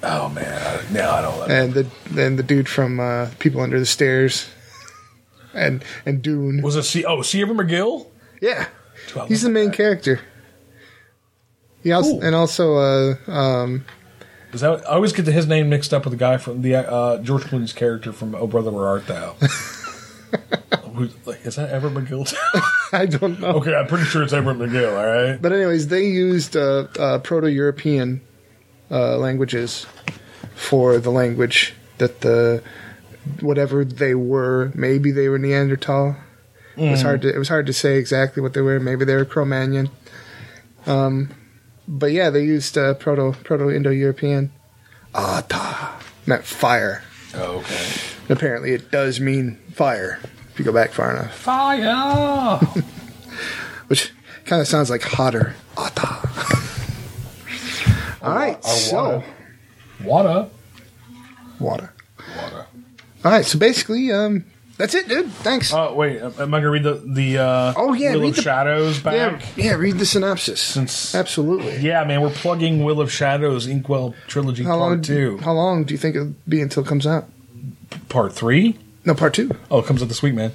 Oh 0.04 0.30
man, 0.30 0.46
I- 0.62 0.94
no, 0.94 1.10
I 1.10 1.22
don't. 1.22 1.52
and 1.52 1.74
the 1.74 1.88
and 2.22 2.38
the 2.40 2.44
dude 2.44 2.70
from 2.70 3.00
uh, 3.00 3.30
People 3.40 3.62
Under 3.62 3.80
the 3.80 3.86
Stairs, 3.86 4.48
and 5.54 5.84
and 6.06 6.22
Dune. 6.22 6.62
was 6.62 6.76
it 6.76 6.84
C? 6.84 7.04
Oh, 7.06 7.22
C. 7.22 7.42
Everett 7.42 7.58
McGill. 7.58 8.08
Yeah, 8.42 8.68
Well, 9.16 9.26
he's 9.28 9.42
the 9.42 9.50
main 9.50 9.72
character. 9.72 10.20
He 11.84 11.92
also 11.92 12.12
Cool. 12.12 12.24
and 12.24 12.36
also 12.36 12.76
uh, 12.76 13.32
um, 13.32 13.86
Is 14.54 14.62
that? 14.62 14.82
I 14.88 14.96
always 14.96 15.14
get 15.14 15.26
his 15.28 15.48
name 15.48 15.70
mixed 15.70 15.94
up 15.94 16.04
with 16.04 16.12
the 16.12 16.18
guy 16.18 16.38
from 16.38 16.62
the 16.62 16.76
uh, 16.76 17.18
George 17.20 17.44
Clooney's 17.44 17.74
character 17.74 18.12
from 18.12 18.36
Oh 18.36 18.48
Brother 18.48 18.72
Where 18.72 18.88
Art 18.88 19.08
Thou. 19.08 19.36
Is 21.44 21.56
that 21.56 21.70
Everett 21.72 21.94
McGill? 21.94 22.34
I 22.94 23.06
don't 23.06 23.40
know. 23.40 23.48
okay, 23.58 23.74
I'm 23.76 23.88
pretty 23.88 24.06
sure 24.06 24.24
it's 24.24 24.34
Everett 24.34 24.58
McGill. 24.58 24.98
All 24.98 25.06
right. 25.32 25.42
But 25.42 25.52
anyways, 25.54 25.88
they 25.90 26.06
used 26.08 26.56
uh, 26.56 26.88
uh, 26.98 27.20
Proto-European 27.20 28.22
uh, 28.92 29.18
languages 29.18 29.86
for 30.56 30.98
the 31.00 31.12
language 31.12 31.74
that 31.98 32.22
the 32.22 32.64
whatever 33.42 33.84
they 33.84 34.16
were. 34.16 34.72
Maybe 34.76 35.12
they 35.12 35.30
were 35.30 35.40
Neanderthal. 35.40 36.16
It 36.78 36.92
was 36.92 37.02
hard 37.02 37.22
to 37.22 37.34
it 37.34 37.38
was 37.38 37.48
hard 37.48 37.66
to 37.68 37.74
say 37.74 37.98
exactly 37.98 38.42
what 38.42 38.54
they 38.54 38.62
were. 38.62 38.80
Maybe 38.80 39.06
they 39.06 39.16
were 39.16 39.24
Cro-Magnon. 39.24 39.90
Um, 40.86 41.34
but 41.88 42.12
yeah, 42.12 42.30
they 42.30 42.44
used 42.44 42.78
uh, 42.78 42.96
Proto 42.96 43.32
Proto-Indo-European. 43.44 44.52
Ata 45.14 45.94
meant 46.26 46.44
fire. 46.44 47.04
Oh, 47.34 47.60
okay. 47.60 47.88
And 48.28 48.32
apparently, 48.32 48.74
it 48.74 48.92
does 48.92 49.20
mean 49.20 49.58
fire 49.72 50.20
if 50.52 50.60
you 50.60 50.66
go 50.66 50.74
back 50.74 50.92
far 50.92 51.12
enough. 51.12 51.34
Fire. 51.34 52.58
Which 53.88 54.12
kind 54.46 54.62
of 54.62 54.68
sounds 54.68 54.90
like 54.90 55.04
hotter. 55.04 55.56
Ata. 55.78 56.62
All 58.26 58.36
right, 58.36 58.64
so. 58.64 59.24
water. 60.04 60.50
Water. 61.60 61.92
Water. 62.38 62.66
All 63.24 63.32
right, 63.32 63.46
so 63.46 63.58
basically, 63.58 64.12
um, 64.12 64.46
that's 64.78 64.94
it, 64.94 65.08
dude. 65.08 65.32
Thanks. 65.32 65.74
Oh 65.74 65.94
wait, 65.96 66.22
am 66.22 66.54
I 66.54 66.58
gonna 66.60 66.70
read 66.70 66.84
the 66.84 66.96
the 67.06 67.38
uh, 67.38 67.74
Oh, 67.78 67.94
yeah, 67.94 68.14
Will 68.14 68.22
read 68.22 68.30
of 68.32 68.36
the- 68.36 68.42
Shadows 68.42 68.98
yeah, 69.04 69.30
back? 69.30 69.44
yeah. 69.56 69.74
Read 69.76 69.98
the 69.98 70.06
synopsis. 70.06 70.60
Since- 70.62 71.16
Absolutely. 71.16 71.78
Yeah, 71.78 72.04
man, 72.04 72.22
we're 72.22 72.30
plugging 72.30 72.84
Will 72.84 73.00
of 73.00 73.12
Shadows 73.12 73.68
Inkwell 73.68 74.14
trilogy 74.28 74.64
How 74.64 74.78
part 74.78 74.92
long? 74.92 75.02
two, 75.02 75.38
How 75.38 75.54
long 75.54 75.84
do 75.86 75.94
you 75.94 75.98
think 75.98 76.16
it'll 76.16 76.36
be 76.48 76.62
until 76.62 76.84
it 76.84 76.88
comes 76.88 77.08
out? 77.08 77.26
part 78.10 78.34
three. 78.34 78.78
No, 79.06 79.14
part 79.14 79.34
two. 79.34 79.52
Oh, 79.72 79.80
it 79.80 79.86
comes 79.86 80.02
out 80.02 80.08
this 80.10 80.22
week, 80.22 80.34
man. 80.34 80.52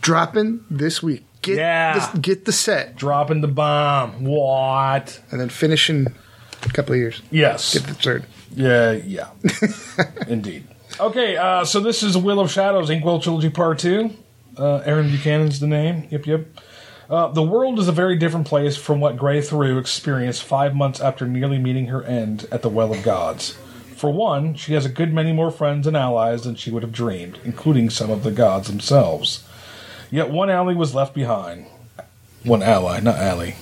Dropping 0.00 0.64
this 0.70 1.02
week. 1.02 1.24
Get 1.42 1.56
Yeah. 1.58 2.10
the, 2.12 2.18
get 2.20 2.44
the 2.46 2.52
set, 2.52 2.96
Dropping 2.96 3.40
the 3.42 3.48
bomb. 3.48 4.24
What? 4.24 5.20
and 5.30 5.40
then 5.40 5.48
finish 5.50 5.90
in 5.90 6.06
a 6.06 6.10
couple 6.72 6.94
of 6.94 6.98
years. 6.98 7.22
Yes. 7.30 7.74
Get 7.74 7.84
the 7.84 7.94
third. 7.94 8.24
Yeah, 8.54 8.92
yeah. 8.92 9.28
Indeed. 10.28 10.66
Okay, 11.00 11.36
uh, 11.36 11.64
so 11.64 11.80
this 11.80 12.02
is 12.02 12.16
Will 12.16 12.40
of 12.40 12.50
Shadows, 12.50 12.88
Inkwell 12.88 13.20
Trilogy 13.20 13.50
Part 13.50 13.80
2. 13.80 14.10
Uh, 14.56 14.76
Aaron 14.84 15.10
Buchanan's 15.10 15.58
the 15.58 15.66
name. 15.66 16.06
Yep, 16.10 16.26
yep. 16.26 16.46
Uh, 17.10 17.28
the 17.28 17.42
world 17.42 17.78
is 17.78 17.88
a 17.88 17.92
very 17.92 18.16
different 18.16 18.46
place 18.46 18.76
from 18.76 19.00
what 19.00 19.16
Grey 19.16 19.40
Theroux 19.40 19.78
experienced 19.78 20.42
five 20.42 20.74
months 20.74 21.00
after 21.00 21.26
nearly 21.26 21.58
meeting 21.58 21.86
her 21.86 22.02
end 22.04 22.46
at 22.50 22.62
the 22.62 22.68
Well 22.68 22.92
of 22.92 23.02
Gods. 23.02 23.58
For 23.96 24.12
one, 24.12 24.54
she 24.54 24.74
has 24.74 24.86
a 24.86 24.90
good 24.90 25.12
many 25.12 25.32
more 25.32 25.50
friends 25.50 25.86
and 25.86 25.96
allies 25.96 26.44
than 26.44 26.54
she 26.54 26.70
would 26.70 26.82
have 26.82 26.92
dreamed, 26.92 27.38
including 27.44 27.90
some 27.90 28.10
of 28.10 28.22
the 28.22 28.30
gods 28.30 28.68
themselves. 28.68 29.46
Yet 30.10 30.30
one 30.30 30.50
ally 30.50 30.74
was 30.74 30.94
left 30.94 31.14
behind. 31.14 31.66
One 32.42 32.62
ally, 32.62 33.00
not 33.00 33.16
ally. 33.16 33.54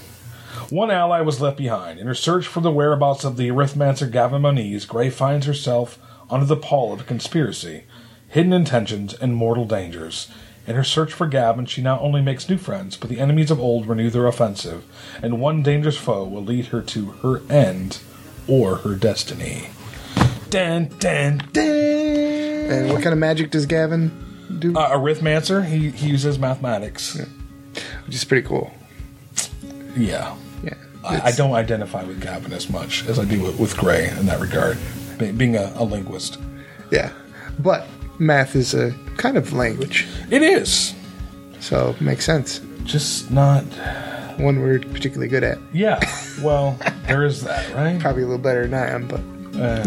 One 0.72 0.90
ally 0.90 1.20
was 1.20 1.38
left 1.38 1.58
behind. 1.58 2.00
In 2.00 2.06
her 2.06 2.14
search 2.14 2.46
for 2.46 2.60
the 2.60 2.70
whereabouts 2.70 3.24
of 3.24 3.36
the 3.36 3.50
arithmancer 3.50 4.10
Gavin 4.10 4.40
Moniz, 4.40 4.86
Gray 4.86 5.10
finds 5.10 5.44
herself 5.44 5.98
under 6.30 6.46
the 6.46 6.56
pall 6.56 6.94
of 6.94 7.06
conspiracy, 7.06 7.84
hidden 8.28 8.54
intentions, 8.54 9.12
and 9.12 9.34
mortal 9.34 9.66
dangers. 9.66 10.28
In 10.66 10.74
her 10.74 10.82
search 10.82 11.12
for 11.12 11.26
Gavin, 11.26 11.66
she 11.66 11.82
not 11.82 12.00
only 12.00 12.22
makes 12.22 12.48
new 12.48 12.56
friends, 12.56 12.96
but 12.96 13.10
the 13.10 13.20
enemies 13.20 13.50
of 13.50 13.60
old 13.60 13.86
renew 13.86 14.08
their 14.08 14.26
offensive, 14.26 14.86
and 15.22 15.42
one 15.42 15.62
dangerous 15.62 15.98
foe 15.98 16.24
will 16.24 16.42
lead 16.42 16.68
her 16.68 16.80
to 16.80 17.04
her 17.20 17.42
end 17.52 17.98
or 18.48 18.76
her 18.76 18.94
destiny. 18.94 19.68
Dun, 20.48 20.86
dun, 20.98 21.42
dun. 21.52 21.66
And 21.66 22.88
what 22.88 23.02
kind 23.02 23.12
of 23.12 23.18
magic 23.18 23.50
does 23.50 23.66
Gavin 23.66 24.10
do? 24.58 24.74
Uh, 24.74 24.96
Arithmancer, 24.96 25.66
he, 25.66 25.90
he 25.90 26.08
uses 26.08 26.38
mathematics. 26.38 27.20
Which 28.06 28.14
is 28.14 28.24
pretty 28.24 28.48
cool. 28.48 28.72
Yeah. 29.94 30.34
I, 31.05 31.28
I 31.28 31.32
don't 31.32 31.53
identify 31.53 32.03
with 32.05 32.20
Gavin 32.20 32.53
as 32.53 32.70
much 32.70 33.07
as 33.09 33.18
I 33.18 33.24
do 33.24 33.42
with, 33.42 33.59
with 33.59 33.76
Gray 33.76 34.09
in 34.11 34.26
that 34.26 34.40
regard, 34.40 34.78
being 35.18 35.57
a, 35.57 35.72
a 35.76 35.84
linguist. 35.84 36.38
Yeah. 36.90 37.11
But 37.59 37.86
math 38.18 38.55
is 38.57 38.72
a 38.74 38.94
kind 39.16 39.36
of 39.36 39.53
language, 39.53 40.07
It 40.30 40.42
is. 40.42 40.94
so 41.61 41.90
it 41.90 42.00
makes 42.00 42.24
sense. 42.24 42.61
Just 42.84 43.30
not. 43.30 43.62
One 44.38 44.61
we're 44.61 44.78
particularly 44.80 45.28
good 45.28 45.44
at. 45.44 45.59
Yeah. 45.72 46.00
Well, 46.40 46.78
there 47.07 47.24
is 47.24 47.42
that, 47.44 47.72
right? 47.74 48.00
Probably 48.00 48.22
a 48.22 48.26
little 48.26 48.42
better 48.42 48.62
than 48.66 48.74
I 48.74 48.88
am, 48.90 49.07
but. 49.09 49.20
Uh, 49.55 49.82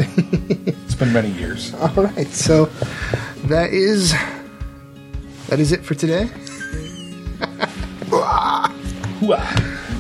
it's 0.68 0.94
been 0.94 1.12
many 1.12 1.32
years. 1.32 1.74
All 1.80 1.90
right, 2.04 2.28
so 2.28 2.66
that 3.46 3.72
is 3.74 4.14
that 5.48 5.60
is 5.60 5.72
it 5.72 5.84
for 5.84 5.96
today. 5.96 6.26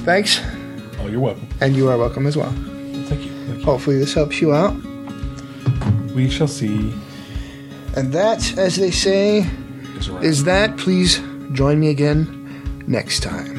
Thanks, 0.05 0.39
Oh, 1.06 1.08
you're 1.08 1.20
welcome. 1.20 1.47
and 1.62 1.76
you 1.76 1.88
are 1.88 1.97
welcome 1.99 2.26
as 2.26 2.36
well. 2.36 2.51
Thank 2.51 3.26
you. 3.26 3.30
Thank 3.45 3.60
you. 3.60 3.64
Hopefully, 3.64 3.99
this 3.99 4.16
helps 4.16 4.41
you 4.41 4.56
out. 4.56 4.74
We 6.16 6.30
shall 6.32 6.47
see. 6.47 6.91
And 7.95 8.12
that, 8.12 8.58
as 8.58 8.78
they 8.78 8.89
say, 8.89 9.45
Is 9.97 10.10
is 10.24 10.43
that. 10.45 10.78
Please 10.78 11.22
join 11.53 11.80
me 11.80 11.89
again 11.89 12.26
next 12.88 13.22
time. 13.22 13.55